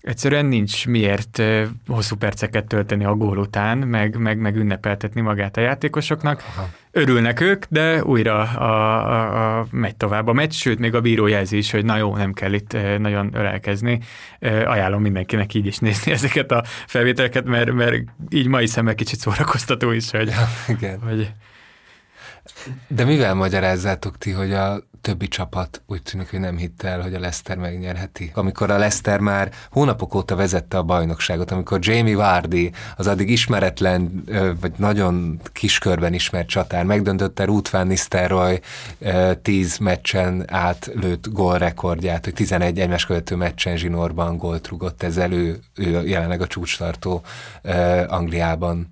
egyszerűen 0.00 0.46
nincs 0.46 0.86
miért 0.86 1.42
hosszú 1.86 2.16
perceket 2.16 2.66
tölteni 2.66 3.04
a 3.04 3.14
gól 3.14 3.38
után, 3.38 3.78
meg, 3.78 4.16
meg, 4.16 4.38
meg 4.38 4.56
ünnepeltetni 4.56 5.20
magát 5.20 5.56
a 5.56 5.60
játékosoknak. 5.60 6.42
Aha. 6.56 6.68
Örülnek 6.94 7.40
ők, 7.40 7.64
de 7.68 8.04
újra 8.04 8.42
a, 8.42 9.10
a, 9.10 9.58
a 9.58 9.66
megy 9.70 9.96
tovább 9.96 10.26
a 10.26 10.32
meccs, 10.32 10.52
sőt, 10.52 10.78
még 10.78 10.94
a 10.94 11.00
bíró 11.00 11.26
jelzi 11.26 11.56
is, 11.56 11.70
hogy 11.70 11.84
na 11.84 11.96
jó, 11.96 12.16
nem 12.16 12.32
kell 12.32 12.52
itt 12.52 12.76
nagyon 12.98 13.34
ölelkezni. 13.34 14.00
Ajánlom 14.40 15.02
mindenkinek 15.02 15.54
így 15.54 15.66
is 15.66 15.78
nézni 15.78 16.12
ezeket 16.18 16.50
a 16.50 16.64
felvételeket, 16.86 17.44
mert, 17.44 17.72
mert 17.72 17.94
így 18.28 18.46
mai 18.46 18.66
szemmel 18.66 18.94
kicsit 18.94 19.18
szórakoztató 19.18 19.90
is, 19.90 20.10
hogy, 20.10 20.28
ja, 20.28 20.48
igen. 20.68 21.00
hogy 21.00 21.32
de 22.86 23.04
mivel 23.04 23.34
magyarázzátok 23.34 24.18
ti, 24.18 24.30
hogy 24.30 24.52
a 24.52 24.82
többi 25.02 25.28
csapat 25.28 25.82
úgy 25.86 26.02
tűnik, 26.02 26.30
hogy 26.30 26.40
nem 26.40 26.56
hitte 26.56 26.88
el, 26.88 27.00
hogy 27.00 27.14
a 27.14 27.18
Leicester 27.18 27.56
megnyerheti. 27.56 28.30
Amikor 28.34 28.70
a 28.70 28.78
Leicester 28.78 29.20
már 29.20 29.52
hónapok 29.70 30.14
óta 30.14 30.36
vezette 30.36 30.76
a 30.76 30.82
bajnokságot, 30.82 31.50
amikor 31.50 31.78
Jamie 31.82 32.16
Vardy, 32.16 32.72
az 32.96 33.06
addig 33.06 33.30
ismeretlen, 33.30 34.24
vagy 34.60 34.72
nagyon 34.76 35.40
kiskörben 35.52 36.12
ismert 36.12 36.48
csatár, 36.48 36.84
megdöntötte 36.84 37.44
Ruth 37.44 37.72
Van 37.72 37.86
Nistelrooy 37.86 38.60
tíz 39.42 39.78
meccsen 39.78 40.44
átlőtt 40.46 41.32
gólrekordját, 41.32 42.24
hogy 42.24 42.34
11 42.34 42.80
egymás 42.80 43.06
követő 43.06 43.36
meccsen 43.36 43.76
zsinórban 43.76 44.36
gólt 44.36 44.68
rugott, 44.68 45.02
ezzel 45.02 45.32
ő, 45.32 45.58
ő 45.74 46.06
jelenleg 46.06 46.40
a 46.40 46.46
csúcstartó 46.46 47.22
Angliában. 48.06 48.88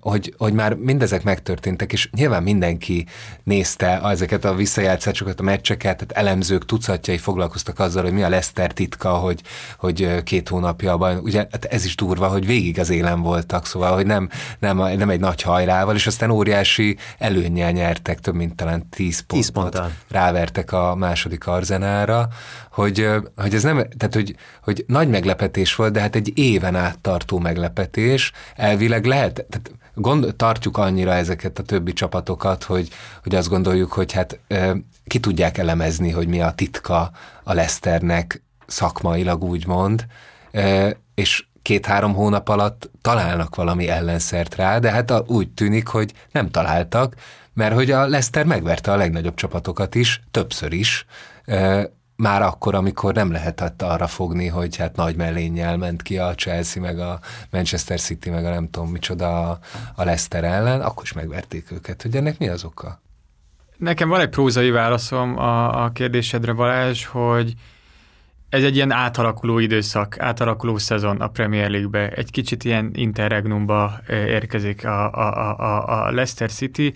Hogy, 0.00 0.34
hogy 0.38 0.52
már 0.52 0.74
mindezek 0.74 1.22
megtörténtek, 1.22 1.92
és 1.92 2.10
nyilván 2.12 2.42
mindenki 2.42 3.06
nézte 3.42 4.00
ezeket 4.02 4.44
a 4.44 4.54
visszajátszásokat, 4.54 5.18
sokat 5.20 5.40
a 5.40 5.42
meccseket, 5.42 5.96
tehát 5.96 6.26
elemzők 6.26 6.64
tucatjai 6.64 7.18
foglalkoztak 7.18 7.78
azzal, 7.78 8.02
hogy 8.02 8.12
mi 8.12 8.22
a 8.22 8.28
Leszter 8.28 8.72
titka, 8.72 9.10
hogy, 9.10 9.40
hogy 9.78 10.22
két 10.22 10.48
hónapja 10.48 10.96
baj. 10.96 11.16
Ugye 11.16 11.38
hát 11.38 11.64
ez 11.64 11.84
is 11.84 11.94
durva, 11.94 12.28
hogy 12.28 12.46
végig 12.46 12.78
az 12.78 12.90
élen 12.90 13.20
voltak, 13.22 13.66
szóval, 13.66 13.94
hogy 13.94 14.06
nem, 14.06 14.28
nem, 14.58 14.76
nem 14.76 15.10
egy 15.10 15.20
nagy 15.20 15.42
hajrával, 15.42 15.94
és 15.94 16.06
aztán 16.06 16.30
óriási 16.30 16.96
előnnyel 17.18 17.70
nyertek, 17.70 18.20
több 18.20 18.34
mint 18.34 18.54
talán 18.54 18.88
10 18.88 19.20
pontot. 19.20 19.36
10 19.36 19.48
ponttal. 19.48 19.92
Rávertek 20.10 20.72
a 20.72 20.94
második 20.94 21.46
arzenára, 21.46 22.28
hogy, 22.70 23.08
hogy 23.36 23.54
ez 23.54 23.62
nem, 23.62 23.76
tehát 23.76 24.14
hogy, 24.14 24.36
hogy 24.62 24.84
nagy 24.86 25.08
meglepetés 25.08 25.74
volt, 25.74 25.92
de 25.92 26.00
hát 26.00 26.16
egy 26.16 26.38
éven 26.38 26.76
át 26.76 26.98
tartó 26.98 27.38
meglepetés, 27.38 28.32
elvileg 28.56 29.04
lehet, 29.04 29.32
tehát 29.48 29.70
gond, 30.00 30.34
tartjuk 30.36 30.76
annyira 30.76 31.12
ezeket 31.12 31.58
a 31.58 31.62
többi 31.62 31.92
csapatokat, 31.92 32.64
hogy, 32.64 32.88
hogy 33.22 33.34
azt 33.34 33.48
gondoljuk, 33.48 33.92
hogy 33.92 34.12
hát 34.12 34.40
ki 35.06 35.20
tudják 35.20 35.58
elemezni, 35.58 36.10
hogy 36.10 36.28
mi 36.28 36.40
a 36.40 36.50
titka 36.50 37.10
a 37.42 37.52
Leszternek 37.52 38.42
szakmailag 38.66 39.44
úgymond, 39.44 40.06
és 41.14 41.44
két-három 41.62 42.14
hónap 42.14 42.48
alatt 42.48 42.90
találnak 43.02 43.54
valami 43.54 43.88
ellenszert 43.88 44.54
rá, 44.54 44.78
de 44.78 44.90
hát 44.90 45.12
úgy 45.26 45.50
tűnik, 45.50 45.86
hogy 45.86 46.12
nem 46.32 46.50
találtak, 46.50 47.14
mert 47.54 47.74
hogy 47.74 47.90
a 47.90 48.06
Leszter 48.06 48.44
megverte 48.44 48.92
a 48.92 48.96
legnagyobb 48.96 49.34
csapatokat 49.34 49.94
is, 49.94 50.22
többször 50.30 50.72
is, 50.72 51.06
már 52.20 52.42
akkor, 52.42 52.74
amikor 52.74 53.14
nem 53.14 53.32
lehetett 53.32 53.82
arra 53.82 54.06
fogni, 54.06 54.46
hogy 54.46 54.76
hát 54.76 54.96
nagy 54.96 55.16
mellénnyel 55.16 55.76
ment 55.76 56.02
ki 56.02 56.18
a 56.18 56.34
Chelsea, 56.34 56.82
meg 56.82 56.98
a 56.98 57.20
Manchester 57.50 58.00
City, 58.00 58.30
meg 58.30 58.44
a 58.44 58.50
nem 58.50 58.70
tudom 58.70 58.90
micsoda 58.90 59.50
a, 59.94 60.04
Leicester 60.04 60.44
ellen, 60.44 60.80
akkor 60.80 61.02
is 61.02 61.12
megverték 61.12 61.72
őket. 61.72 62.02
Hogy 62.02 62.16
ennek 62.16 62.38
mi 62.38 62.48
az 62.48 62.64
oka? 62.64 63.00
Nekem 63.76 64.08
van 64.08 64.20
egy 64.20 64.28
prózai 64.28 64.70
válaszom 64.70 65.38
a, 65.38 65.84
a 65.84 65.90
kérdésedre, 65.90 66.52
Balázs, 66.52 67.04
hogy 67.04 67.54
ez 68.48 68.62
egy 68.62 68.76
ilyen 68.76 68.92
átalakuló 68.92 69.58
időszak, 69.58 70.18
átalakuló 70.18 70.78
szezon 70.78 71.20
a 71.20 71.28
Premier 71.28 71.70
League-be. 71.70 72.08
Egy 72.08 72.30
kicsit 72.30 72.64
ilyen 72.64 72.90
interregnumba 72.94 74.00
érkezik 74.08 74.84
a, 74.84 75.12
a, 75.12 75.58
a, 75.58 76.06
a 76.06 76.10
Leicester 76.10 76.50
City, 76.50 76.94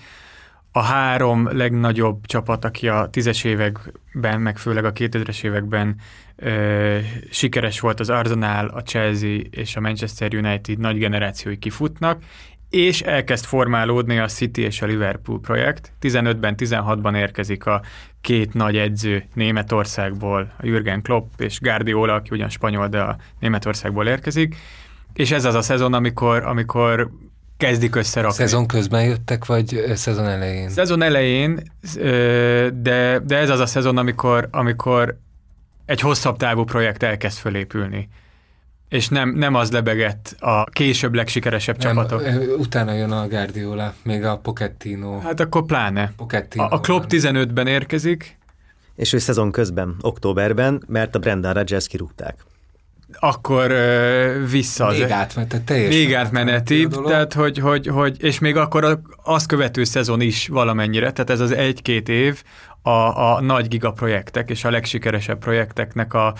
a 0.76 0.82
három 0.82 1.56
legnagyobb 1.56 2.26
csapat, 2.26 2.64
aki 2.64 2.88
a 2.88 3.08
tízes 3.10 3.44
években, 3.44 4.40
meg 4.40 4.58
főleg 4.58 4.84
a 4.84 4.92
2000-es 4.92 5.44
években 5.44 5.96
ö, 6.36 6.98
sikeres 7.30 7.80
volt 7.80 8.00
az 8.00 8.10
Arsenal, 8.10 8.66
a 8.66 8.82
Chelsea 8.82 9.38
és 9.50 9.76
a 9.76 9.80
Manchester 9.80 10.34
United 10.34 10.78
nagy 10.78 10.98
generációi 10.98 11.58
kifutnak, 11.58 12.22
és 12.70 13.00
elkezd 13.00 13.44
formálódni 13.44 14.18
a 14.18 14.26
City 14.26 14.62
és 14.62 14.82
a 14.82 14.86
Liverpool 14.86 15.40
projekt. 15.40 15.92
15-ben, 16.00 16.54
16-ban 16.58 17.16
érkezik 17.16 17.66
a 17.66 17.82
két 18.20 18.54
nagy 18.54 18.76
edző 18.76 19.24
Németországból, 19.34 20.52
a 20.58 20.66
Jürgen 20.66 21.02
Klopp 21.02 21.40
és 21.40 21.60
Guardiola, 21.60 22.14
aki 22.14 22.28
ugyan 22.32 22.48
spanyol, 22.48 22.88
de 22.88 23.00
a 23.00 23.16
Németországból 23.38 24.06
érkezik, 24.06 24.56
és 25.12 25.30
ez 25.30 25.44
az 25.44 25.54
a 25.54 25.62
szezon, 25.62 25.94
amikor, 25.94 26.42
amikor 26.42 27.10
kezdik 27.64 27.94
összerakni. 27.94 28.36
Szezon 28.36 28.66
közben 28.66 29.04
jöttek, 29.04 29.46
vagy 29.46 29.84
szezon 29.94 30.26
elején? 30.26 30.68
Szezon 30.68 31.02
elején, 31.02 31.62
de, 32.82 33.18
de 33.24 33.36
ez 33.36 33.50
az 33.50 33.60
a 33.60 33.66
szezon, 33.66 33.96
amikor, 33.96 34.48
amikor 34.50 35.18
egy 35.86 36.00
hosszabb 36.00 36.36
távú 36.36 36.64
projekt 36.64 37.02
elkezd 37.02 37.38
fölépülni. 37.38 38.08
És 38.88 39.08
nem, 39.08 39.34
nem 39.34 39.54
az 39.54 39.70
lebegett 39.70 40.36
a 40.38 40.64
később 40.64 41.14
legsikeresebb 41.14 41.78
nem, 41.78 41.94
csapatok. 41.94 42.22
Utána 42.58 42.92
jön 42.92 43.10
a 43.10 43.28
Guardiola, 43.28 43.94
még 44.02 44.24
a 44.24 44.38
Pochettino. 44.38 45.18
Hát 45.18 45.40
akkor 45.40 45.64
pláne. 45.64 46.12
Pochettino, 46.16 46.64
a, 46.64 46.68
a 46.70 46.80
Klopp 46.80 47.04
15-ben 47.08 47.66
érkezik. 47.66 48.38
És 48.96 49.12
ő 49.12 49.18
szezon 49.18 49.50
közben, 49.50 49.96
októberben, 50.00 50.82
mert 50.86 51.14
a 51.14 51.18
Brendan 51.18 51.52
Rodgers 51.52 51.86
kirúgták 51.86 52.44
akkor 53.18 53.70
uh, 53.70 54.50
vissza. 54.50 54.90
Még 54.90 55.10
átmeneti, 55.10 55.62
teljesen. 55.62 56.00
Még 56.00 56.14
átmeneti, 56.14 56.88
tehát 57.06 57.32
hogy, 57.32 57.58
hogy, 57.58 57.86
hogy, 57.86 58.22
és 58.22 58.38
még 58.38 58.56
akkor 58.56 59.00
azt 59.24 59.46
követő 59.46 59.84
szezon 59.84 60.20
is 60.20 60.48
valamennyire, 60.48 61.10
tehát 61.12 61.30
ez 61.30 61.40
az 61.40 61.52
egy-két 61.52 62.08
év 62.08 62.42
a, 62.82 62.90
a 62.90 63.40
nagy 63.40 63.68
gigaprojektek 63.68 64.50
és 64.50 64.64
a 64.64 64.70
legsikeresebb 64.70 65.38
projekteknek 65.38 66.14
a 66.14 66.34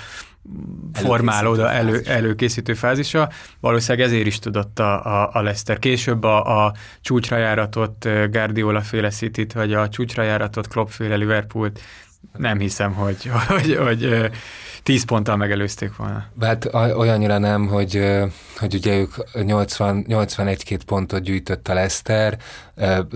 formálódó, 0.92 1.64
elő, 1.64 2.00
előkészítő 2.06 2.74
fázisa. 2.74 3.30
Valószínűleg 3.60 4.06
ezért 4.06 4.26
is 4.26 4.38
tudott 4.38 4.78
a, 4.78 5.04
a, 5.04 5.30
a 5.32 5.42
Leicester. 5.42 5.78
Később 5.78 6.22
a, 6.22 6.64
a 6.64 6.74
csúcsra 7.00 7.36
járatott 7.36 8.08
Guardiola 8.30 8.80
féle 8.80 9.10
city 9.10 9.46
vagy 9.54 9.72
a 9.72 9.88
csúcsra 9.88 10.22
járatott 10.22 10.68
Klopp 10.68 10.88
féle 10.88 11.14
Liverpoolt 11.14 11.80
nem 12.36 12.58
hiszem, 12.58 12.92
hogy, 12.92 13.30
hogy, 13.48 13.76
hogy 13.76 14.30
10 14.84 15.04
ponttal 15.04 15.36
megelőzték 15.36 15.96
volna. 15.96 16.24
Hát 16.40 16.74
olyannyira 16.74 17.38
nem, 17.38 17.66
hogy, 17.66 18.22
hogy 18.56 18.74
ugye 18.74 18.96
ők 18.96 19.14
80, 19.44 20.04
81-2 20.08 20.80
pontot 20.86 21.22
gyűjtött 21.22 21.68
a 21.68 21.74
Leicester, 21.74 22.38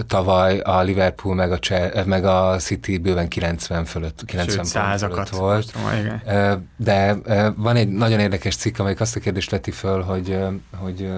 tavaly 0.07 0.59
a 0.59 0.83
Liverpool 0.83 1.35
meg 1.35 1.53
a, 1.53 1.59
Cseh, 1.59 2.05
meg 2.05 2.25
a 2.25 2.57
City 2.59 2.99
bőven 2.99 3.29
90 3.29 3.85
fölött, 3.85 4.25
90 4.25 4.65
Sőt, 4.65 4.75
pont 4.75 4.99
fölött 5.01 5.29
volt. 5.29 5.75
Most, 5.83 5.99
igen. 5.99 6.69
De 6.77 7.17
van 7.57 7.77
egy 7.77 7.89
nagyon 7.89 8.21
érdekes 8.21 8.57
cikk, 8.57 8.79
amelyik 8.79 9.01
azt 9.01 9.17
a 9.17 9.21
kérdést 9.21 9.51
leti 9.51 9.71
föl, 9.71 10.03
hogy, 10.03 10.39
hogy, 10.77 11.11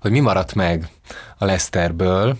hogy 0.00 0.10
mi 0.10 0.20
maradt 0.20 0.54
meg 0.54 0.88
a 1.38 1.44
Leicesterből, 1.44 2.36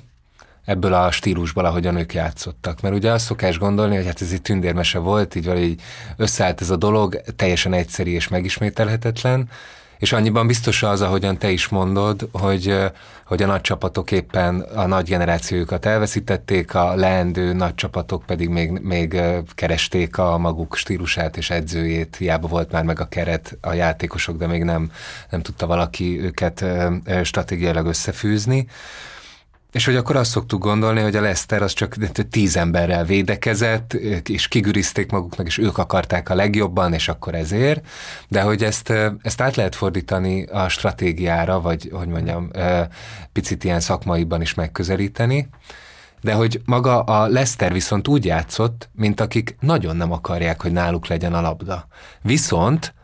ebből 0.72 0.94
a 0.94 1.10
stílusból, 1.10 1.64
ahogyan 1.64 1.96
ők 1.96 2.14
játszottak. 2.14 2.80
Mert 2.80 2.94
ugye 2.94 3.10
azt 3.10 3.24
szokás 3.24 3.58
gondolni, 3.58 3.96
hogy 3.96 4.06
hát 4.06 4.20
ez 4.20 4.32
egy 4.32 4.42
tündérmese 4.42 4.98
volt, 4.98 5.34
így 5.34 5.44
valahogy 5.44 5.80
összeállt 6.16 6.60
ez 6.60 6.70
a 6.70 6.76
dolog, 6.76 7.20
teljesen 7.36 7.72
egyszerű 7.72 8.10
és 8.10 8.28
megismételhetetlen, 8.28 9.48
és 9.98 10.12
annyiban 10.12 10.46
biztos 10.46 10.82
az, 10.82 11.00
ahogyan 11.00 11.38
te 11.38 11.50
is 11.50 11.68
mondod, 11.68 12.28
hogy, 12.32 12.76
hogy 13.26 13.42
a 13.42 13.46
nagy 13.46 13.60
csapatok 13.60 14.10
éppen 14.10 14.60
a 14.60 14.86
nagy 14.86 15.08
generációjukat 15.08 15.86
elveszítették, 15.86 16.74
a 16.74 16.94
leendő 16.94 17.52
nagy 17.52 17.74
csapatok 17.74 18.22
pedig 18.26 18.48
még, 18.48 18.70
még 18.70 19.20
keresték 19.54 20.18
a 20.18 20.38
maguk 20.38 20.76
stílusát 20.76 21.36
és 21.36 21.50
edzőjét, 21.50 22.16
hiába 22.16 22.48
volt 22.48 22.72
már 22.72 22.84
meg 22.84 23.00
a 23.00 23.08
keret, 23.08 23.58
a 23.60 23.72
játékosok, 23.72 24.36
de 24.36 24.46
még 24.46 24.62
nem, 24.62 24.90
nem 25.30 25.42
tudta 25.42 25.66
valaki 25.66 26.20
őket 26.20 26.64
stratégiailag 27.22 27.86
összefűzni. 27.86 28.66
És 29.72 29.84
hogy 29.84 29.96
akkor 29.96 30.16
azt 30.16 30.30
szoktuk 30.30 30.62
gondolni, 30.62 31.00
hogy 31.00 31.16
a 31.16 31.20
Leszter 31.20 31.62
az 31.62 31.72
csak 31.72 31.96
tíz 32.30 32.56
emberrel 32.56 33.04
védekezett, 33.04 33.92
és 34.28 34.48
kigürizték 34.48 35.10
maguknak, 35.10 35.46
és 35.46 35.58
ők 35.58 35.78
akarták 35.78 36.28
a 36.28 36.34
legjobban, 36.34 36.92
és 36.92 37.08
akkor 37.08 37.34
ezért. 37.34 37.86
De 38.28 38.42
hogy 38.42 38.62
ezt, 38.62 38.92
ezt 39.22 39.40
át 39.40 39.56
lehet 39.56 39.74
fordítani 39.74 40.44
a 40.44 40.68
stratégiára, 40.68 41.60
vagy 41.60 41.90
hogy 41.92 42.08
mondjam, 42.08 42.50
picit 43.32 43.64
ilyen 43.64 43.80
szakmaiban 43.80 44.40
is 44.40 44.54
megközelíteni. 44.54 45.48
De 46.20 46.32
hogy 46.32 46.60
maga 46.64 47.00
a 47.00 47.26
Leszter 47.26 47.72
viszont 47.72 48.08
úgy 48.08 48.24
játszott, 48.24 48.88
mint 48.92 49.20
akik 49.20 49.56
nagyon 49.60 49.96
nem 49.96 50.12
akarják, 50.12 50.62
hogy 50.62 50.72
náluk 50.72 51.06
legyen 51.06 51.34
a 51.34 51.40
labda. 51.40 51.86
Viszont 52.22 52.94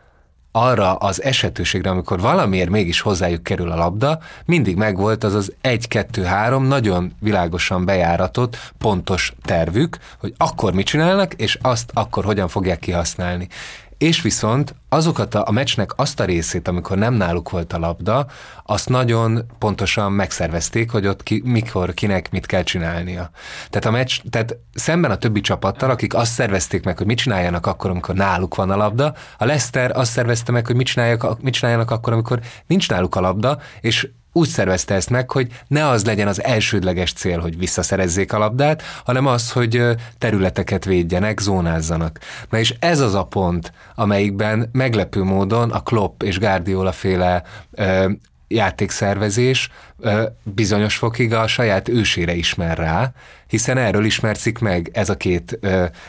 arra 0.51 0.95
az 0.95 1.23
esetőségre, 1.23 1.89
amikor 1.89 2.19
valamiért 2.19 2.69
mégis 2.69 3.01
hozzájuk 3.01 3.43
kerül 3.43 3.71
a 3.71 3.75
labda, 3.75 4.19
mindig 4.45 4.75
megvolt 4.75 5.23
az 5.23 5.33
az 5.33 5.53
1-2-3 5.63 6.67
nagyon 6.67 7.13
világosan 7.19 7.85
bejáratott, 7.85 8.71
pontos 8.77 9.33
tervük, 9.41 9.97
hogy 10.19 10.33
akkor 10.37 10.73
mit 10.73 10.85
csinálnak, 10.85 11.33
és 11.33 11.57
azt 11.61 11.91
akkor 11.93 12.25
hogyan 12.25 12.47
fogják 12.47 12.79
kihasználni 12.79 13.47
és 13.99 14.21
viszont 14.21 14.75
azokat 14.89 15.35
a, 15.35 15.43
a 15.47 15.51
meccsnek 15.51 15.91
azt 15.95 16.19
a 16.19 16.23
részét, 16.23 16.67
amikor 16.67 16.97
nem 16.97 17.13
náluk 17.13 17.49
volt 17.49 17.73
a 17.73 17.79
labda, 17.79 18.25
azt 18.65 18.89
nagyon 18.89 19.45
pontosan 19.57 20.11
megszervezték, 20.11 20.91
hogy 20.91 21.07
ott 21.07 21.23
ki, 21.23 21.41
mikor, 21.45 21.93
kinek 21.93 22.31
mit 22.31 22.45
kell 22.45 22.63
csinálnia. 22.63 23.29
Tehát 23.69 23.85
a 23.85 23.91
meccs, 23.91 24.19
tehát 24.29 24.57
szemben 24.73 25.11
a 25.11 25.17
többi 25.17 25.41
csapattal, 25.41 25.89
akik 25.89 26.13
azt 26.13 26.31
szervezték 26.31 26.83
meg, 26.83 26.97
hogy 26.97 27.07
mit 27.07 27.17
csináljanak 27.17 27.65
akkor, 27.65 27.89
amikor 27.89 28.15
náluk 28.15 28.55
van 28.55 28.69
a 28.69 28.75
labda, 28.75 29.13
a 29.37 29.45
Leicester 29.45 29.97
azt 29.97 30.11
szervezte 30.11 30.51
meg, 30.51 30.65
hogy 30.65 30.75
mit, 30.75 30.87
csinálják, 30.87 31.23
mit 31.41 31.53
csináljanak 31.53 31.91
akkor, 31.91 32.13
amikor 32.13 32.39
nincs 32.67 32.89
náluk 32.89 33.15
a 33.15 33.21
labda, 33.21 33.59
és 33.81 34.09
úgy 34.31 34.47
szervezte 34.47 34.95
ezt 34.95 35.09
meg, 35.09 35.31
hogy 35.31 35.47
ne 35.67 35.87
az 35.87 36.05
legyen 36.05 36.27
az 36.27 36.43
elsődleges 36.43 37.13
cél, 37.13 37.39
hogy 37.39 37.57
visszaszerezzék 37.57 38.33
a 38.33 38.37
labdát, 38.37 38.83
hanem 39.05 39.25
az, 39.25 39.51
hogy 39.51 39.83
területeket 40.17 40.85
védjenek, 40.85 41.39
zónázzanak. 41.39 42.19
Na 42.49 42.57
és 42.57 42.73
ez 42.79 42.99
az 42.99 43.13
a 43.13 43.23
pont, 43.23 43.71
amelyikben 43.95 44.69
meglepő 44.71 45.23
módon 45.23 45.71
a 45.71 45.83
Klopp 45.83 46.23
és 46.23 46.39
Guardiola 46.39 46.91
féle 46.91 47.43
ö, 47.71 48.09
játékszervezés 48.47 49.69
bizonyos 50.43 50.95
fokig 50.95 51.33
a 51.33 51.47
saját 51.47 51.89
ősére 51.89 52.33
ismer 52.33 52.77
rá, 52.77 53.11
hiszen 53.47 53.77
erről 53.77 54.05
ismercik 54.05 54.59
meg 54.59 54.89
ez 54.93 55.09
a 55.09 55.17
két, 55.17 55.59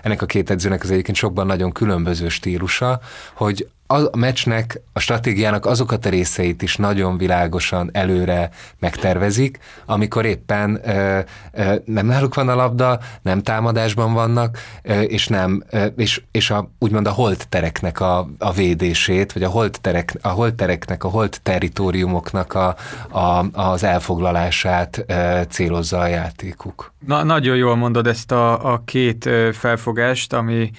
ennek 0.03 0.23
a 0.23 0.27
két 0.27 0.51
edzőnek 0.51 0.83
az 0.83 0.91
egyébként 0.91 1.17
sokban 1.17 1.47
nagyon 1.47 1.73
különböző 1.73 2.29
stílusa, 2.29 3.01
hogy 3.35 3.69
a 3.93 4.17
meccsnek, 4.17 4.81
a 4.93 5.01
stratégiának 5.01 5.67
azokat 5.67 6.07
a 6.07 6.09
részeit 6.09 6.63
is 6.63 6.77
nagyon 6.77 7.19
világosan 7.19 7.91
előre 7.93 8.51
megtervezik, 8.79 9.59
amikor 9.87 10.25
éppen 10.25 10.81
ö, 10.85 11.19
ö, 11.53 11.75
nem 11.85 12.07
náluk 12.07 12.35
van 12.35 12.49
a 12.49 12.55
labda, 12.55 13.01
nem 13.23 13.43
támadásban 13.43 14.13
vannak, 14.13 14.59
ö, 14.83 15.01
és 15.01 15.29
nem, 15.29 15.65
ö, 15.71 15.85
és, 15.85 16.23
és 16.31 16.51
a, 16.51 16.71
úgymond 16.79 17.07
a 17.07 17.11
holt 17.11 17.49
tereknek 17.49 18.01
a, 18.01 18.29
a 18.39 18.53
védését, 18.53 19.33
vagy 19.33 19.43
a 19.43 19.49
holt, 19.49 19.81
terek, 19.81 20.15
a 20.23 20.29
holt 20.29 20.55
tereknek, 20.55 21.05
a 21.05 21.09
holt 21.09 21.41
territóriumoknak 21.43 22.55
a, 22.55 22.77
a, 23.11 23.47
az 23.83 23.89
elfoglalását 23.89 25.05
célozza 25.49 25.99
a 25.99 26.07
játékuk. 26.07 26.93
Na, 27.07 27.23
nagyon 27.23 27.57
jól 27.57 27.77
mondod 27.77 28.07
ezt 28.07 28.33
a, 28.33 28.73
a 28.73 28.83
két 28.85 29.29
felfogást, 29.53 30.33
ami 30.33 30.71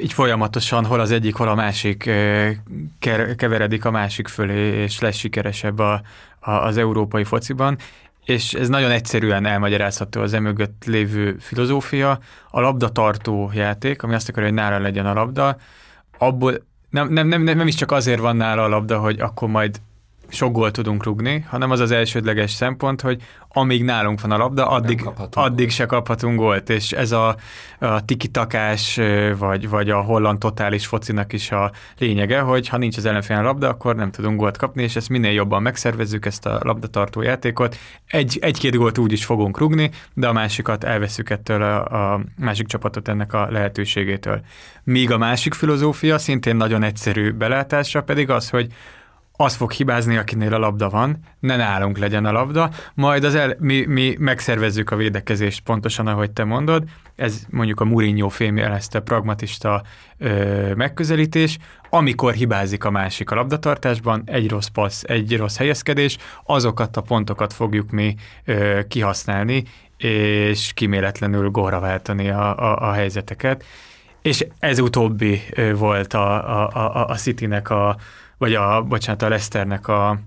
így 0.00 0.12
folyamatosan 0.12 0.84
hol 0.84 1.00
az 1.00 1.10
egyik, 1.10 1.34
hol 1.34 1.48
a 1.48 1.54
másik 1.54 2.10
keveredik 3.36 3.84
a 3.84 3.90
másik 3.90 4.28
fölé, 4.28 4.82
és 4.82 5.00
lesz 5.00 5.16
sikeresebb 5.16 5.78
a, 5.78 6.02
a, 6.40 6.50
az 6.50 6.76
európai 6.76 7.24
fociban, 7.24 7.78
és 8.24 8.54
ez 8.54 8.68
nagyon 8.68 8.90
egyszerűen 8.90 9.46
elmagyarázható 9.46 10.20
az 10.20 10.34
emögött 10.34 10.84
lévő 10.86 11.36
filozófia. 11.40 12.18
A 12.50 12.60
labda 12.60 12.88
tartó 12.88 13.50
játék, 13.54 14.02
ami 14.02 14.14
azt 14.14 14.28
akarja, 14.28 14.48
hogy 14.48 14.58
nála 14.58 14.78
legyen 14.78 15.06
a 15.06 15.12
labda, 15.12 15.56
abból 16.18 16.64
nem, 16.90 17.08
nem, 17.08 17.28
nem, 17.28 17.42
nem 17.42 17.66
is 17.66 17.74
csak 17.74 17.92
azért 17.92 18.20
van 18.20 18.36
nála 18.36 18.64
a 18.64 18.68
labda, 18.68 18.98
hogy 18.98 19.20
akkor 19.20 19.48
majd 19.48 19.80
sok 20.28 20.52
gólt 20.52 20.72
tudunk 20.72 21.04
rugni, 21.04 21.44
hanem 21.48 21.70
az 21.70 21.80
az 21.80 21.90
elsődleges 21.90 22.50
szempont, 22.50 23.00
hogy 23.00 23.22
amíg 23.48 23.84
nálunk 23.84 24.20
van 24.20 24.30
a 24.30 24.36
labda, 24.36 24.68
addig, 24.68 25.08
addig 25.32 25.70
se 25.70 25.86
kaphatunk 25.86 26.38
gólt, 26.38 26.70
és 26.70 26.92
ez 26.92 27.12
a, 27.12 27.36
a 27.78 28.04
tikitakás, 28.04 29.00
vagy, 29.38 29.68
vagy 29.68 29.90
a 29.90 30.00
holland 30.00 30.38
totális 30.38 30.86
focinak 30.86 31.32
is 31.32 31.50
a 31.50 31.72
lényege, 31.98 32.40
hogy 32.40 32.68
ha 32.68 32.76
nincs 32.76 32.96
az 32.96 33.04
ellenfélen 33.04 33.42
labda, 33.42 33.68
akkor 33.68 33.96
nem 33.96 34.10
tudunk 34.10 34.38
gólt 34.38 34.56
kapni, 34.56 34.82
és 34.82 34.96
ezt 34.96 35.08
minél 35.08 35.32
jobban 35.32 35.62
megszervezzük, 35.62 36.26
ezt 36.26 36.46
a 36.46 36.60
labdatartó 36.62 37.22
játékot. 37.22 37.76
Egy, 38.06 38.38
egy-két 38.40 38.76
gólt 38.76 38.98
úgy 38.98 39.12
is 39.12 39.24
fogunk 39.24 39.58
rugni, 39.58 39.90
de 40.14 40.28
a 40.28 40.32
másikat 40.32 40.84
elveszük 40.84 41.30
ettől 41.30 41.62
a, 41.62 42.12
a 42.12 42.20
másik 42.38 42.66
csapatot 42.66 43.08
ennek 43.08 43.32
a 43.32 43.48
lehetőségétől. 43.50 44.40
Míg 44.84 45.10
a 45.10 45.18
másik 45.18 45.54
filozófia, 45.54 46.18
szintén 46.18 46.56
nagyon 46.56 46.82
egyszerű 46.82 47.32
belátásra 47.32 48.02
pedig 48.02 48.30
az, 48.30 48.50
hogy 48.50 48.72
az 49.36 49.54
fog 49.54 49.72
hibázni, 49.72 50.16
akinél 50.16 50.54
a 50.54 50.58
labda 50.58 50.88
van, 50.88 51.18
ne 51.40 51.56
nálunk 51.56 51.98
legyen 51.98 52.24
a 52.24 52.32
labda, 52.32 52.70
majd 52.94 53.24
az 53.24 53.34
el, 53.34 53.56
mi, 53.58 53.84
mi 53.86 54.16
megszervezzük 54.18 54.90
a 54.90 54.96
védekezést 54.96 55.60
pontosan, 55.60 56.06
ahogy 56.06 56.30
te 56.30 56.44
mondod, 56.44 56.84
ez 57.16 57.42
mondjuk 57.50 57.80
a 57.80 57.84
Mourinho 57.84 58.28
fémjelezte 58.28 59.00
pragmatista 59.00 59.82
ö, 60.18 60.74
megközelítés, 60.74 61.58
amikor 61.90 62.32
hibázik 62.32 62.84
a 62.84 62.90
másik 62.90 63.30
a 63.30 63.34
labdatartásban, 63.34 64.22
egy 64.26 64.50
rossz 64.50 64.66
passz, 64.66 65.02
egy 65.02 65.36
rossz 65.36 65.56
helyezkedés, 65.56 66.16
azokat 66.44 66.96
a 66.96 67.00
pontokat 67.00 67.52
fogjuk 67.52 67.90
mi 67.90 68.14
ö, 68.44 68.80
kihasználni, 68.88 69.64
és 69.96 70.72
kiméletlenül 70.74 71.50
góra 71.50 71.80
váltani 71.80 72.28
a, 72.28 72.58
a, 72.58 72.88
a 72.88 72.92
helyzeteket. 72.92 73.64
És 74.22 74.46
ez 74.58 74.78
utóbbi 74.78 75.42
volt 75.74 76.14
a, 76.14 76.62
a, 76.62 76.70
a, 76.72 77.06
a 77.08 77.14
City-nek 77.14 77.70
a, 77.70 77.96
vagy 78.38 78.54
a, 78.54 78.82
bocsánat, 78.82 79.22
a 79.22 79.28
Leicesternek 79.28 79.88
a 79.88 80.18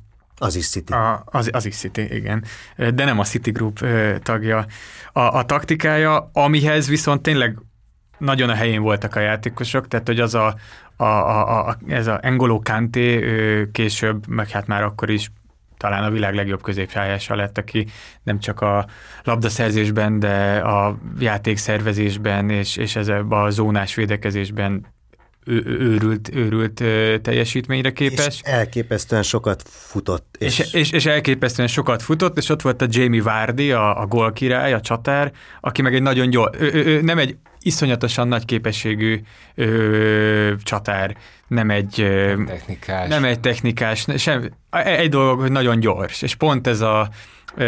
az 0.42 0.56
is 0.56 0.70
City. 0.70 0.94
A, 0.94 1.24
az, 1.26 1.50
az 1.54 1.66
is 1.66 1.76
City, 1.76 2.16
igen. 2.16 2.44
De 2.78 3.06
nem 3.06 3.20
a 3.20 3.24
City 3.24 3.52
Group 3.52 3.86
tagja. 4.22 4.66
A, 5.14 5.20
a 5.20 5.46
taktikája, 5.46 6.30
amihez 6.34 6.88
viszont 6.88 7.22
tényleg 7.22 7.58
nagyon 8.18 8.50
a 8.50 8.54
helyén 8.54 8.82
voltak 8.82 9.16
a 9.16 9.20
játékosok, 9.20 9.88
tehát 9.88 10.08
hogy 10.08 10.20
az 10.20 10.36
a, 10.36 10.56
a, 10.96 11.04
a, 11.04 11.68
a 11.68 11.78
ez 11.88 12.08
a 12.08 12.20
Engolo 12.22 12.60
Kanté 12.60 13.70
később, 13.72 14.28
meg 14.28 14.50
hát 14.50 14.68
már 14.68 14.84
akkor 14.84 15.10
is 15.10 15.32
talán 15.78 16.04
a 16.04 16.10
világ 16.10 16.36
legjobb 16.36 16.62
középpályása 16.62 17.36
lett, 17.36 17.58
aki 17.58 17.88
nem 18.24 18.40
csak 18.40 18.62
a 18.62 18.86
labdaszerzésben, 19.24 20.20
de 20.20 20.58
a 20.58 20.98
játékszervezésben 21.20 22.50
és, 22.50 22.78
és 22.78 22.96
ez 22.96 23.08
a 23.30 23.50
zónás 23.50 23.96
védekezésben 23.96 24.86
őrült, 25.46 26.36
őrült 26.36 26.84
teljesítményre 27.22 27.92
képes. 27.92 28.28
És 28.28 28.40
elképesztően 28.44 29.24
sokat 29.24 29.64
futott. 29.66 30.36
És, 30.40 30.60
és, 30.60 30.74
és, 30.74 30.92
és 30.92 31.06
elképesztően 31.06 31.68
sokat 31.68 32.02
futott, 32.02 32.38
és 32.38 32.50
ott 32.50 32.62
volt 32.62 32.82
a 32.82 32.88
Jamie 32.90 33.22
Vardy, 33.22 33.72
a, 33.72 34.02
a 34.02 34.06
gólkirály, 34.06 34.74
a 34.74 34.82
csatár, 34.82 35.32
aki 35.62 35.82
meg 35.82 35.96
egy 35.96 36.02
nagyon 36.02 36.30
gyors, 36.30 36.58
ő, 36.60 36.74
ő, 36.74 36.86
ő, 36.86 37.02
nem 37.02 37.18
egy 37.18 37.36
iszonyatosan 37.62 38.28
nagy 38.28 38.46
képességű 38.46 39.22
ö, 39.56 40.54
csatár, 40.64 41.18
nem 41.48 41.70
egy 41.70 42.02
ö, 42.02 42.44
technikás. 42.46 43.08
Nem 43.08 43.24
egy 43.24 43.40
technikás, 43.40 44.06
sem, 44.18 44.50
egy 44.72 45.10
dolog, 45.10 45.40
hogy 45.40 45.52
nagyon 45.52 45.80
gyors, 45.80 46.22
és 46.22 46.36
pont 46.36 46.68
ez 46.68 46.82
a 46.82 47.10
ö, 47.56 47.64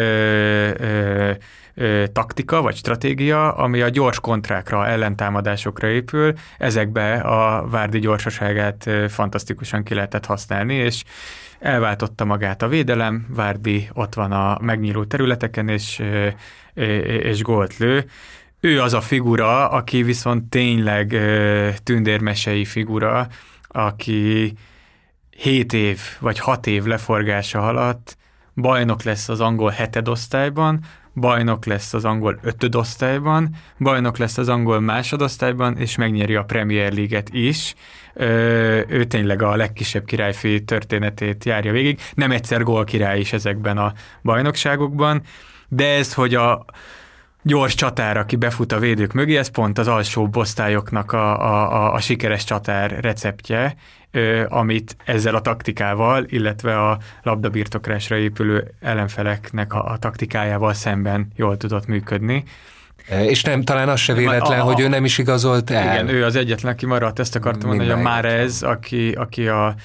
ö, 0.77 1.31
ö, 1.73 2.03
taktika 2.13 2.61
vagy 2.61 2.75
stratégia, 2.75 3.51
ami 3.51 3.81
a 3.81 3.89
gyors 3.89 4.19
kontrákra, 4.19 4.87
ellentámadásokra 4.87 5.87
épül, 5.87 6.33
ezekbe 6.57 7.13
a 7.13 7.67
Várdi 7.67 7.99
gyorsaságát 7.99 8.89
fantasztikusan 9.07 9.83
ki 9.83 9.93
lehetett 9.93 10.25
használni, 10.25 10.73
és 10.73 11.03
elváltotta 11.59 12.25
magát 12.25 12.61
a 12.61 12.67
védelem, 12.67 13.25
Várdi 13.29 13.89
ott 13.93 14.13
van 14.13 14.31
a 14.31 14.57
megnyíló 14.61 15.03
területeken, 15.03 15.69
és, 15.69 16.01
és 17.23 17.41
gólt 17.41 17.77
lő. 17.77 18.05
Ő 18.59 18.81
az 18.81 18.93
a 18.93 19.01
figura, 19.01 19.69
aki 19.69 20.03
viszont 20.03 20.49
tényleg 20.49 21.13
ö, 21.13 21.69
tündérmesei 21.83 22.65
figura, 22.65 23.27
aki 23.67 24.53
7 25.37 25.73
év 25.73 25.99
vagy 26.19 26.39
6 26.39 26.67
év 26.67 26.83
leforgása 26.83 27.67
alatt 27.67 28.17
bajnok 28.61 29.03
lesz 29.03 29.29
az 29.29 29.39
angol 29.39 29.69
hetedosztályban, 29.69 30.79
bajnok 31.15 31.65
lesz 31.65 31.93
az 31.93 32.05
angol 32.05 32.39
ötödosztályban, 32.41 33.55
bajnok 33.79 34.17
lesz 34.17 34.37
az 34.37 34.49
angol 34.49 34.79
másodosztályban, 34.79 35.77
és 35.77 35.95
megnyeri 35.95 36.35
a 36.35 36.43
Premier 36.43 36.93
League-et 36.93 37.29
is. 37.31 37.75
Ö, 38.13 38.27
ő 38.87 39.03
tényleg 39.03 39.41
a 39.41 39.55
legkisebb 39.55 40.05
királyfi 40.05 40.63
történetét 40.63 41.45
járja 41.45 41.71
végig. 41.71 41.99
Nem 42.13 42.31
egyszer 42.31 42.63
gól 42.63 42.83
király 42.83 43.19
is 43.19 43.33
ezekben 43.33 43.77
a 43.77 43.93
bajnokságokban, 44.23 45.21
de 45.67 45.87
ez, 45.87 46.13
hogy 46.13 46.35
a 46.35 46.65
gyors 47.41 47.75
csatár, 47.75 48.17
aki 48.17 48.35
befut 48.35 48.71
a 48.71 48.79
védők 48.79 49.13
mögé, 49.13 49.37
ez 49.37 49.47
pont 49.47 49.77
az 49.77 49.87
alsó 49.87 50.29
osztályoknak 50.33 51.11
a, 51.11 51.41
a, 51.41 51.73
a, 51.73 51.93
a 51.93 51.99
sikeres 51.99 52.43
csatár 52.43 52.99
receptje, 53.01 53.75
amit 54.47 54.95
ezzel 55.05 55.35
a 55.35 55.41
taktikával, 55.41 56.25
illetve 56.27 56.87
a 56.87 56.97
labdabirtokrásra 57.23 58.17
épülő 58.17 58.73
ellenfeleknek 58.81 59.73
a, 59.73 59.91
a 59.91 59.97
taktikájával 59.97 60.73
szemben 60.73 61.27
jól 61.35 61.57
tudott 61.57 61.85
működni. 61.85 62.43
És 63.27 63.43
nem, 63.43 63.63
talán 63.63 63.89
az 63.89 63.99
se 63.99 64.13
véletlen, 64.13 64.59
a, 64.59 64.63
a, 64.63 64.65
hogy 64.65 64.79
ő 64.79 64.87
nem 64.87 65.05
is 65.05 65.17
igazolt 65.17 65.69
el. 65.69 65.93
Igen, 65.93 66.07
ő 66.07 66.25
az 66.25 66.35
egyetlen, 66.35 66.71
aki 66.71 66.85
maradt, 66.85 67.19
ezt 67.19 67.35
akartam 67.35 67.67
mondani, 67.69 67.89
hogy 67.89 67.99
a 67.99 68.03
Márez, 68.03 68.63
aki, 68.63 69.11
aki 69.11 69.47
a 69.47 69.75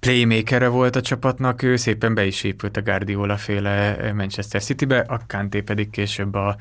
playmakere 0.00 0.68
volt 0.68 0.96
a 0.96 1.00
csapatnak, 1.00 1.62
ő 1.62 1.76
szépen 1.76 2.14
be 2.14 2.26
is 2.26 2.44
épült 2.44 2.76
a 2.76 2.82
Guardiola 2.82 3.36
féle 3.36 4.12
Manchester 4.12 4.62
City-be, 4.62 4.98
a 4.98 5.20
Kanté 5.26 5.60
pedig 5.60 5.90
később 5.90 6.34
a 6.34 6.56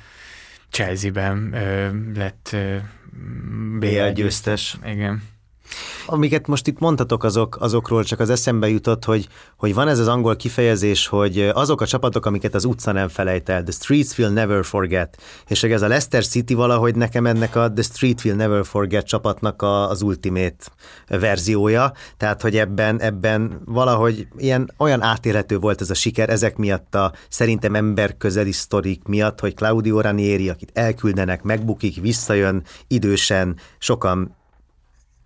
Chelsea-ben 0.70 1.54
ö, 1.54 1.90
lett 2.16 2.56
BL 3.80 4.08
győztes. 4.14 4.78
Igen. 4.86 5.24
Amiket 6.06 6.48
most 6.48 6.68
itt 6.68 6.80
mondhatok 6.80 7.24
azok, 7.24 7.58
azokról, 7.60 8.04
csak 8.04 8.20
az 8.20 8.30
eszembe 8.30 8.70
jutott, 8.70 9.06
hogy, 9.06 9.28
hogy 9.58 9.74
van 9.74 9.88
ez 9.88 10.00
az 10.00 10.08
angol 10.08 10.36
kifejezés, 10.36 11.08
hogy 11.08 11.40
azok 11.54 11.82
a 11.82 11.88
csapatok, 11.88 12.26
amiket 12.26 12.56
az 12.56 12.66
utca 12.66 12.92
nem 12.92 13.08
felejt 13.08 13.50
el, 13.50 13.64
the 13.64 13.72
streets 13.72 14.18
will 14.18 14.32
never 14.32 14.66
forget. 14.66 15.18
És 15.48 15.64
ez 15.64 15.82
a 15.82 15.88
Leicester 15.88 16.26
City 16.26 16.54
valahogy 16.54 16.96
nekem 16.96 17.26
ennek 17.26 17.56
a 17.56 17.72
the 17.72 17.84
street 17.84 18.24
will 18.24 18.36
never 18.36 18.66
forget 18.66 19.06
csapatnak 19.06 19.62
a, 19.62 19.90
az 19.90 20.02
ultimate 20.02 20.66
verziója, 21.08 21.94
tehát 22.18 22.42
hogy 22.42 22.58
ebben, 22.58 23.02
ebben 23.02 23.62
valahogy 23.66 24.28
ilyen 24.38 24.74
olyan 24.78 25.02
átélhető 25.02 25.58
volt 25.58 25.82
ez 25.82 25.90
a 25.90 25.94
siker, 25.94 26.30
ezek 26.30 26.58
miatt 26.58 26.96
a 26.96 27.14
szerintem 27.30 27.76
emberközeli 27.76 28.52
sztorik 28.52 29.04
miatt, 29.08 29.40
hogy 29.40 29.54
Claudio 29.54 30.02
Ranieri, 30.02 30.50
akit 30.50 30.72
elküldenek, 30.74 31.42
megbukik, 31.42 32.02
visszajön 32.02 32.64
idősen, 32.88 33.56
sokan 33.78 34.38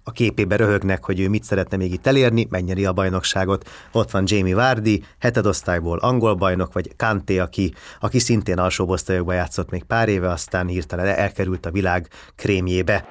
a 0.04 0.12
képébe 0.12 0.56
röhögnek, 0.56 1.04
hogy 1.04 1.20
ő 1.20 1.30
mit 1.30 1.44
szeretne 1.44 1.78
még 1.78 1.94
itt 1.94 2.08
elérni, 2.08 2.48
megnyeri 2.50 2.86
a 2.86 2.94
bajnokságot. 2.94 3.70
Ott 3.92 4.12
van 4.12 4.24
Jamie 4.28 4.56
Vardy, 4.56 5.04
hetedosztályból 5.20 5.98
angol 5.98 6.36
bajnok, 6.36 6.74
vagy 6.74 6.96
Kanté, 6.98 7.40
aki, 7.40 7.74
aki 8.00 8.20
szintén 8.20 8.60
alsó 8.60 8.88
osztályokban 8.88 9.36
játszott 9.36 9.70
még 9.70 9.84
pár 9.84 10.10
éve, 10.10 10.30
aztán 10.30 10.68
hirtelen 10.68 11.08
elkerült 11.08 11.66
a 11.66 11.72
világ 11.72 12.08
krémjébe. 12.36 13.06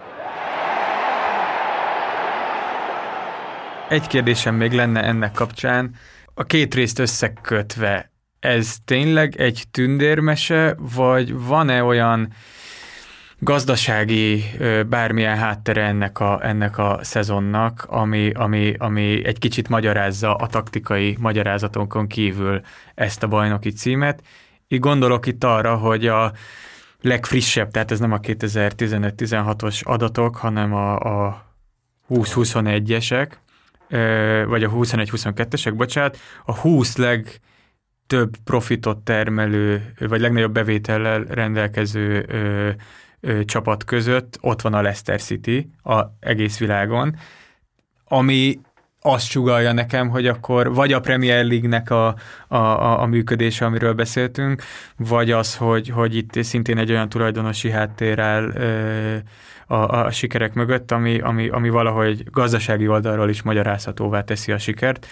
Egy 3.89 4.07
kérdésem 4.07 4.55
még 4.55 4.73
lenne 4.73 5.03
ennek 5.03 5.33
kapcsán. 5.33 5.95
A 6.35 6.45
két 6.45 6.75
részt 6.75 6.99
összekötve, 6.99 8.11
ez 8.41 8.75
tényleg 8.85 9.37
egy 9.37 9.65
tündérmese, 9.71 10.77
vagy 10.95 11.35
van-e 11.35 11.85
olyan 11.85 12.33
gazdasági 13.45 14.45
bármilyen 14.89 15.37
háttere 15.37 15.83
ennek 15.83 16.21
a, 16.21 16.39
ennek 16.47 16.79
a 16.79 16.99
szezonnak, 17.03 17.85
ami, 17.89 18.31
ami, 18.31 18.75
ami 18.79 19.25
egy 19.25 19.39
kicsit 19.39 19.69
magyarázza 19.69 20.35
a 20.35 20.47
taktikai 20.47 21.17
magyarázatonkon 21.21 22.07
kívül 22.07 22.61
ezt 22.95 23.23
a 23.23 23.29
bajnoki 23.29 23.71
címet. 23.71 24.23
Így 24.69 24.81
gondolok 24.81 25.27
itt 25.27 25.45
arra, 25.45 25.77
hogy 25.77 26.07
a 26.07 26.33
legfrissebb, 27.01 27.71
tehát 27.71 27.91
ez 27.91 28.01
nem 28.01 28.13
a 28.13 28.19
2015-16-os 28.19 29.83
adatok, 29.83 30.37
hanem 30.37 30.75
a, 30.75 30.99
a 30.99 31.47
20-21-esek, 32.11 33.31
vagy 34.47 34.65
a 34.65 34.71
21-22-esek, 34.71 35.73
bocsánat, 35.77 36.19
a 36.45 36.55
20 36.55 36.97
leg 36.97 37.41
több 38.07 38.37
profitot 38.45 38.99
termelő, 38.99 39.95
vagy 39.99 40.21
legnagyobb 40.21 40.53
bevétellel 40.53 41.25
rendelkező 41.29 42.27
csapat 43.45 43.85
között 43.85 44.39
ott 44.41 44.61
van 44.63 44.75
a 44.75 44.83
Leicester 44.83 45.21
City 45.21 45.71
a 45.83 46.03
egész 46.21 46.59
világon, 46.59 47.17
ami 48.05 48.61
azt 49.05 49.27
sugalja 49.27 49.73
nekem, 49.73 50.09
hogy 50.09 50.27
akkor 50.27 50.75
vagy 50.75 50.93
a 50.93 51.01
Premier 51.01 51.45
League-nek 51.45 51.91
a, 51.91 52.07
a, 52.49 52.57
a, 52.57 53.01
a 53.01 53.07
működése, 53.07 53.65
amiről 53.65 53.93
beszéltünk, 53.93 54.63
vagy 54.97 55.31
az, 55.31 55.57
hogy, 55.57 55.89
hogy 55.89 56.17
itt 56.17 56.43
szintén 56.43 56.79
egy 56.79 56.91
olyan 56.91 57.09
tulajdonosi 57.09 57.71
háttér 57.71 58.19
áll 58.19 58.53
ö, 58.55 59.17
a, 59.67 59.75
a 59.75 60.11
sikerek 60.11 60.55
mögött, 60.55 60.91
ami, 60.91 61.21
ami, 61.21 61.49
ami 61.49 61.69
valahogy 61.69 62.31
gazdasági 62.31 62.89
oldalról 62.89 63.29
is 63.29 63.43
magyarázhatóvá 63.43 64.25
teszi 64.25 64.53
a 64.53 64.59
sikert. 64.59 65.07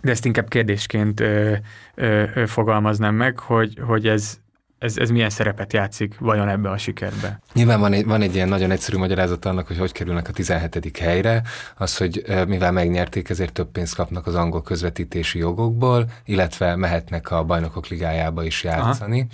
De 0.00 0.10
ezt 0.10 0.24
inkább 0.24 0.48
kérdésként 0.48 1.20
ö, 1.20 1.54
ö, 1.94 2.24
ö, 2.34 2.46
fogalmaznám 2.46 3.14
meg, 3.14 3.38
hogy, 3.38 3.78
hogy 3.86 4.08
ez, 4.08 4.40
ez, 4.84 4.96
ez 4.96 5.10
milyen 5.10 5.30
szerepet 5.30 5.72
játszik 5.72 6.18
vajon 6.18 6.48
ebbe 6.48 6.70
a 6.70 6.78
sikerbe? 6.78 7.40
Nyilván 7.52 7.80
van 7.80 7.92
egy, 7.92 8.04
van 8.06 8.22
egy 8.22 8.34
ilyen 8.34 8.48
nagyon 8.48 8.70
egyszerű 8.70 8.96
magyarázat 8.96 9.44
annak, 9.44 9.66
hogy 9.66 9.78
hogy 9.78 9.92
kerülnek 9.92 10.28
a 10.28 10.32
17. 10.32 10.98
helyre, 10.98 11.42
az, 11.76 11.96
hogy 11.96 12.24
mivel 12.46 12.72
megnyerték, 12.72 13.28
ezért 13.28 13.52
több 13.52 13.70
pénzt 13.70 13.94
kapnak 13.94 14.26
az 14.26 14.34
angol 14.34 14.62
közvetítési 14.62 15.38
jogokból, 15.38 16.06
illetve 16.24 16.76
mehetnek 16.76 17.30
a 17.30 17.44
bajnokok 17.44 17.86
ligájába 17.86 18.44
is 18.44 18.64
játszani. 18.64 19.26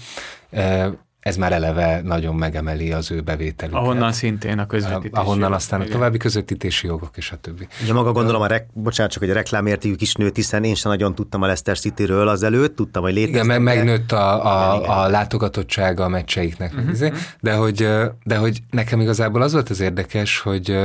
Aha 0.53 1.09
ez 1.21 1.37
már 1.37 1.53
eleve 1.53 2.01
nagyon 2.05 2.35
megemeli 2.35 2.93
az 2.93 3.11
ő 3.11 3.21
bevételüket. 3.21 3.81
Ahonnan 3.81 4.13
szintén 4.13 4.59
a 4.59 4.67
közvetítési 4.67 5.15
Ahonnan 5.15 5.39
jogok, 5.39 5.55
aztán 5.55 5.81
a 5.81 5.85
további 5.85 6.19
közvetítési 6.19 6.87
jogok 6.87 7.17
és 7.17 7.31
a 7.31 7.37
többi. 7.37 7.69
Ugye 7.83 7.93
maga 7.93 8.13
gondolom, 8.13 8.43
a 8.43 8.47
rek, 8.47 8.67
bocsánat, 8.73 9.13
csak 9.13 9.23
hogy 9.23 9.31
a 9.31 9.35
reklámértékük 9.35 10.01
is 10.01 10.15
nőtt, 10.15 10.37
hiszen 10.37 10.65
én 10.65 10.75
sem 10.75 10.91
nagyon 10.91 11.15
tudtam 11.15 11.43
a 11.43 11.45
Leicester 11.45 11.79
City-ről 11.79 12.29
azelőtt, 12.29 12.77
tudtam, 12.77 13.03
hogy 13.03 13.13
létezik. 13.13 13.35
Igen, 13.35 13.47
meg 13.47 13.63
megnőtt 13.63 14.13
a, 14.13 14.33
a, 14.33 14.75
igen, 14.75 14.85
igen. 14.85 14.97
a 14.97 15.09
látogatottsága 15.09 16.05
a 16.05 16.09
meccseiknek, 16.09 16.73
uh-huh. 16.75 17.13
de, 17.41 17.55
hogy, 17.55 17.89
de 18.25 18.37
hogy 18.37 18.63
nekem 18.71 19.01
igazából 19.01 19.43
az 19.43 19.53
volt 19.53 19.71
az 19.71 19.81
érdekes, 19.81 20.39
hogy 20.39 20.79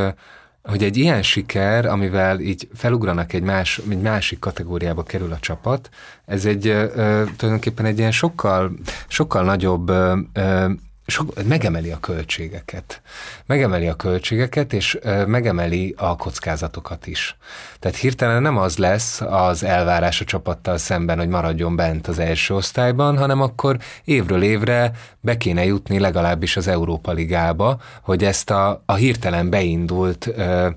hogy 0.65 0.83
egy 0.83 0.97
ilyen 0.97 1.21
siker, 1.21 1.85
amivel 1.85 2.39
így 2.39 2.67
felugranak 2.73 3.33
egy, 3.33 3.43
más, 3.43 3.81
egy 3.89 4.01
másik 4.01 4.39
kategóriába 4.39 5.03
kerül 5.03 5.31
a 5.31 5.39
csapat, 5.39 5.89
ez 6.25 6.45
egy 6.45 6.67
ö, 6.67 7.23
tulajdonképpen 7.35 7.85
egy 7.85 7.97
ilyen 7.97 8.11
sokkal, 8.11 8.71
sokkal 9.07 9.43
nagyobb 9.43 9.89
ö, 9.89 10.69
sok, 11.07 11.43
megemeli 11.47 11.91
a 11.91 11.99
költségeket. 11.99 13.01
Megemeli 13.45 13.87
a 13.87 13.95
költségeket, 13.95 14.73
és 14.73 14.99
megemeli 15.25 15.93
a 15.97 16.15
kockázatokat 16.15 17.07
is. 17.07 17.37
Tehát 17.79 17.97
hirtelen 17.97 18.41
nem 18.41 18.57
az 18.57 18.77
lesz 18.77 19.21
az 19.21 19.63
elvárás 19.63 20.21
a 20.21 20.25
csapattal 20.25 20.77
szemben, 20.77 21.17
hogy 21.17 21.27
maradjon 21.27 21.75
bent 21.75 22.07
az 22.07 22.19
első 22.19 22.53
osztályban, 22.53 23.17
hanem 23.17 23.41
akkor 23.41 23.77
évről 24.03 24.43
évre 24.43 24.91
be 25.19 25.37
kéne 25.37 25.65
jutni 25.65 25.99
legalábbis 25.99 26.57
az 26.57 26.67
Európa 26.67 27.11
Ligába, 27.11 27.79
hogy 28.01 28.23
ezt 28.23 28.49
a, 28.49 28.83
a 28.85 28.93
hirtelen 28.93 29.49
beindult 29.49 30.27
ö, 30.27 30.67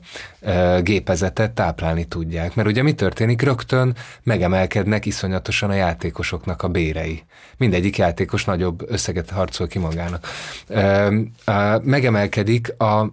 ö, 0.41 0.79
gépezetet 0.83 1.51
táplálni 1.51 2.05
tudják. 2.05 2.55
Mert 2.55 2.69
ugye 2.69 2.83
mi 2.83 2.93
történik? 2.93 3.43
Rögtön 3.43 3.97
megemelkednek 4.23 5.07
iszonyatosan 5.07 5.71
a 5.71 5.75
játékosoknak 5.75 6.63
a 6.63 6.69
bérei. 6.69 7.23
Mindegyik 7.57 7.97
játékos 7.97 8.45
nagyobb 8.45 8.91
összeget 8.91 9.31
harcol 9.31 9.67
ki 9.67 9.79
magának. 9.79 10.18
Ö, 10.67 11.21
megemelkedik 11.83 12.75
a 12.79 13.13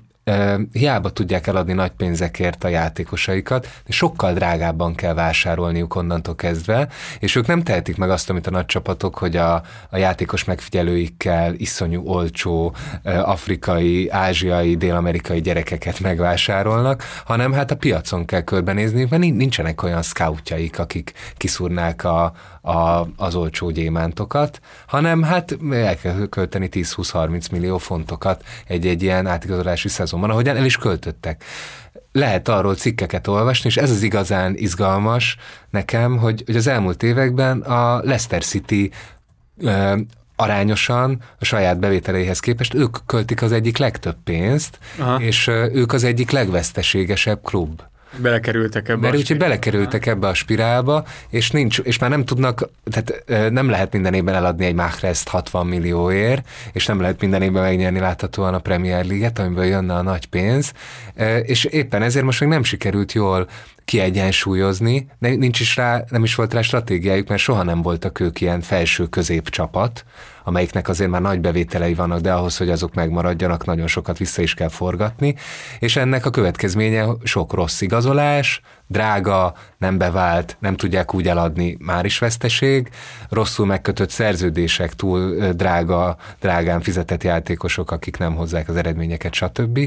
hiába 0.72 1.10
tudják 1.10 1.48
eladni 1.48 1.73
nagy 1.73 1.91
pénzekért 1.91 2.64
a 2.64 2.68
játékosaikat, 2.68 3.68
de 3.86 3.91
sokkal 3.91 4.34
drágábban 4.34 4.95
kell 4.95 5.14
vásárolniuk 5.14 5.95
onnantól 5.95 6.36
kezdve, 6.36 6.88
és 7.19 7.36
ők 7.36 7.48
nem 7.48 7.64
tehetik 7.64 7.98
meg 7.98 8.10
azt, 8.10 8.30
amit 8.30 8.48
a 8.48 8.52
nagy 8.52 8.65
csapatok, 8.65 9.18
hogy 9.18 9.36
a, 9.36 9.53
a 9.90 9.98
játékos 9.98 10.44
megfigyelőikkel 10.44 11.53
iszonyú 11.53 12.03
olcsó 12.07 12.76
afrikai, 13.03 14.10
ázsiai, 14.10 14.76
dél-amerikai 14.76 15.41
gyerekeket 15.41 15.99
megvásárolnak, 15.99 17.03
hanem 17.26 17.52
hát 17.52 17.72
a 17.72 17.76
piacon 17.76 18.26
kell 18.26 18.41
körbenézni, 18.41 19.07
mert 19.10 19.22
nincsenek 19.22 19.84
olyan 19.84 20.02
scoutjaik, 20.02 20.80
akik 20.80 21.11
kiszúrnák 21.38 22.03
a, 22.03 22.34
a, 22.65 23.07
az 23.17 23.35
olcsó 23.35 23.69
gyémántokat, 23.69 24.59
hanem 24.87 25.23
hát 25.23 25.57
el 25.71 25.95
kell 25.95 26.27
költeni 26.29 26.69
10-20-30 26.71 27.51
millió 27.51 27.77
fontokat 27.77 28.43
egy-egy 28.67 29.03
ilyen 29.03 29.27
átigazolási 29.27 29.87
szezonban, 29.87 30.29
ahogyan 30.29 30.55
el 30.55 30.65
is 30.65 30.77
költöttek. 30.77 31.43
Lehet 32.11 32.47
arról 32.47 32.75
cikkeket 32.75 33.27
olvasni, 33.27 33.69
és 33.69 33.77
ez 33.77 33.91
az 33.91 34.01
igazán 34.01 34.55
izgalmas 34.55 35.37
nekem, 35.69 36.17
hogy, 36.17 36.43
hogy 36.45 36.55
az 36.55 36.67
elmúlt 36.67 37.03
években 37.03 37.61
a 37.61 37.97
Leicester 37.97 38.43
City 38.43 38.91
ö, 39.57 39.97
arányosan 40.35 41.21
a 41.39 41.45
saját 41.45 41.79
bevételeihez 41.79 42.39
képest 42.39 42.73
ők 42.73 42.97
költik 43.05 43.41
az 43.41 43.51
egyik 43.51 43.77
legtöbb 43.77 44.15
pénzt, 44.23 44.79
Aha. 44.99 45.21
és 45.21 45.47
ők 45.47 45.93
az 45.93 46.03
egyik 46.03 46.31
legveszteségesebb 46.31 47.41
klub. 47.43 47.81
Belekerültek 48.17 48.89
ebbe 48.89 48.99
Mert 48.99 49.15
úgyhogy 49.15 49.37
belekerültek 49.37 50.05
ebbe 50.05 50.27
a 50.27 50.33
spirálba, 50.33 51.05
és, 51.29 51.51
nincs, 51.51 51.79
és 51.79 51.99
már 51.99 52.09
nem 52.09 52.25
tudnak, 52.25 52.69
tehát 52.91 53.23
nem 53.51 53.69
lehet 53.69 53.93
minden 53.93 54.13
évben 54.13 54.35
eladni 54.35 54.65
egy 54.65 54.75
Mahrez 54.75 55.23
60 55.23 55.67
millióért, 55.67 56.47
és 56.71 56.85
nem 56.85 57.01
lehet 57.01 57.21
minden 57.21 57.41
évben 57.41 57.63
megnyerni 57.63 57.99
láthatóan 57.99 58.53
a 58.53 58.59
Premier 58.59 59.05
League-et, 59.05 59.39
amiből 59.39 59.65
jönne 59.65 59.93
a 59.93 60.01
nagy 60.01 60.25
pénz, 60.25 60.71
és 61.43 61.63
éppen 61.63 62.01
ezért 62.01 62.25
most 62.25 62.39
még 62.39 62.49
nem 62.49 62.63
sikerült 62.63 63.13
jól 63.13 63.47
kiegyensúlyozni, 63.86 65.07
nincs 65.20 65.60
is 65.60 65.76
rá, 65.76 66.03
nem 66.10 66.24
is 66.24 66.36
volt 66.36 66.53
rá 66.53 66.62
stratégiájuk, 66.62 67.28
mert 67.28 67.41
soha 67.41 67.64
nem 67.64 67.82
voltak 67.82 68.20
ők 68.20 68.41
ilyen 68.41 68.62
felső 68.62 69.06
közép 69.06 69.49
csapat, 69.49 70.06
amelyiknek 70.44 70.88
azért 70.88 71.10
már 71.10 71.22
nagy 71.22 71.40
bevételei 71.40 71.94
vannak, 71.94 72.20
de 72.20 72.34
ahhoz, 72.34 72.57
hogy 72.57 72.70
azok 72.70 72.94
megmaradjanak, 72.94 73.66
nagyon 73.66 73.88
sokat 73.88 74.18
vissza 74.18 74.41
is 74.41 74.53
kell 74.53 74.70
forgatni, 74.70 75.36
és 75.80 75.95
ennek 75.95 76.26
a 76.26 76.30
következménye 76.30 77.06
sok 77.24 77.53
rossz 77.53 77.82
igazolás, 77.82 78.62
drága, 78.88 79.53
nem 79.78 79.98
bevált, 79.98 80.57
nem 80.60 80.76
tudják 80.76 81.14
úgy 81.14 81.28
eladni, 81.28 81.78
már 81.80 82.06
is 82.06 82.20
veszteség, 82.20 82.90
rosszul 83.30 83.66
megkötött 83.66 84.10
szerződések, 84.10 84.94
túl 84.94 85.52
drága, 85.52 86.18
drágán 86.40 86.82
fizetett 86.82 87.24
játékosok, 87.24 87.91
akik 87.91 88.18
nem 88.18 88.36
hozzák 88.36 88.70
az 88.70 88.76
eredményeket, 88.76 89.34
stb. 89.34 89.80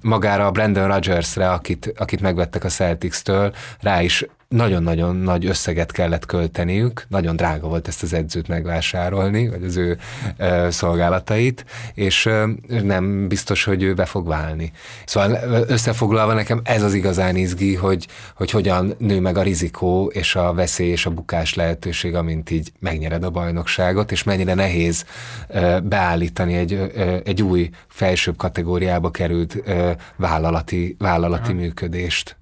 Magára 0.00 0.46
a 0.46 0.50
Brandon 0.50 0.86
Rodgersre, 0.86 1.50
akit, 1.50 1.92
akit 1.96 2.20
megvettek 2.20 2.64
a 2.64 2.68
Celtics-től, 2.68 3.54
rá 3.80 4.02
is 4.02 4.26
nagyon-nagyon 4.52 5.16
nagy 5.16 5.46
összeget 5.46 5.92
kellett 5.92 6.26
költeniük, 6.26 7.06
nagyon 7.08 7.36
drága 7.36 7.68
volt 7.68 7.88
ezt 7.88 8.02
az 8.02 8.12
edzőt 8.12 8.48
megvásárolni, 8.48 9.48
vagy 9.48 9.64
az 9.64 9.76
ő 9.76 9.98
ö, 10.36 10.66
szolgálatait, 10.70 11.64
és 11.94 12.26
ö, 12.26 12.46
nem 12.66 13.28
biztos, 13.28 13.64
hogy 13.64 13.82
ő 13.82 13.94
be 13.94 14.04
fog 14.04 14.26
válni. 14.26 14.72
Szóval 15.04 15.38
összefoglalva 15.66 16.32
nekem 16.32 16.60
ez 16.64 16.82
az 16.82 16.94
igazán 16.94 17.36
izgi, 17.36 17.74
hogy, 17.74 18.06
hogy 18.36 18.50
hogyan 18.50 18.94
nő 18.98 19.20
meg 19.20 19.36
a 19.36 19.42
rizikó 19.42 20.06
és 20.06 20.34
a 20.34 20.52
veszély 20.52 20.90
és 20.90 21.06
a 21.06 21.10
bukás 21.10 21.54
lehetőség, 21.54 22.14
amint 22.14 22.50
így 22.50 22.72
megnyered 22.78 23.24
a 23.24 23.30
bajnokságot, 23.30 24.12
és 24.12 24.22
mennyire 24.22 24.54
nehéz 24.54 25.04
ö, 25.48 25.78
beállítani 25.82 26.54
egy, 26.54 26.72
ö, 26.72 27.16
egy 27.24 27.42
új 27.42 27.70
felsőbb 27.88 28.36
kategóriába 28.36 29.10
került 29.10 29.56
ö, 29.64 29.90
vállalati, 30.16 30.96
vállalati 30.98 31.52
működést 31.52 32.36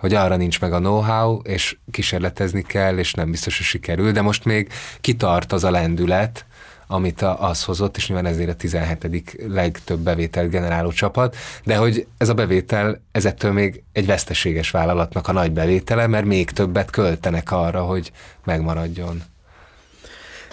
hogy 0.00 0.14
arra 0.14 0.36
nincs 0.36 0.60
meg 0.60 0.72
a 0.72 0.78
know-how, 0.78 1.40
és 1.42 1.76
kísérletezni 1.90 2.62
kell, 2.62 2.98
és 2.98 3.12
nem 3.12 3.30
biztos, 3.30 3.56
hogy 3.56 3.66
sikerül, 3.66 4.12
de 4.12 4.22
most 4.22 4.44
még 4.44 4.72
kitart 5.00 5.52
az 5.52 5.64
a 5.64 5.70
lendület, 5.70 6.44
amit 6.86 7.22
az 7.22 7.64
hozott, 7.64 7.96
és 7.96 8.08
nyilván 8.08 8.26
ezért 8.26 8.48
a 8.48 8.54
17. 8.54 9.36
legtöbb 9.48 9.98
bevétel 9.98 10.48
generáló 10.48 10.92
csapat, 10.92 11.36
de 11.64 11.76
hogy 11.76 12.06
ez 12.18 12.28
a 12.28 12.34
bevétel, 12.34 13.00
ezettől 13.12 13.52
még 13.52 13.82
egy 13.92 14.06
veszteséges 14.06 14.70
vállalatnak 14.70 15.28
a 15.28 15.32
nagy 15.32 15.52
bevétele, 15.52 16.06
mert 16.06 16.24
még 16.24 16.50
többet 16.50 16.90
költenek 16.90 17.52
arra, 17.52 17.82
hogy 17.82 18.12
megmaradjon. 18.44 19.22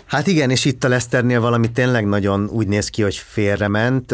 Hát 0.07 0.27
igen, 0.27 0.49
és 0.49 0.65
itt 0.65 0.83
a 0.83 0.87
Leszternél 0.87 1.39
valami 1.41 1.71
tényleg 1.71 2.05
nagyon 2.05 2.49
úgy 2.51 2.67
néz 2.67 2.89
ki, 2.89 3.01
hogy 3.01 3.15
félrement. 3.15 4.13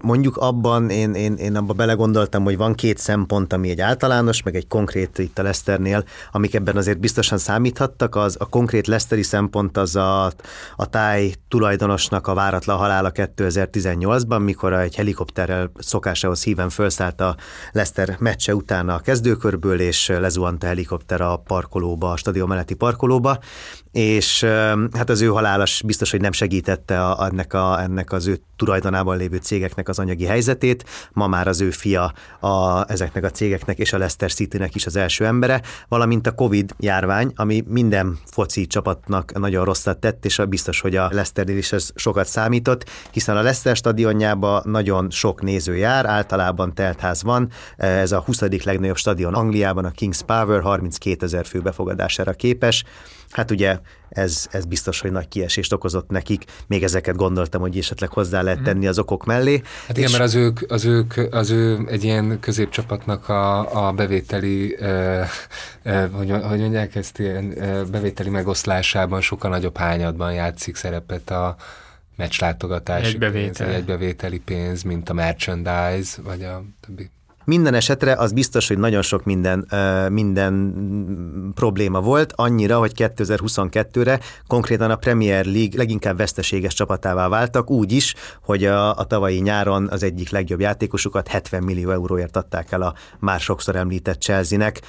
Mondjuk 0.00 0.36
abban, 0.36 0.90
én, 0.90 1.14
én, 1.14 1.34
én 1.34 1.56
abban 1.56 1.76
belegondoltam, 1.76 2.44
hogy 2.44 2.56
van 2.56 2.74
két 2.74 2.98
szempont, 2.98 3.52
ami 3.52 3.70
egy 3.70 3.80
általános, 3.80 4.42
meg 4.42 4.56
egy 4.56 4.66
konkrét 4.66 5.18
itt 5.18 5.38
a 5.38 5.42
Leszternél, 5.42 6.04
amik 6.32 6.54
ebben 6.54 6.76
azért 6.76 7.00
biztosan 7.00 7.38
számíthattak. 7.38 8.16
Az 8.16 8.36
a 8.38 8.48
konkrét 8.48 8.86
Leszteri 8.86 9.22
szempont 9.22 9.76
az 9.76 9.96
a, 9.96 10.32
a 10.76 10.86
táj 10.86 11.32
tulajdonosnak 11.48 12.26
a 12.26 12.34
váratlan 12.34 12.78
halála 12.78 13.10
2018-ban, 13.14 14.44
mikor 14.44 14.72
egy 14.72 14.94
helikopterrel 14.94 15.70
szokásához 15.78 16.42
híven 16.42 16.68
felszállt 16.68 17.20
a 17.20 17.36
Leszter 17.72 18.16
meccse 18.18 18.54
utána 18.54 18.94
a 18.94 18.98
kezdőkörből, 18.98 19.80
és 19.80 20.08
lezuhant 20.08 20.62
a 20.62 20.66
helikopter 20.66 21.20
a 21.20 21.36
parkolóba, 21.36 22.10
a 22.10 22.16
stadion 22.16 22.48
melletti 22.48 22.74
parkolóba, 22.74 23.38
és 23.92 24.42
hát 24.92 25.10
az 25.10 25.20
ő 25.20 25.27
halálas 25.32 25.82
biztos, 25.86 26.10
hogy 26.10 26.20
nem 26.20 26.32
segítette 26.32 27.04
a, 27.04 27.26
ennek, 27.26 27.54
a, 27.54 27.80
ennek 27.82 28.12
az 28.12 28.26
ő 28.26 28.40
tulajdonában 28.56 29.16
lévő 29.16 29.36
cégeknek 29.36 29.88
az 29.88 29.98
anyagi 29.98 30.24
helyzetét. 30.24 30.84
Ma 31.12 31.26
már 31.26 31.48
az 31.48 31.60
ő 31.60 31.70
fia 31.70 32.12
a, 32.40 32.84
ezeknek 32.90 33.24
a 33.24 33.30
cégeknek 33.30 33.78
és 33.78 33.92
a 33.92 33.98
Leicester 33.98 34.32
City-nek 34.32 34.74
is 34.74 34.86
az 34.86 34.96
első 34.96 35.26
embere, 35.26 35.62
valamint 35.88 36.26
a 36.26 36.32
Covid 36.32 36.74
járvány, 36.78 37.32
ami 37.36 37.64
minden 37.66 38.18
foci 38.24 38.66
csapatnak 38.66 39.38
nagyon 39.38 39.64
rosszat 39.64 39.98
tett, 39.98 40.24
és 40.24 40.42
biztos, 40.48 40.80
hogy 40.80 40.96
a 40.96 41.08
Leicesternél 41.10 41.56
is 41.56 41.72
ez 41.72 41.90
sokat 41.94 42.26
számított, 42.26 42.84
hiszen 43.10 43.36
a 43.36 43.42
Leicester 43.42 43.76
stadionjában 43.76 44.62
nagyon 44.64 45.10
sok 45.10 45.42
néző 45.42 45.76
jár, 45.76 46.06
általában 46.06 46.74
teltház 46.74 47.22
van, 47.22 47.50
ez 47.76 48.12
a 48.12 48.20
20. 48.20 48.40
legnagyobb 48.40 48.96
stadion 48.96 49.34
Angliában, 49.34 49.84
a 49.84 49.90
King's 49.90 50.20
Power 50.26 50.62
32 50.62 51.24
ezer 51.24 51.46
fő 51.46 51.60
befogadására 51.60 52.32
képes, 52.32 52.84
Hát 53.30 53.50
ugye 53.50 53.78
ez, 54.08 54.46
ez 54.50 54.64
biztos, 54.64 55.00
hogy 55.00 55.12
nagy 55.12 55.28
kiesést 55.28 55.72
okozott 55.72 56.10
nekik. 56.10 56.44
Még 56.66 56.82
ezeket 56.82 57.16
gondoltam, 57.16 57.60
hogy 57.60 57.78
esetleg 57.78 58.10
hozzá 58.10 58.42
lehet 58.42 58.62
tenni 58.62 58.86
az 58.86 58.98
okok 58.98 59.24
mellé. 59.24 59.62
Hát 59.86 59.96
igen, 59.96 60.10
mert 60.10 60.22
az 60.22 60.34
ők, 60.34 60.60
az 60.68 60.84
ők, 60.84 61.14
az 61.30 61.50
ő 61.50 61.86
egy 61.88 62.04
ilyen 62.04 62.40
középcsapatnak 62.40 63.28
a, 63.28 63.86
a 63.86 63.92
bevételi, 63.92 64.76
eh, 64.80 65.28
eh, 65.82 66.08
hogy, 66.12 66.30
hogy 66.30 66.60
mondják 66.60 66.94
ezt, 66.94 67.18
ilyen 67.18 67.52
eh, 67.52 67.84
bevételi 67.84 68.28
megoszlásában 68.28 69.20
sokkal 69.20 69.50
nagyobb 69.50 69.76
hányadban 69.76 70.32
játszik 70.32 70.76
szerepet 70.76 71.30
a 71.30 71.56
meccslátogatási 72.16 73.06
egy 73.06 73.18
bevétel. 73.18 73.66
pénz, 73.66 73.76
egy 73.76 73.84
bevételi 73.84 74.38
pénz, 74.38 74.82
mint 74.82 75.08
a 75.08 75.12
merchandise, 75.12 76.22
vagy 76.22 76.42
a 76.42 76.62
többi. 76.80 77.10
Minden 77.48 77.74
esetre 77.74 78.14
az 78.14 78.32
biztos, 78.32 78.68
hogy 78.68 78.78
nagyon 78.78 79.02
sok 79.02 79.24
minden, 79.24 79.68
minden 80.10 80.72
probléma 81.54 82.00
volt, 82.00 82.32
annyira, 82.36 82.78
hogy 82.78 82.92
2022-re 82.96 84.20
konkrétan 84.46 84.90
a 84.90 84.96
Premier 84.96 85.44
League 85.44 85.76
leginkább 85.76 86.16
veszteséges 86.16 86.74
csapatává 86.74 87.28
váltak, 87.28 87.70
úgy 87.70 87.92
is, 87.92 88.14
hogy 88.42 88.64
a, 88.64 88.96
a 88.96 89.04
tavalyi 89.04 89.38
nyáron 89.40 89.88
az 89.90 90.02
egyik 90.02 90.30
legjobb 90.30 90.60
játékosukat 90.60 91.28
70 91.28 91.62
millió 91.62 91.90
euróért 91.90 92.36
adták 92.36 92.72
el 92.72 92.82
a 92.82 92.94
már 93.18 93.40
sokszor 93.40 93.76
említett 93.76 94.20
Chelsea-nek 94.20 94.80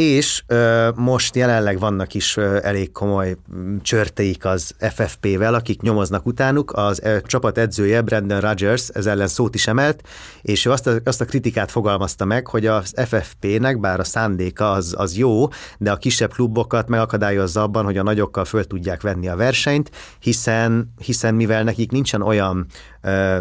és 0.00 0.42
ö, 0.46 0.88
most 0.94 1.36
jelenleg 1.36 1.78
vannak 1.78 2.14
is 2.14 2.36
ö, 2.36 2.58
elég 2.62 2.92
komoly 2.92 3.36
csörteik 3.82 4.44
az 4.44 4.74
FFP-vel, 4.78 5.54
akik 5.54 5.80
nyomoznak 5.80 6.26
utánuk. 6.26 6.72
Az 6.72 7.00
ö, 7.02 7.16
csapat 7.22 7.58
edzője 7.58 8.00
Brandon 8.00 8.40
Rogers 8.40 8.88
ez 8.88 9.06
ellen 9.06 9.28
szót 9.28 9.54
is 9.54 9.66
emelt, 9.66 10.02
és 10.42 10.64
ő 10.64 10.70
azt 10.70 10.86
a, 10.86 10.92
azt 11.04 11.20
a 11.20 11.24
kritikát 11.24 11.70
fogalmazta 11.70 12.24
meg, 12.24 12.46
hogy 12.46 12.66
az 12.66 12.94
FFP-nek, 12.96 13.80
bár 13.80 14.00
a 14.00 14.04
szándéka 14.04 14.70
az, 14.70 14.94
az 14.98 15.16
jó, 15.16 15.48
de 15.78 15.90
a 15.90 15.96
kisebb 15.96 16.32
klubokat 16.32 16.88
megakadályozza 16.88 17.62
abban, 17.62 17.84
hogy 17.84 17.98
a 17.98 18.02
nagyokkal 18.02 18.44
föl 18.44 18.64
tudják 18.64 19.02
venni 19.02 19.28
a 19.28 19.36
versenyt, 19.36 19.90
hiszen, 20.18 20.94
hiszen 20.98 21.34
mivel 21.34 21.62
nekik 21.62 21.90
nincsen 21.90 22.22
olyan 22.22 22.66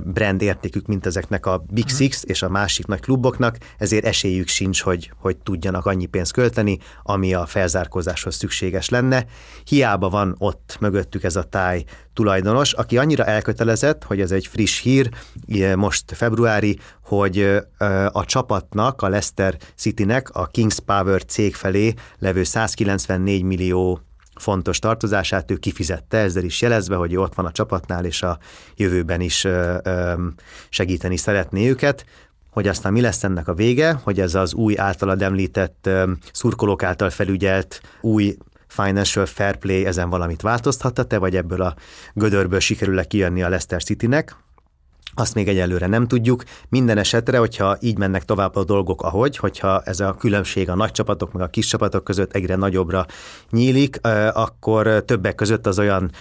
brand 0.03 0.41
értékük, 0.41 0.85
mint 0.85 1.05
ezeknek 1.05 1.45
a 1.45 1.63
Big 1.69 1.85
mhm. 1.85 1.95
Six 1.95 2.23
és 2.25 2.41
a 2.41 2.49
másik 2.49 2.85
nagy 2.85 2.99
kluboknak, 2.99 3.57
ezért 3.77 4.05
esélyük 4.05 4.47
sincs, 4.47 4.81
hogy, 4.81 5.11
hogy 5.17 5.37
tudjanak 5.37 5.85
annyi 5.85 6.05
pénzt 6.05 6.31
költeni, 6.31 6.77
ami 7.03 7.33
a 7.33 7.45
felzárkózáshoz 7.45 8.35
szükséges 8.35 8.89
lenne. 8.89 9.25
Hiába 9.63 10.09
van 10.09 10.35
ott 10.37 10.77
mögöttük 10.79 11.23
ez 11.23 11.35
a 11.35 11.43
táj 11.43 11.83
tulajdonos, 12.13 12.73
aki 12.73 12.97
annyira 12.97 13.25
elkötelezett, 13.25 14.03
hogy 14.03 14.21
ez 14.21 14.31
egy 14.31 14.47
friss 14.47 14.81
hír, 14.81 15.09
most 15.75 16.03
februári, 16.15 16.79
hogy 17.03 17.59
a 18.11 18.25
csapatnak, 18.25 19.01
a 19.01 19.09
Leicester 19.09 19.57
Citynek 19.75 20.29
a 20.29 20.47
Kings 20.47 20.79
Power 20.79 21.23
cég 21.25 21.55
felé 21.55 21.93
levő 22.19 22.43
194 22.43 23.43
millió 23.43 24.01
fontos 24.39 24.79
tartozását 24.79 25.51
ő 25.51 25.57
kifizette, 25.57 26.17
ezzel 26.17 26.43
is 26.43 26.61
jelezve, 26.61 26.95
hogy 26.95 27.15
ott 27.15 27.35
van 27.35 27.45
a 27.45 27.51
csapatnál, 27.51 28.05
és 28.05 28.21
a 28.21 28.37
jövőben 28.75 29.21
is 29.21 29.47
segíteni 30.69 31.17
szeretné 31.17 31.69
őket. 31.69 32.05
Hogy 32.49 32.67
aztán 32.67 32.93
mi 32.93 33.01
lesz 33.01 33.23
ennek 33.23 33.47
a 33.47 33.53
vége, 33.53 33.99
hogy 34.03 34.19
ez 34.19 34.35
az 34.35 34.53
új 34.53 34.77
általad 34.77 35.21
említett 35.21 35.89
szurkolók 36.31 36.83
által 36.83 37.09
felügyelt 37.09 37.81
új 38.01 38.37
financial 38.67 39.25
fair 39.25 39.55
play 39.55 39.85
ezen 39.85 40.09
valamit 40.09 40.41
változthatta-e, 40.41 41.17
vagy 41.17 41.35
ebből 41.35 41.61
a 41.61 41.75
gödörből 42.13 42.59
sikerül-e 42.59 43.03
kijönni 43.03 43.43
a 43.43 43.49
Leicester 43.49 43.83
Citynek, 43.83 44.35
azt 45.13 45.33
még 45.33 45.47
egyelőre 45.47 45.87
nem 45.87 46.07
tudjuk. 46.07 46.43
Minden 46.69 46.97
esetre, 46.97 47.37
hogyha 47.37 47.77
így 47.79 47.97
mennek 47.97 48.25
tovább 48.25 48.55
a 48.55 48.63
dolgok, 48.63 49.01
ahogy, 49.01 49.37
hogyha 49.37 49.81
ez 49.81 49.99
a 49.99 50.15
különbség 50.19 50.69
a 50.69 50.75
nagy 50.75 50.91
csapatok 50.91 51.33
meg 51.33 51.41
a 51.41 51.47
kis 51.47 51.67
csapatok 51.67 52.03
között 52.03 52.33
egyre 52.33 52.55
nagyobbra 52.55 53.05
nyílik, 53.49 53.99
akkor 54.33 55.03
többek 55.05 55.35
között 55.35 55.67
az 55.67 55.79
olyan 55.79 56.11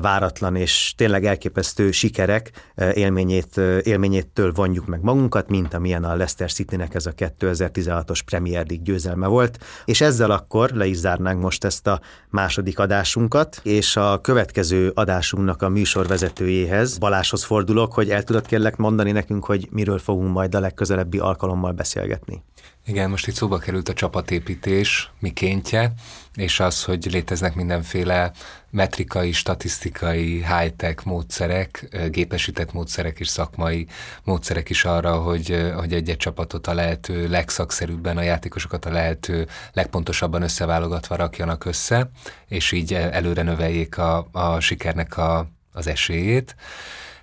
váratlan 0.00 0.56
és 0.56 0.94
tényleg 0.96 1.24
elképesztő 1.24 1.90
sikerek 1.90 2.50
élményét, 2.94 3.56
élményétől 3.82 4.52
vonjuk 4.52 4.86
meg 4.86 5.02
magunkat, 5.02 5.48
mint 5.48 5.74
amilyen 5.74 6.04
a 6.04 6.08
Leicester 6.08 6.52
Citynek 6.52 6.94
ez 6.94 7.06
a 7.06 7.12
2016-os 7.12 8.20
Premier 8.24 8.66
League 8.68 8.84
győzelme 8.84 9.26
volt. 9.26 9.58
És 9.84 10.00
ezzel 10.00 10.30
akkor 10.30 10.70
le 10.70 10.86
is 10.86 10.96
zárnánk 10.96 11.42
most 11.42 11.64
ezt 11.64 11.86
a 11.86 12.00
második 12.30 12.78
adásunkat, 12.78 13.60
és 13.62 13.96
a 13.96 14.20
következő 14.20 14.92
adásunknak 14.94 15.62
a 15.62 15.68
műsorvezetőjéhez, 15.68 16.98
Baláshoz 16.98 17.44
fordulok, 17.44 17.92
hogy 17.92 18.10
el 18.10 18.22
tudod 18.32 18.46
kérlek 18.46 18.76
mondani 18.76 19.12
nekünk, 19.12 19.44
hogy 19.44 19.68
miről 19.70 19.98
fogunk 19.98 20.32
majd 20.32 20.54
a 20.54 20.60
legközelebbi 20.60 21.18
alkalommal 21.18 21.72
beszélgetni? 21.72 22.42
Igen, 22.86 23.10
most 23.10 23.26
itt 23.26 23.34
szóba 23.34 23.58
került 23.58 23.88
a 23.88 23.92
csapatépítés 23.92 25.10
mikéntje, 25.18 25.92
és 26.34 26.60
az, 26.60 26.84
hogy 26.84 27.06
léteznek 27.10 27.54
mindenféle 27.54 28.32
metrikai, 28.70 29.32
statisztikai, 29.32 30.44
high-tech 30.44 31.06
módszerek, 31.06 31.98
gépesített 32.10 32.72
módszerek 32.72 33.20
és 33.20 33.28
szakmai 33.28 33.86
módszerek 34.24 34.70
is 34.70 34.84
arra, 34.84 35.20
hogy, 35.20 35.72
hogy 35.76 35.92
egy-egy 35.92 36.16
csapatot 36.16 36.66
a 36.66 36.74
lehető 36.74 37.28
legszakszerűbben, 37.28 38.16
a 38.16 38.22
játékosokat 38.22 38.84
a 38.84 38.92
lehető 38.92 39.46
legpontosabban 39.72 40.42
összeválogatva 40.42 41.16
rakjanak 41.16 41.64
össze, 41.64 42.10
és 42.48 42.72
így 42.72 42.94
előre 42.94 43.42
növeljék 43.42 43.98
a, 43.98 44.28
a 44.32 44.60
sikernek 44.60 45.16
a, 45.16 45.46
az 45.72 45.86
esélyét. 45.86 46.56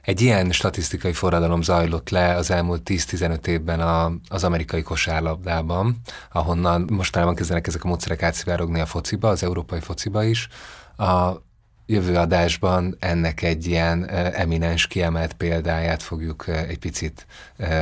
Egy 0.01 0.21
ilyen 0.21 0.51
statisztikai 0.51 1.13
forradalom 1.13 1.61
zajlott 1.61 2.09
le 2.09 2.35
az 2.35 2.51
elmúlt 2.51 2.81
10-15 2.85 3.47
évben 3.47 3.79
a, 3.79 4.11
az 4.29 4.43
amerikai 4.43 4.81
kosárlabdában, 4.81 6.01
ahonnan 6.31 6.87
mostanában 6.91 7.35
kezdenek 7.35 7.67
ezek 7.67 7.83
a 7.83 7.87
módszerek 7.87 8.23
átszivárogni 8.23 8.79
a 8.79 8.85
fociba, 8.85 9.29
az 9.29 9.43
európai 9.43 9.79
fociba 9.79 10.23
is. 10.23 10.47
A 10.97 11.31
jövő 11.85 12.15
adásban 12.15 12.95
ennek 12.99 13.41
egy 13.41 13.65
ilyen 13.65 14.09
eminens 14.09 14.87
kiemelt 14.87 15.33
példáját 15.33 16.03
fogjuk 16.03 16.47
egy 16.47 16.79
picit 16.79 17.25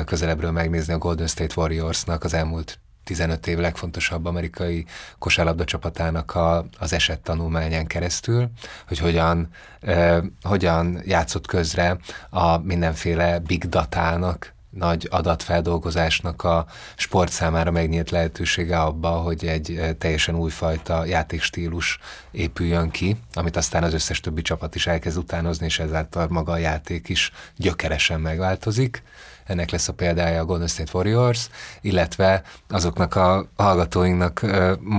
közelebbről 0.06 0.52
megnézni 0.52 0.94
a 0.94 0.98
Golden 0.98 1.28
State 1.28 1.54
Warriorsnak 1.58 2.24
az 2.24 2.34
elmúlt 2.34 2.80
15 3.08 3.48
év 3.48 3.58
legfontosabb 3.58 4.26
amerikai 4.26 4.86
kosárlabda 5.20 5.64
csapatának 5.64 6.36
a, 6.36 6.66
az 6.80 6.94
esett 6.94 7.24
tanulmányán 7.24 7.88
keresztül, 7.88 8.50
hogy 8.88 8.98
hogyan, 8.98 9.48
eh, 9.80 10.18
hogyan 10.42 11.02
játszott 11.06 11.48
közre 11.48 11.98
a 12.30 12.58
mindenféle 12.58 13.40
big 13.40 13.70
datának, 13.70 14.56
nagy 14.70 15.08
adatfeldolgozásnak 15.12 16.44
a 16.44 16.66
sport 16.96 17.32
számára 17.32 17.72
megnyílt 17.72 18.10
lehetősége 18.10 18.80
abba, 18.80 19.10
hogy 19.10 19.46
egy 19.46 19.96
teljesen 19.98 20.36
újfajta 20.36 21.06
játékstílus 21.06 22.00
épüljön 22.32 22.90
ki, 22.90 23.18
amit 23.34 23.56
aztán 23.56 23.84
az 23.84 23.94
összes 23.94 24.20
többi 24.20 24.42
csapat 24.42 24.76
is 24.76 24.88
elkezd 24.88 25.18
utánozni, 25.18 25.66
és 25.66 25.80
ezáltal 25.80 26.28
maga 26.30 26.52
a 26.52 26.58
játék 26.58 27.10
is 27.10 27.32
gyökeresen 27.56 28.20
megváltozik 28.22 29.04
ennek 29.48 29.72
lesz 29.72 29.88
a 29.88 29.94
példája 29.94 30.42
a 30.42 30.46
Golden 30.46 30.68
State 30.68 30.92
Warriors, 30.94 31.50
illetve 31.82 32.42
azoknak 32.70 33.16
a 33.16 33.50
hallgatóinknak 33.56 34.46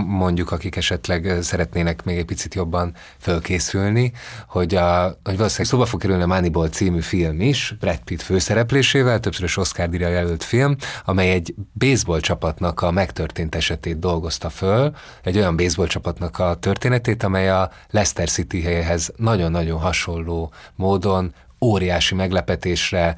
mondjuk, 0.06 0.50
akik 0.50 0.76
esetleg 0.76 1.36
szeretnének 1.40 2.04
még 2.04 2.18
egy 2.18 2.24
picit 2.24 2.54
jobban 2.54 2.94
fölkészülni, 3.18 4.12
hogy, 4.46 4.74
a, 4.74 5.02
hogy 5.24 5.36
valószínűleg 5.36 5.66
szóba 5.66 5.86
fog 5.86 6.00
kerülni 6.00 6.22
a 6.22 6.26
Moneyball 6.26 6.68
című 6.68 7.00
film 7.00 7.40
is, 7.40 7.74
Brad 7.80 7.98
Pitt 7.98 8.22
főszereplésével, 8.22 9.20
többszörös 9.20 9.56
Oscar 9.56 9.88
díjra 9.88 10.08
jelölt 10.08 10.44
film, 10.44 10.76
amely 11.04 11.30
egy 11.30 11.54
baseball 11.72 12.20
csapatnak 12.20 12.80
a 12.80 12.90
megtörtént 12.90 13.54
esetét 13.54 13.98
dolgozta 13.98 14.50
föl, 14.50 14.94
egy 15.22 15.36
olyan 15.36 15.56
baseball 15.56 15.86
csapatnak 15.86 16.38
a 16.38 16.54
történetét, 16.54 17.22
amely 17.22 17.50
a 17.50 17.70
Leicester 17.90 18.28
City-hez 18.28 19.12
nagyon-nagyon 19.16 19.80
hasonló 19.80 20.52
módon 20.74 21.34
óriási 21.60 22.14
meglepetésre 22.14 23.16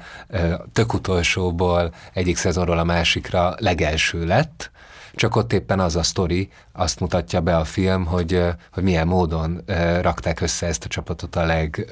tök 0.73 0.93
utolsóból 0.93 1.93
egyik 2.13 2.37
szezonról 2.37 2.77
a 2.77 2.83
másikra 2.83 3.55
legelső 3.57 4.25
lett, 4.25 4.70
csak 5.13 5.35
ott 5.35 5.53
éppen 5.53 5.79
az 5.79 5.95
a 5.95 6.03
sztori, 6.03 6.49
azt 6.73 6.99
mutatja 6.99 7.41
be 7.41 7.57
a 7.57 7.63
film, 7.63 8.05
hogy, 8.05 8.43
hogy 8.73 8.83
milyen 8.83 9.07
módon 9.07 9.63
rakták 10.01 10.41
össze 10.41 10.67
ezt 10.67 10.85
a 10.85 10.87
csapatot 10.87 11.35
a 11.35 11.45
leg 11.45 11.85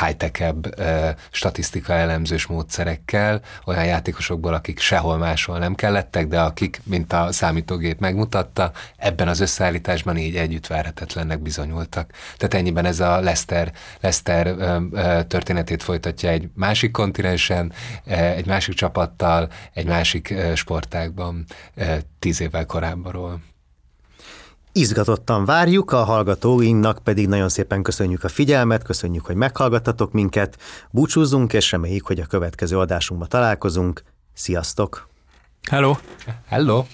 high-techebb 0.00 0.82
statisztika 1.30 1.92
elemzős 1.92 2.46
módszerekkel, 2.46 3.40
olyan 3.64 3.84
játékosokból, 3.84 4.54
akik 4.54 4.78
sehol 4.78 5.18
máshol 5.18 5.58
nem 5.58 5.74
kellettek, 5.74 6.26
de 6.26 6.40
akik, 6.40 6.80
mint 6.84 7.12
a 7.12 7.32
számítógép 7.32 8.00
megmutatta, 8.00 8.72
ebben 8.96 9.28
az 9.28 9.40
összeállításban 9.40 10.16
így 10.16 10.36
együtt 10.36 10.66
várhatatlennek 10.66 11.40
bizonyultak. 11.40 12.10
Tehát 12.36 12.54
ennyiben 12.54 12.84
ez 12.84 13.00
a 13.00 13.20
Lester, 13.20 13.72
Lester 14.00 14.54
történetét 15.26 15.82
folytatja 15.82 16.30
egy 16.30 16.48
másik 16.54 16.90
kontinensen, 16.90 17.72
egy 18.04 18.46
másik 18.46 18.74
csapattal, 18.74 19.48
egy 19.72 19.86
másik 19.86 20.34
sportágban 20.54 21.44
tíz 22.32 22.40
évvel 22.40 22.66
korábbról. 22.66 23.40
Izgatottan 24.72 25.44
várjuk, 25.44 25.92
a 25.92 26.04
hallgatóinknak 26.04 26.98
pedig 27.04 27.28
nagyon 27.28 27.48
szépen 27.48 27.82
köszönjük 27.82 28.24
a 28.24 28.28
figyelmet, 28.28 28.82
köszönjük, 28.82 29.26
hogy 29.26 29.36
meghallgattatok 29.36 30.12
minket, 30.12 30.58
búcsúzzunk, 30.90 31.52
és 31.52 31.70
reméljük, 31.70 32.06
hogy 32.06 32.20
a 32.20 32.26
következő 32.26 32.78
adásunkban 32.78 33.28
találkozunk. 33.28 34.02
Sziasztok! 34.32 35.08
Hello! 35.70 35.96
Hello! 36.46 36.84